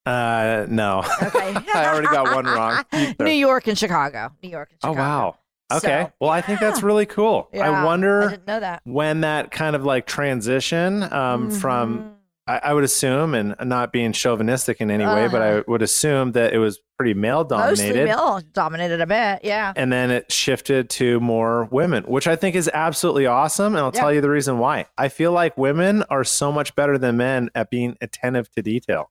Uh, 0.05 0.65
no. 0.69 1.03
Okay. 1.21 1.53
I 1.75 1.85
already 1.87 2.07
got 2.07 2.33
one 2.33 2.45
wrong. 2.45 2.83
New 3.19 3.31
York 3.31 3.67
and 3.67 3.77
Chicago. 3.77 4.31
New 4.41 4.49
York 4.49 4.69
and 4.71 4.81
Chicago. 4.81 4.99
Oh, 4.99 5.03
wow. 5.03 5.35
Okay. 5.73 6.03
So, 6.07 6.11
well, 6.19 6.29
I 6.29 6.41
think 6.41 6.59
that's 6.59 6.83
really 6.83 7.05
cool. 7.05 7.47
Yeah, 7.53 7.69
I 7.69 7.81
I 7.81 7.85
wonder 7.85 8.37
know 8.47 8.59
that. 8.59 8.81
when 8.83 9.21
that 9.21 9.51
kind 9.51 9.75
of 9.75 9.85
like 9.85 10.05
transition 10.05 11.03
um, 11.13 11.49
from, 11.49 11.99
Mhm. 11.99 12.11
I, 12.47 12.57
I 12.57 12.73
would 12.73 12.83
assume, 12.83 13.33
and 13.35 13.55
not 13.63 13.93
being 13.93 14.11
chauvinistic 14.11 14.81
in 14.81 14.91
any 14.91 15.05
way, 15.05 15.27
but 15.29 15.41
I 15.41 15.51
Uh-huh. 15.53 15.63
would 15.67 15.81
assume 15.81 16.31
that 16.33 16.51
it 16.53 16.57
was 16.57 16.79
pretty 16.97 17.13
male 17.13 17.47
mostly 17.49 17.85
dominated. 17.87 18.05
male 18.05 18.41
dominated 18.53 18.99
a 19.01 19.05
bit. 19.07 19.39
Yeah. 19.45 19.71
and 19.77 19.93
then 19.93 20.11
it 20.11 20.29
shifted 20.31 20.89
to 20.91 21.19
more 21.21 21.65
women, 21.71 22.03
which 22.03 22.27
I 22.27 22.35
think 22.35 22.55
is 22.55 22.69
absolutely 22.73 23.27
awesome. 23.27 23.75
And 23.75 23.77
I'll 23.77 23.91
Yeah. 23.93 24.01
tell 24.01 24.13
you 24.13 24.19
the 24.21 24.29
reason 24.29 24.57
why. 24.59 24.87
I 24.97 25.07
feel 25.07 25.31
like 25.31 25.57
women 25.57 26.03
are 26.09 26.23
so 26.25 26.51
much 26.51 26.75
better 26.75 26.97
than 26.97 27.15
men 27.17 27.49
at 27.55 27.69
being 27.69 27.95
attentive 28.01 28.51
to 28.55 28.61
detail, 28.61 29.09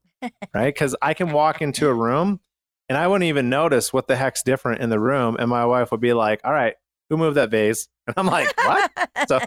right? 0.54 0.72
Because 0.74 0.96
I 1.00 1.14
can 1.14 1.32
walk 1.32 1.62
into 1.62 1.88
a 1.88 1.94
room 1.94 2.40
and 2.88 2.98
I 2.98 3.06
wouldn't 3.06 3.28
even 3.28 3.48
notice 3.48 3.92
what 3.92 4.08
the 4.08 4.16
heck's 4.16 4.42
different 4.42 4.80
in 4.82 4.90
the 4.90 4.98
room. 5.00 5.36
And 5.38 5.48
my 5.48 5.64
wife 5.66 5.90
would 5.92 6.00
be 6.00 6.12
like, 6.12 6.40
all 6.44 6.52
right, 6.52 6.74
who 7.08 7.16
moved 7.16 7.36
that 7.36 7.50
vase? 7.50 7.88
And 8.10 8.14
I'm 8.16 8.26
like, 8.26 8.52
what? 8.66 8.90
so 9.28 9.38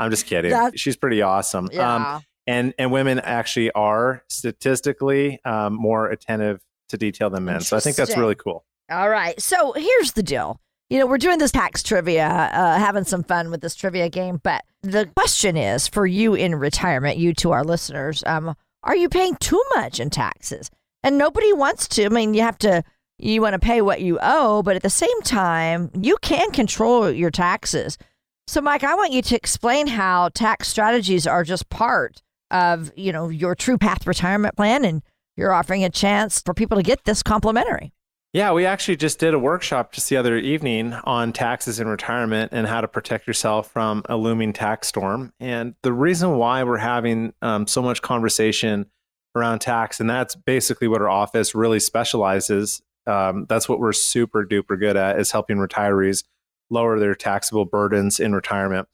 I'm 0.00 0.10
just 0.10 0.24
kidding. 0.24 0.50
That's- 0.50 0.80
She's 0.80 0.96
pretty 0.96 1.20
awesome. 1.20 1.68
yeah. 1.70 2.14
Um, 2.16 2.22
and, 2.46 2.72
and 2.78 2.90
women 2.90 3.18
actually 3.18 3.70
are 3.72 4.24
statistically 4.30 5.38
um, 5.44 5.74
more 5.74 6.08
attentive 6.10 6.62
to 6.88 6.96
detail 6.96 7.28
than 7.28 7.44
men. 7.44 7.60
So 7.60 7.76
I 7.76 7.80
think 7.80 7.96
that's 7.96 8.16
really 8.16 8.34
cool. 8.34 8.64
All 8.90 9.10
right. 9.10 9.38
So 9.40 9.72
here's 9.72 10.12
the 10.12 10.22
deal. 10.22 10.58
You 10.88 10.98
know, 10.98 11.06
we're 11.06 11.18
doing 11.18 11.38
this 11.38 11.50
tax 11.52 11.82
trivia, 11.82 12.26
uh, 12.26 12.78
having 12.78 13.04
some 13.04 13.22
fun 13.22 13.50
with 13.50 13.60
this 13.60 13.74
trivia 13.74 14.08
game. 14.08 14.40
But 14.42 14.64
the 14.82 15.04
question 15.14 15.58
is 15.58 15.86
for 15.86 16.06
you 16.06 16.32
in 16.32 16.54
retirement, 16.54 17.18
you 17.18 17.34
to 17.34 17.52
our 17.52 17.62
listeners, 17.62 18.24
um, 18.24 18.54
are 18.82 18.96
you 18.96 19.08
paying 19.08 19.36
too 19.36 19.62
much 19.74 20.00
in 20.00 20.10
taxes? 20.10 20.70
And 21.02 21.18
nobody 21.18 21.52
wants 21.52 21.88
to. 21.88 22.06
I 22.06 22.08
mean, 22.08 22.34
you 22.34 22.42
have 22.42 22.58
to, 22.58 22.82
you 23.18 23.40
want 23.40 23.54
to 23.54 23.58
pay 23.58 23.82
what 23.82 24.00
you 24.00 24.18
owe, 24.20 24.62
but 24.62 24.76
at 24.76 24.82
the 24.82 24.90
same 24.90 25.22
time, 25.22 25.90
you 25.98 26.16
can 26.22 26.50
control 26.50 27.10
your 27.10 27.30
taxes. 27.30 27.98
So, 28.46 28.60
Mike, 28.60 28.84
I 28.84 28.94
want 28.94 29.12
you 29.12 29.22
to 29.22 29.36
explain 29.36 29.86
how 29.86 30.30
tax 30.30 30.68
strategies 30.68 31.26
are 31.26 31.44
just 31.44 31.68
part 31.68 32.22
of, 32.50 32.90
you 32.96 33.12
know, 33.12 33.28
your 33.28 33.54
True 33.54 33.78
Path 33.78 34.06
retirement 34.06 34.56
plan, 34.56 34.84
and 34.84 35.02
you're 35.36 35.52
offering 35.52 35.84
a 35.84 35.90
chance 35.90 36.40
for 36.40 36.54
people 36.54 36.76
to 36.76 36.82
get 36.82 37.04
this 37.04 37.22
complimentary. 37.22 37.92
Yeah, 38.34 38.52
we 38.52 38.66
actually 38.66 38.96
just 38.96 39.18
did 39.18 39.32
a 39.32 39.38
workshop 39.38 39.92
just 39.92 40.10
the 40.10 40.18
other 40.18 40.36
evening 40.36 40.92
on 41.04 41.32
taxes 41.32 41.80
in 41.80 41.88
retirement 41.88 42.52
and 42.52 42.66
how 42.66 42.82
to 42.82 42.88
protect 42.88 43.26
yourself 43.26 43.70
from 43.70 44.02
a 44.06 44.18
looming 44.18 44.52
tax 44.52 44.88
storm. 44.88 45.32
And 45.40 45.74
the 45.82 45.94
reason 45.94 46.36
why 46.36 46.62
we're 46.62 46.76
having 46.76 47.32
um, 47.40 47.66
so 47.66 47.80
much 47.80 48.02
conversation 48.02 48.86
around 49.34 49.60
tax, 49.60 49.98
and 49.98 50.10
that's 50.10 50.34
basically 50.34 50.88
what 50.88 51.00
our 51.00 51.08
office 51.08 51.54
really 51.54 51.80
specializes. 51.80 52.82
Um, 53.06 53.46
that's 53.48 53.66
what 53.66 53.80
we're 53.80 53.94
super 53.94 54.44
duper 54.44 54.78
good 54.78 54.98
at 54.98 55.18
is 55.18 55.32
helping 55.32 55.56
retirees 55.56 56.24
lower 56.68 56.98
their 56.98 57.14
taxable 57.14 57.64
burdens 57.64 58.20
in 58.20 58.34
retirement. 58.34 58.88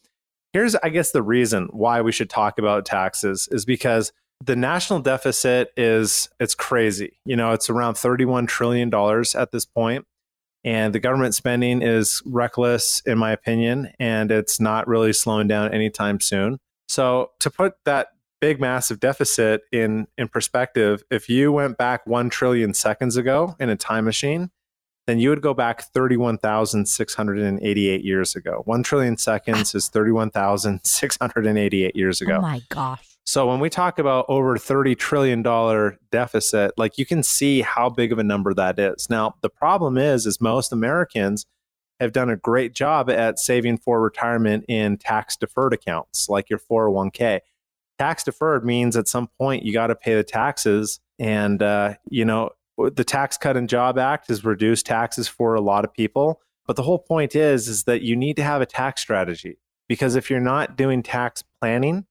Here's, 0.53 0.77
I 0.77 0.91
guess, 0.91 1.11
the 1.11 1.23
reason 1.23 1.69
why 1.73 2.03
we 2.03 2.13
should 2.13 2.31
talk 2.31 2.61
about 2.61 2.87
taxes 2.87 3.49
is 3.51 3.65
because 3.65 4.13
the 4.45 4.57
national 4.57 5.01
deficit 5.01 5.73
is 5.77 6.29
it's 6.39 6.55
crazy. 6.55 7.19
You 7.25 7.37
know, 7.37 7.53
it's 7.53 7.71
around 7.71 7.95
31 7.95 8.47
trillion 8.47 8.91
dollars 8.91 9.35
at 9.35 9.53
this 9.53 9.65
point, 9.65 10.07
and 10.63 10.95
the 10.95 11.01
government 11.01 11.35
spending 11.35 11.83
is 11.83 12.23
reckless, 12.27 13.03
in 13.07 13.19
my 13.19 13.33
opinion, 13.33 13.93
and 13.99 14.31
it's 14.31 14.61
not 14.61 14.87
really 14.87 15.13
slowing 15.13 15.49
down 15.49 15.73
anytime 15.73 16.21
soon. 16.21 16.59
So, 16.89 17.31
to 17.41 17.51
put 17.51 17.75
that 17.85 18.09
big 18.41 18.61
massive 18.61 19.01
deficit 19.01 19.63
in 19.73 20.07
in 20.19 20.29
perspective 20.29 21.03
if 21.11 21.31
you 21.31 21.51
went 21.51 21.79
back 21.79 22.07
1 22.07 22.29
trillion 22.29 22.75
seconds 22.75 23.17
ago 23.17 23.57
in 23.59 23.71
a 23.71 23.77
time 23.77 24.05
machine 24.05 24.51
then 25.07 25.19
you 25.19 25.31
would 25.31 25.41
go 25.43 25.55
back 25.55 25.83
31,688 25.93 28.05
years 28.05 28.35
ago. 28.35 28.63
1 28.65 28.83
trillion 28.83 29.19
seconds 29.19 29.75
is 29.75 29.89
31,688 29.89 31.97
years 31.97 32.23
ago. 32.23 32.37
Oh 32.39 32.43
my 32.43 32.63
gosh. 32.71 33.14
So 33.27 33.49
when 33.49 33.59
we 33.59 33.71
talk 33.71 33.99
about 33.99 34.27
over 34.29 34.59
30 34.59 34.95
trillion 34.95 35.43
dollar 35.43 35.99
deficit, 36.11 36.73
like 36.77 36.99
you 36.99 37.07
can 37.07 37.23
see 37.23 37.63
how 37.63 37.89
big 37.89 38.13
of 38.13 38.19
a 38.19 38.25
number 38.25 38.53
that 38.55 38.79
is. 38.79 39.09
Now, 39.09 39.35
the 39.41 39.49
problem 39.49 39.97
is 39.97 40.27
is 40.27 40.41
most 40.41 40.73
Americans 40.73 41.47
have 42.01 42.13
done 42.13 42.29
a 42.29 42.37
great 42.37 42.75
job 42.75 43.09
at 43.09 43.39
saving 43.39 43.79
for 43.79 44.01
retirement 44.01 44.65
in 44.69 44.99
tax 44.99 45.37
deferred 45.37 45.73
accounts 45.73 46.29
like 46.29 46.51
your 46.51 46.59
401k 46.59 47.41
tax 47.99 48.25
deferred 48.25 48.65
means 48.65 48.97
at 48.97 49.09
some 49.09 49.29
point 49.39 49.65
you 49.65 49.73
got 49.73 49.89
to 49.89 49.95
pay 49.95 50.15
the 50.15 50.25
taxes 50.25 51.01
and 51.19 51.63
uh, 51.63 51.95
you 52.09 52.25
know 52.25 52.51
the 52.77 53.05
tax 53.05 53.37
cut 53.37 53.57
and 53.57 53.69
job 53.69 53.99
act 53.99 54.29
has 54.29 54.45
reduced 54.45 54.87
taxes 54.87 55.29
for 55.29 55.55
a 55.55 55.61
lot 55.61 55.85
of 55.85 55.93
people 55.93 56.41
but 56.67 56.77
the 56.77 56.83
whole 56.83 56.99
point 56.99 57.37
is 57.37 57.69
is 57.69 57.85
that 57.85 58.03
you 58.03 58.17
need 58.17 58.37
to 58.37 58.43
have 58.43 58.61
a 58.61 58.67
tax 58.67 59.01
strategy 59.01 59.59
because 59.89 60.17
if 60.17 60.29
you're 60.29 60.41
not 60.41 60.77
doing 60.77 61.03
tax 61.03 61.43
planning 61.61 62.05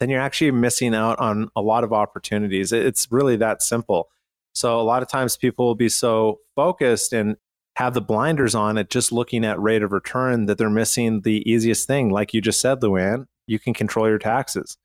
then 0.00 0.10
you're 0.10 0.20
actually 0.20 0.50
missing 0.50 0.94
out 0.94 1.18
on 1.18 1.48
a 1.56 1.62
lot 1.62 1.84
of 1.84 1.92
opportunities 1.92 2.72
it's 2.72 3.10
really 3.10 3.36
that 3.36 3.62
simple 3.62 4.08
so 4.54 4.80
a 4.80 4.82
lot 4.82 5.02
of 5.02 5.08
times 5.08 5.36
people 5.36 5.66
will 5.66 5.74
be 5.74 5.88
so 5.88 6.38
focused 6.54 7.12
and 7.12 7.36
have 7.76 7.94
the 7.94 8.00
blinders 8.00 8.54
on 8.54 8.78
at 8.78 8.88
just 8.88 9.10
looking 9.10 9.44
at 9.44 9.60
rate 9.60 9.82
of 9.82 9.90
return 9.90 10.46
that 10.46 10.58
they're 10.58 10.70
missing 10.70 11.22
the 11.22 11.42
easiest 11.50 11.86
thing 11.86 12.10
like 12.10 12.32
you 12.32 12.40
just 12.40 12.60
said 12.60 12.80
luann 12.80 13.26
you 13.46 13.58
can 13.58 13.74
control 13.74 14.08
your 14.08 14.18
taxes 14.18 14.76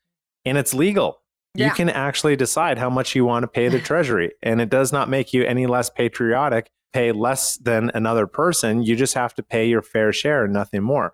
and 0.45 0.57
it's 0.57 0.73
legal. 0.73 1.21
Yeah. 1.55 1.67
You 1.67 1.71
can 1.73 1.89
actually 1.89 2.35
decide 2.35 2.77
how 2.77 2.89
much 2.89 3.15
you 3.15 3.25
want 3.25 3.43
to 3.43 3.47
pay 3.47 3.69
the 3.69 3.79
treasury 3.79 4.31
and 4.41 4.61
it 4.61 4.69
does 4.69 4.91
not 4.91 5.09
make 5.09 5.33
you 5.33 5.43
any 5.43 5.65
less 5.65 5.89
patriotic, 5.89 6.69
pay 6.93 7.11
less 7.11 7.57
than 7.57 7.91
another 7.93 8.27
person. 8.27 8.83
You 8.83 8.95
just 8.95 9.13
have 9.13 9.33
to 9.35 9.43
pay 9.43 9.67
your 9.67 9.81
fair 9.81 10.13
share 10.13 10.45
and 10.45 10.53
nothing 10.53 10.83
more. 10.83 11.13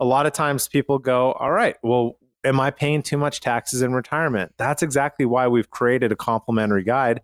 A 0.00 0.04
lot 0.04 0.26
of 0.26 0.32
times 0.32 0.68
people 0.68 0.98
go, 0.98 1.32
"All 1.32 1.50
right, 1.50 1.76
well, 1.82 2.18
am 2.46 2.60
I 2.60 2.70
paying 2.70 3.02
too 3.02 3.16
much 3.16 3.40
taxes 3.40 3.82
in 3.82 3.92
retirement?" 3.92 4.52
That's 4.56 4.82
exactly 4.82 5.26
why 5.26 5.48
we've 5.48 5.70
created 5.70 6.12
a 6.12 6.16
complimentary 6.16 6.84
guide 6.84 7.20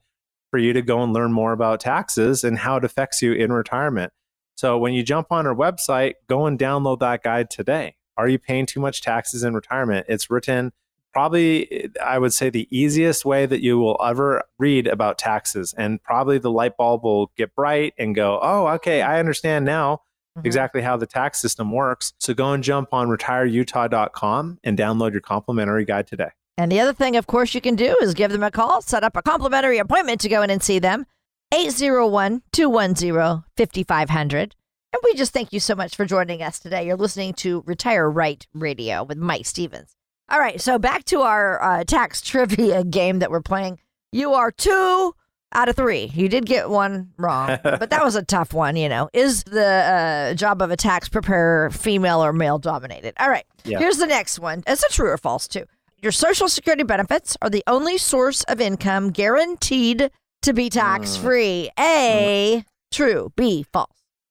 for 0.50 0.58
you 0.58 0.72
to 0.74 0.82
go 0.82 1.02
and 1.02 1.12
learn 1.12 1.32
more 1.32 1.52
about 1.52 1.80
taxes 1.80 2.44
and 2.44 2.58
how 2.58 2.76
it 2.76 2.84
affects 2.84 3.22
you 3.22 3.32
in 3.32 3.52
retirement. 3.52 4.12
So 4.54 4.76
when 4.76 4.92
you 4.92 5.02
jump 5.02 5.28
on 5.30 5.46
our 5.46 5.54
website, 5.54 6.14
go 6.28 6.46
and 6.46 6.58
download 6.58 7.00
that 7.00 7.22
guide 7.22 7.50
today. 7.50 7.96
Are 8.16 8.28
you 8.28 8.38
paying 8.38 8.66
too 8.66 8.80
much 8.80 9.00
taxes 9.00 9.42
in 9.42 9.54
retirement? 9.54 10.06
It's 10.08 10.30
written 10.30 10.72
probably 11.12 11.90
I 12.02 12.18
would 12.18 12.32
say 12.32 12.50
the 12.50 12.68
easiest 12.70 13.24
way 13.24 13.46
that 13.46 13.62
you 13.62 13.78
will 13.78 14.00
ever 14.04 14.44
read 14.58 14.86
about 14.86 15.18
taxes. 15.18 15.74
And 15.76 16.02
probably 16.02 16.38
the 16.38 16.50
light 16.50 16.76
bulb 16.76 17.04
will 17.04 17.30
get 17.36 17.54
bright 17.54 17.94
and 17.98 18.14
go, 18.14 18.38
oh, 18.42 18.66
okay, 18.68 19.02
I 19.02 19.18
understand 19.18 19.64
now 19.64 20.02
mm-hmm. 20.36 20.46
exactly 20.46 20.82
how 20.82 20.96
the 20.96 21.06
tax 21.06 21.40
system 21.40 21.72
works. 21.72 22.12
So 22.18 22.34
go 22.34 22.52
and 22.52 22.62
jump 22.62 22.92
on 22.92 23.08
retireutah.com 23.08 24.58
and 24.64 24.78
download 24.78 25.12
your 25.12 25.20
complimentary 25.20 25.84
guide 25.84 26.06
today. 26.06 26.30
And 26.58 26.70
the 26.70 26.80
other 26.80 26.92
thing, 26.92 27.16
of 27.16 27.26
course, 27.26 27.54
you 27.54 27.60
can 27.60 27.76
do 27.76 27.96
is 28.02 28.14
give 28.14 28.30
them 28.30 28.42
a 28.42 28.50
call, 28.50 28.82
set 28.82 29.04
up 29.04 29.16
a 29.16 29.22
complimentary 29.22 29.78
appointment 29.78 30.20
to 30.20 30.28
go 30.28 30.42
in 30.42 30.50
and 30.50 30.62
see 30.62 30.78
them. 30.78 31.06
801 31.52 32.42
210 32.52 33.44
5500. 33.56 34.54
And 34.92 35.00
we 35.04 35.14
just 35.14 35.32
thank 35.32 35.52
you 35.52 35.60
so 35.60 35.74
much 35.74 35.96
for 35.96 36.04
joining 36.04 36.42
us 36.42 36.58
today. 36.58 36.86
You're 36.86 36.96
listening 36.96 37.32
to 37.34 37.62
Retire 37.66 38.10
Right 38.10 38.46
Radio 38.52 39.02
with 39.02 39.16
Mike 39.16 39.46
Stevens. 39.46 39.96
All 40.28 40.38
right, 40.38 40.60
so 40.60 40.78
back 40.78 41.04
to 41.04 41.20
our 41.20 41.62
uh, 41.62 41.84
tax 41.84 42.20
trivia 42.22 42.84
game 42.84 43.18
that 43.20 43.30
we're 43.30 43.42
playing. 43.42 43.78
You 44.12 44.34
are 44.34 44.50
two 44.50 45.14
out 45.52 45.68
of 45.68 45.76
three. 45.76 46.10
You 46.14 46.28
did 46.28 46.46
get 46.46 46.70
one 46.70 47.12
wrong, 47.16 47.58
but 47.62 47.90
that 47.90 48.04
was 48.04 48.16
a 48.16 48.22
tough 48.22 48.52
one, 48.52 48.76
you 48.76 48.88
know. 48.88 49.08
Is 49.12 49.44
the 49.44 49.66
uh, 49.66 50.34
job 50.34 50.62
of 50.62 50.70
a 50.70 50.76
tax 50.76 51.08
preparer 51.08 51.70
female 51.70 52.24
or 52.24 52.32
male 52.32 52.58
dominated? 52.58 53.14
All 53.18 53.28
right, 53.28 53.44
yeah. 53.64 53.78
here's 53.78 53.98
the 53.98 54.06
next 54.06 54.38
one. 54.38 54.62
It's 54.66 54.82
a 54.82 54.88
true 54.88 55.08
or 55.08 55.18
false, 55.18 55.48
too. 55.48 55.64
Your 56.02 56.12
Social 56.12 56.48
Security 56.48 56.82
benefits 56.82 57.36
are 57.42 57.50
the 57.50 57.62
only 57.66 57.96
source 57.96 58.42
of 58.44 58.60
income 58.60 59.10
guaranteed 59.10 60.10
to 60.42 60.52
be 60.52 60.68
tax 60.68 61.16
free. 61.16 61.70
Mm. 61.78 61.84
A, 61.84 62.56
mm. 62.56 62.64
true. 62.90 63.32
B, 63.36 63.64
false. 63.72 63.88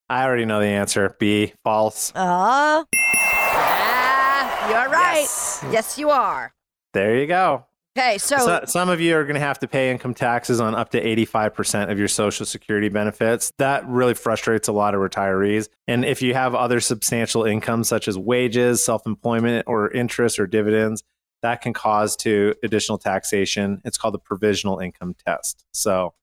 I 0.09 0.25
already 0.25 0.43
know 0.43 0.59
the 0.59 0.65
answer. 0.65 1.15
B, 1.19 1.53
false. 1.63 2.11
Uh, 2.13 2.83
yeah, 2.93 4.69
you're 4.69 4.91
right. 4.91 5.21
Yes, 5.21 5.65
yes 5.71 5.97
you 5.97 6.09
are. 6.09 6.53
There 6.91 7.17
you 7.17 7.27
go. 7.27 7.65
Okay, 7.97 8.17
so, 8.19 8.37
so, 8.37 8.61
some 8.67 8.87
of 8.87 9.01
you 9.01 9.17
are 9.17 9.25
going 9.25 9.33
to 9.33 9.41
have 9.41 9.59
to 9.59 9.67
pay 9.67 9.91
income 9.91 10.13
taxes 10.13 10.61
on 10.61 10.75
up 10.75 10.91
to 10.91 11.03
85% 11.03 11.91
of 11.91 11.99
your 11.99 12.07
social 12.07 12.45
security 12.45 12.87
benefits. 12.87 13.51
That 13.57 13.85
really 13.85 14.13
frustrates 14.13 14.69
a 14.69 14.71
lot 14.71 14.95
of 14.95 15.01
retirees. 15.01 15.67
And 15.87 16.05
if 16.05 16.21
you 16.21 16.33
have 16.33 16.55
other 16.55 16.79
substantial 16.79 17.43
income 17.43 17.83
such 17.83 18.07
as 18.07 18.17
wages, 18.17 18.81
self-employment 18.81 19.65
or 19.67 19.91
interest 19.91 20.39
or 20.39 20.47
dividends, 20.47 21.03
that 21.41 21.61
can 21.61 21.73
cause 21.73 22.15
to 22.17 22.55
additional 22.63 22.97
taxation. 22.97 23.81
It's 23.83 23.97
called 23.97 24.13
the 24.13 24.19
provisional 24.19 24.79
income 24.79 25.13
test. 25.25 25.65
So, 25.73 26.13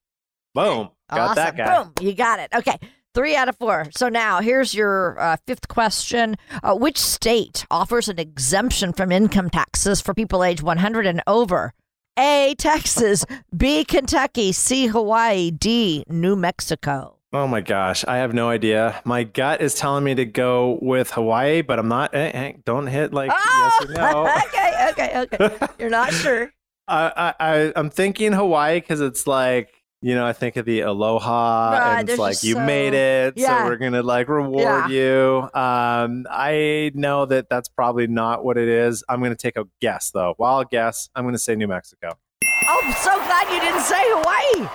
boom, 0.55 0.89
got 1.11 1.21
awesome. 1.21 1.35
that 1.35 1.57
guy. 1.57 1.83
Boom, 1.83 1.93
you 2.01 2.15
got 2.15 2.41
it. 2.41 2.51
Okay. 2.55 2.79
Three 3.19 3.35
out 3.35 3.49
of 3.49 3.57
four. 3.57 3.89
So 3.97 4.09
now 4.09 4.41
here's 4.41 4.75
your 4.75 5.19
uh, 5.19 5.39
fifth 5.45 5.67
question. 5.67 6.37
Uh, 6.63 6.77
which 6.77 6.97
state 6.97 7.67
offers 7.69 8.09
an 8.09 8.21
exemption 8.21 8.93
from 8.93 9.11
income 9.11 9.51
taxes 9.51 10.01
for 10.01 10.15
people 10.15 10.45
age 10.45 10.63
100 10.63 11.05
and 11.05 11.21
over? 11.27 11.75
A, 12.17 12.55
Texas. 12.59 13.25
B, 13.57 13.85
Kentucky. 13.85 14.53
C, 14.53 14.87
Hawaii. 14.87 15.51
D, 15.51 16.05
New 16.09 16.37
Mexico. 16.37 17.17
Oh 17.33 17.49
my 17.49 17.61
gosh, 17.61 18.05
I 18.07 18.19
have 18.19 18.35
no 18.35 18.51
idea. 18.51 19.03
My 19.05 19.25
gut 19.25 19.63
is 19.63 19.75
telling 19.75 20.05
me 20.05 20.15
to 20.15 20.25
go 20.25 20.79
with 20.81 21.11
Hawaii, 21.11 21.63
but 21.63 21.81
I'm 21.81 21.89
not. 21.89 22.15
Eh, 22.15 22.31
eh, 22.33 22.53
don't 22.65 22.87
hit 22.87 23.13
like 23.13 23.33
oh, 23.35 23.79
yes 23.81 23.91
or 23.91 23.95
no. 23.95 24.29
okay, 24.47 24.91
okay, 24.91 25.21
okay. 25.23 25.67
You're 25.81 25.91
not 25.91 26.13
sure. 26.13 26.53
I, 26.89 27.35
I, 27.41 27.73
I'm 27.75 27.91
thinking 27.91 28.33
Hawaii 28.33 28.79
because 28.79 29.01
it's 29.01 29.27
like 29.27 29.78
you 30.01 30.15
know, 30.15 30.25
I 30.25 30.33
think 30.33 30.57
of 30.57 30.65
the 30.65 30.81
aloha 30.81 31.73
right, 31.73 32.01
and 32.01 32.09
it's 32.09 32.19
like 32.19 32.43
you 32.45 32.55
so, 32.55 32.65
made 32.65 32.95
it, 32.95 33.35
yeah. 33.37 33.65
so 33.65 33.65
we're 33.65 33.77
gonna 33.77 34.03
like 34.03 34.29
reward 34.29 34.63
yeah. 34.63 34.89
you. 34.89 35.43
Um, 35.55 36.27
I 36.31 36.93
know 36.95 37.27
that 37.27 37.49
that's 37.49 37.69
probably 37.69 38.07
not 38.07 38.45
what 38.45 38.57
it 38.57 38.69
is. 38.69 39.03
I'm 39.09 39.21
gonna 39.23 39.35
take 39.35 39.57
a 39.57 39.65
guess 39.81 40.11
though. 40.13 40.35
Wild 40.39 40.71
guess. 40.71 41.09
I'm 41.17 41.25
gonna 41.25 41.39
say 41.39 41.57
New 41.57 41.67
Mexico. 41.67 42.17
Oh, 42.45 42.83
I'm 42.85 42.93
so 42.95 43.15
glad 43.15 43.53
you 43.53 43.61
didn't 43.61 43.83
say 43.83 44.01
Hawaii. 44.01 44.69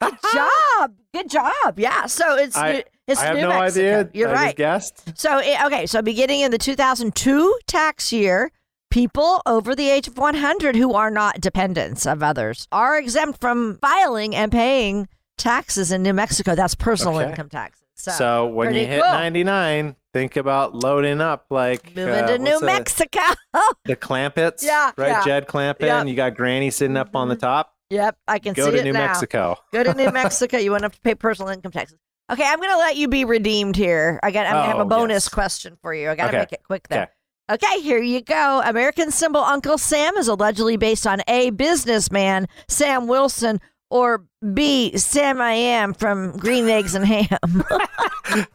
Good 0.00 0.18
job. 0.32 0.94
Good 1.12 1.30
job. 1.30 1.78
Yeah. 1.78 2.06
So 2.06 2.36
it's 2.36 2.56
I, 2.56 2.84
it's 3.06 3.20
I 3.20 3.26
have 3.26 3.36
New 3.36 3.42
no 3.42 3.48
Mexico. 3.50 4.00
idea. 4.00 4.10
You're 4.14 4.30
I 4.30 4.32
right. 4.32 4.56
guessed. 4.56 5.18
So 5.18 5.40
okay. 5.66 5.86
So 5.86 6.00
beginning 6.00 6.40
in 6.40 6.50
the 6.50 6.58
2002 6.58 7.58
tax 7.66 8.12
year, 8.12 8.50
People 8.94 9.42
over 9.44 9.74
the 9.74 9.90
age 9.90 10.06
of 10.06 10.18
100 10.18 10.76
who 10.76 10.94
are 10.94 11.10
not 11.10 11.40
dependents 11.40 12.06
of 12.06 12.22
others 12.22 12.68
are 12.70 12.96
exempt 12.96 13.40
from 13.40 13.76
filing 13.78 14.36
and 14.36 14.52
paying 14.52 15.08
taxes 15.36 15.90
in 15.90 16.04
New 16.04 16.12
Mexico. 16.12 16.54
That's 16.54 16.76
personal 16.76 17.16
okay. 17.16 17.28
income 17.28 17.48
taxes. 17.48 17.82
So, 17.96 18.12
so 18.12 18.46
when 18.46 18.72
you 18.72 18.86
hit 18.86 19.02
cool. 19.02 19.10
99, 19.10 19.96
think 20.12 20.36
about 20.36 20.76
loading 20.76 21.20
up 21.20 21.46
like 21.50 21.84
moving 21.96 22.14
uh, 22.14 22.26
to 22.28 22.38
New 22.38 22.60
Mexico. 22.60 23.18
the 23.84 23.96
Clampetts, 23.96 24.62
yeah, 24.62 24.92
right? 24.96 25.08
Yeah. 25.08 25.24
Jed 25.24 25.48
Clampett. 25.48 25.80
Yep. 25.80 26.06
You 26.06 26.14
got 26.14 26.36
Granny 26.36 26.70
sitting 26.70 26.96
up 26.96 27.16
on 27.16 27.28
the 27.28 27.34
mm-hmm. 27.34 27.40
top. 27.40 27.74
Yep, 27.90 28.16
I 28.28 28.38
can 28.38 28.54
Go 28.54 28.70
see 28.70 28.76
to 28.76 28.84
New 28.84 28.92
now. 28.92 29.06
Mexico. 29.08 29.56
Go 29.72 29.82
to 29.82 29.94
New 29.94 30.10
Mexico. 30.12 30.56
You 30.58 30.70
won't 30.70 30.84
have 30.84 30.94
to 30.94 31.00
pay 31.00 31.16
personal 31.16 31.50
income 31.50 31.72
taxes. 31.72 31.98
Okay, 32.30 32.46
I'm 32.46 32.60
going 32.60 32.70
to 32.70 32.78
let 32.78 32.94
you 32.94 33.08
be 33.08 33.24
redeemed 33.24 33.74
here. 33.74 34.20
I 34.22 34.30
got. 34.30 34.46
I'm 34.46 34.52
going 34.52 34.64
to 34.66 34.70
have 34.70 34.78
a 34.78 34.82
oh, 34.82 34.84
bonus 34.84 35.24
yes. 35.24 35.28
question 35.30 35.76
for 35.82 35.92
you. 35.92 36.10
I 36.10 36.14
got 36.14 36.26
to 36.26 36.28
okay. 36.28 36.38
make 36.38 36.52
it 36.52 36.62
quick 36.62 36.86
though. 36.86 36.98
Okay. 36.98 37.10
Okay, 37.52 37.80
here 37.82 38.00
you 38.00 38.22
go. 38.22 38.62
American 38.64 39.10
symbol 39.10 39.42
Uncle 39.42 39.76
Sam 39.76 40.16
is 40.16 40.28
allegedly 40.28 40.78
based 40.78 41.06
on 41.06 41.20
A, 41.28 41.50
businessman 41.50 42.48
Sam 42.68 43.06
Wilson, 43.06 43.60
or 43.90 44.24
B, 44.54 44.96
Sam 44.96 45.42
I 45.42 45.52
Am 45.52 45.92
from 45.92 46.38
Green 46.38 46.70
Eggs 46.70 46.94
and 46.94 47.04
Ham. 47.04 47.64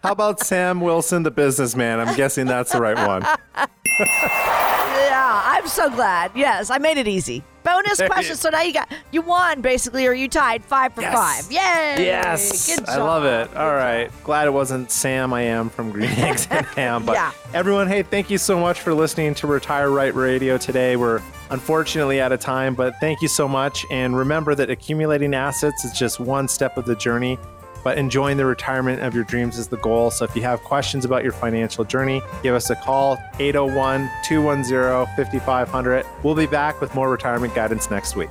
How 0.03 0.11
about 0.11 0.39
Sam 0.39 0.81
Wilson, 0.81 1.21
the 1.21 1.29
businessman? 1.29 1.99
I'm 1.99 2.15
guessing 2.15 2.47
that's 2.47 2.71
the 2.71 2.81
right 2.81 2.97
one. 3.07 3.23
yeah, 5.29 5.41
I'm 5.45 5.67
so 5.67 5.89
glad. 5.89 6.31
Yes, 6.35 6.69
I 6.69 6.77
made 6.77 6.97
it 6.97 7.07
easy. 7.07 7.43
Bonus 7.63 7.97
There 7.97 8.07
question. 8.07 8.35
So 8.37 8.49
now 8.49 8.61
you 8.61 8.73
got 8.73 8.89
you 9.11 9.21
won 9.21 9.61
basically, 9.61 10.07
or 10.07 10.13
you 10.13 10.27
tied 10.29 10.63
five 10.63 10.93
for 10.93 11.01
Yes. 11.01 11.13
five. 11.13 11.51
Yay! 11.51 12.05
Yes, 12.05 12.73
Good 12.75 12.87
I 12.87 12.97
love 12.97 13.23
job. 13.23 13.51
it. 13.51 13.57
All 13.57 13.73
right, 13.73 14.09
glad 14.23 14.47
it 14.47 14.51
wasn't 14.51 14.89
Sam. 14.89 15.33
I 15.33 15.41
am 15.41 15.69
from 15.69 15.91
Green 15.91 16.09
Eggs 16.17 16.47
and 16.49 16.65
Ham. 16.67 17.05
But 17.05 17.13
Yeah. 17.15 17.31
everyone, 17.53 17.87
hey, 17.87 18.01
thank 18.01 18.29
you 18.29 18.37
so 18.37 18.59
much 18.59 18.79
for 18.79 18.93
listening 18.93 19.35
to 19.35 19.47
Retire 19.47 19.89
Right 19.91 20.15
Radio 20.15 20.57
today. 20.57 20.95
We're 20.95 21.21
unfortunately 21.51 22.21
out 22.21 22.31
of 22.31 22.39
time, 22.39 22.75
but 22.75 22.93
thank 23.01 23.21
you 23.21 23.27
so 23.27 23.47
much. 23.47 23.85
And 23.91 24.15
remember 24.17 24.55
that 24.55 24.69
accumulating 24.69 25.33
assets 25.35 25.83
is 25.83 25.91
just 25.91 26.19
one 26.19 26.47
step 26.47 26.77
of 26.77 26.85
the 26.85 26.95
journey. 26.95 27.37
But 27.83 27.97
enjoying 27.97 28.37
the 28.37 28.45
retirement 28.45 29.01
of 29.01 29.15
your 29.15 29.23
dreams 29.23 29.57
is 29.57 29.67
the 29.67 29.77
goal. 29.77 30.11
So 30.11 30.25
if 30.25 30.35
you 30.35 30.41
have 30.43 30.61
questions 30.63 31.05
about 31.05 31.23
your 31.23 31.33
financial 31.33 31.83
journey, 31.83 32.21
give 32.43 32.55
us 32.55 32.69
a 32.69 32.75
call 32.75 33.17
801 33.39 34.09
210 34.25 35.15
5500. 35.15 36.05
We'll 36.23 36.35
be 36.35 36.45
back 36.45 36.81
with 36.81 36.93
more 36.95 37.09
retirement 37.09 37.55
guidance 37.55 37.89
next 37.89 38.15
week. 38.15 38.29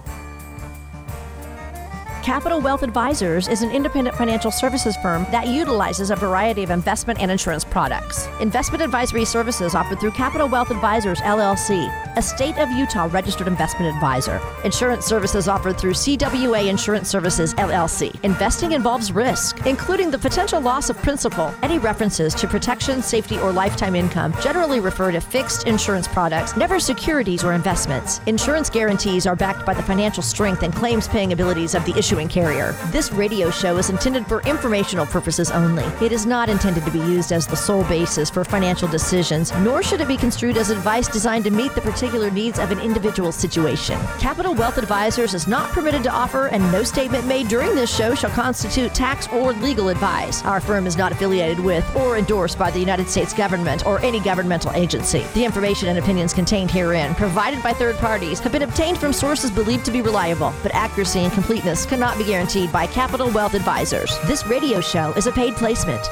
Capital 2.29 2.61
Wealth 2.61 2.83
Advisors 2.83 3.49
is 3.49 3.63
an 3.63 3.71
independent 3.71 4.15
financial 4.15 4.51
services 4.51 4.99
firm 4.99 5.27
that 5.31 5.47
utilizes 5.47 6.11
a 6.11 6.17
variety 6.17 6.63
of 6.63 6.69
investment 6.69 7.19
and 7.21 7.31
insurance 7.31 7.65
products. 7.65 8.29
Investment 8.43 8.83
advisory 8.83 9.25
services 9.25 9.75
offered 9.75 9.99
through 9.99 10.11
Capital 10.11 10.47
Wealth 10.47 10.71
Advisors 10.71 11.21
LLC, 11.21 11.89
a 12.19 12.23
state 12.23 12.59
of 12.59 12.69
Utah 12.73 13.09
registered 13.12 13.47
investment 13.47 13.95
advisor. 13.95 14.41
Insurance 14.64 15.07
services 15.07 15.47
offered 15.47 15.79
through 15.79 15.93
CWA 15.93 16.66
Insurance 16.66 17.09
Services 17.09 17.55
LLC. 17.55 18.12
Investing 18.25 18.73
involves 18.73 19.12
risk, 19.12 19.64
including 19.66 20.11
the 20.11 20.19
potential 20.19 20.61
loss 20.61 20.91
of 20.91 20.99
principal. 20.99 21.55
Any 21.62 21.79
references 21.79 22.35
to 22.35 22.49
protection, 22.49 23.03
safety, 23.03 23.39
or 23.39 23.53
lifetime 23.53 23.95
income 23.95 24.35
generally 24.43 24.81
refer 24.81 25.12
to 25.12 25.21
fixed 25.21 25.69
insurance 25.69 26.09
products, 26.09 26.57
never 26.57 26.81
securities 26.81 27.45
or 27.45 27.53
investments. 27.53 28.21
Insurance 28.27 28.69
guarantees 28.69 29.25
are 29.25 29.37
backed 29.37 29.64
by 29.64 29.73
the 29.73 29.83
financial 29.85 30.23
strength 30.25 30.64
and 30.64 30.75
claims 30.75 31.07
paying 31.07 31.33
abilities 31.33 31.77
of 31.77 31.85
the 31.85 31.97
issuing 31.97 32.27
carrier. 32.27 32.75
This 32.87 33.12
radio 33.12 33.49
show 33.49 33.77
is 33.77 33.91
intended 33.91 34.27
for 34.27 34.41
informational 34.43 35.07
purposes 35.07 35.53
only. 35.53 35.85
It 36.05 36.11
is 36.11 36.27
not 36.27 36.49
intended 36.49 36.85
to 36.85 36.91
be 36.91 36.99
used 36.99 37.31
as 37.31 37.47
the 37.47 37.55
sole 37.55 37.85
basis 37.85 38.29
for 38.29 38.43
financial 38.45 38.89
decisions, 38.89 39.53
nor 39.59 39.85
should 39.85 40.01
it 40.01 40.09
be 40.09 40.16
construed 40.16 40.57
as 40.57 40.71
advice 40.71 41.07
designed 41.07 41.45
to 41.45 41.53
meet 41.53 41.73
the 41.77 41.81
particular 42.09 42.31
needs 42.31 42.59
of 42.59 42.71
an 42.71 42.81
individual 42.81 43.31
situation. 43.31 44.01
Capital 44.19 44.55
Wealth 44.55 44.79
Advisors 44.79 45.35
is 45.35 45.47
not 45.47 45.71
permitted 45.73 46.03
to 46.05 46.11
offer, 46.11 46.47
and 46.47 46.63
no 46.73 46.83
statement 46.83 47.27
made 47.27 47.49
during 47.49 47.75
this 47.75 47.95
show 47.95 48.15
shall 48.15 48.31
constitute 48.31 48.95
tax 48.95 49.29
or 49.29 49.53
legal 49.53 49.91
advice. 49.91 50.43
Our 50.47 50.59
firm 50.59 50.87
is 50.87 50.97
not 50.97 51.13
affiliated 51.13 51.61
with 51.61 51.85
or 51.95 52.17
endorsed 52.17 52.59
by 52.59 52.71
the 52.71 52.81
United 52.81 53.11
States 53.11 53.35
government 53.35 53.85
or 53.85 54.01
any 54.01 54.21
governmental 54.21 54.73
agency. 54.73 55.23
The 55.35 55.45
information 55.45 55.89
and 55.89 55.99
opinions 55.99 56.33
contained 56.33 56.71
herein, 56.71 57.15
provided 57.15 57.63
by 57.63 57.75
third 57.75 57.97
parties, 57.99 58.41
have 58.41 58.53
been 58.53 58.63
obtained 58.63 58.97
from 58.97 59.13
sources 59.13 59.51
believed 59.51 59.85
to 59.85 59.93
be 59.93 60.01
reliable, 60.01 60.55
but 60.63 60.75
accuracy 60.75 61.19
and 61.19 61.33
completeness 61.35 61.85
cannot 61.85 62.17
be 62.17 62.25
guaranteed 62.25 62.73
by 62.73 62.87
Capital 62.87 63.29
Wealth 63.29 63.53
Advisors. 63.53 64.19
This 64.21 64.47
radio 64.47 64.81
show 64.81 65.13
is 65.13 65.27
a 65.27 65.33
paid 65.33 65.57
placement. 65.57 66.09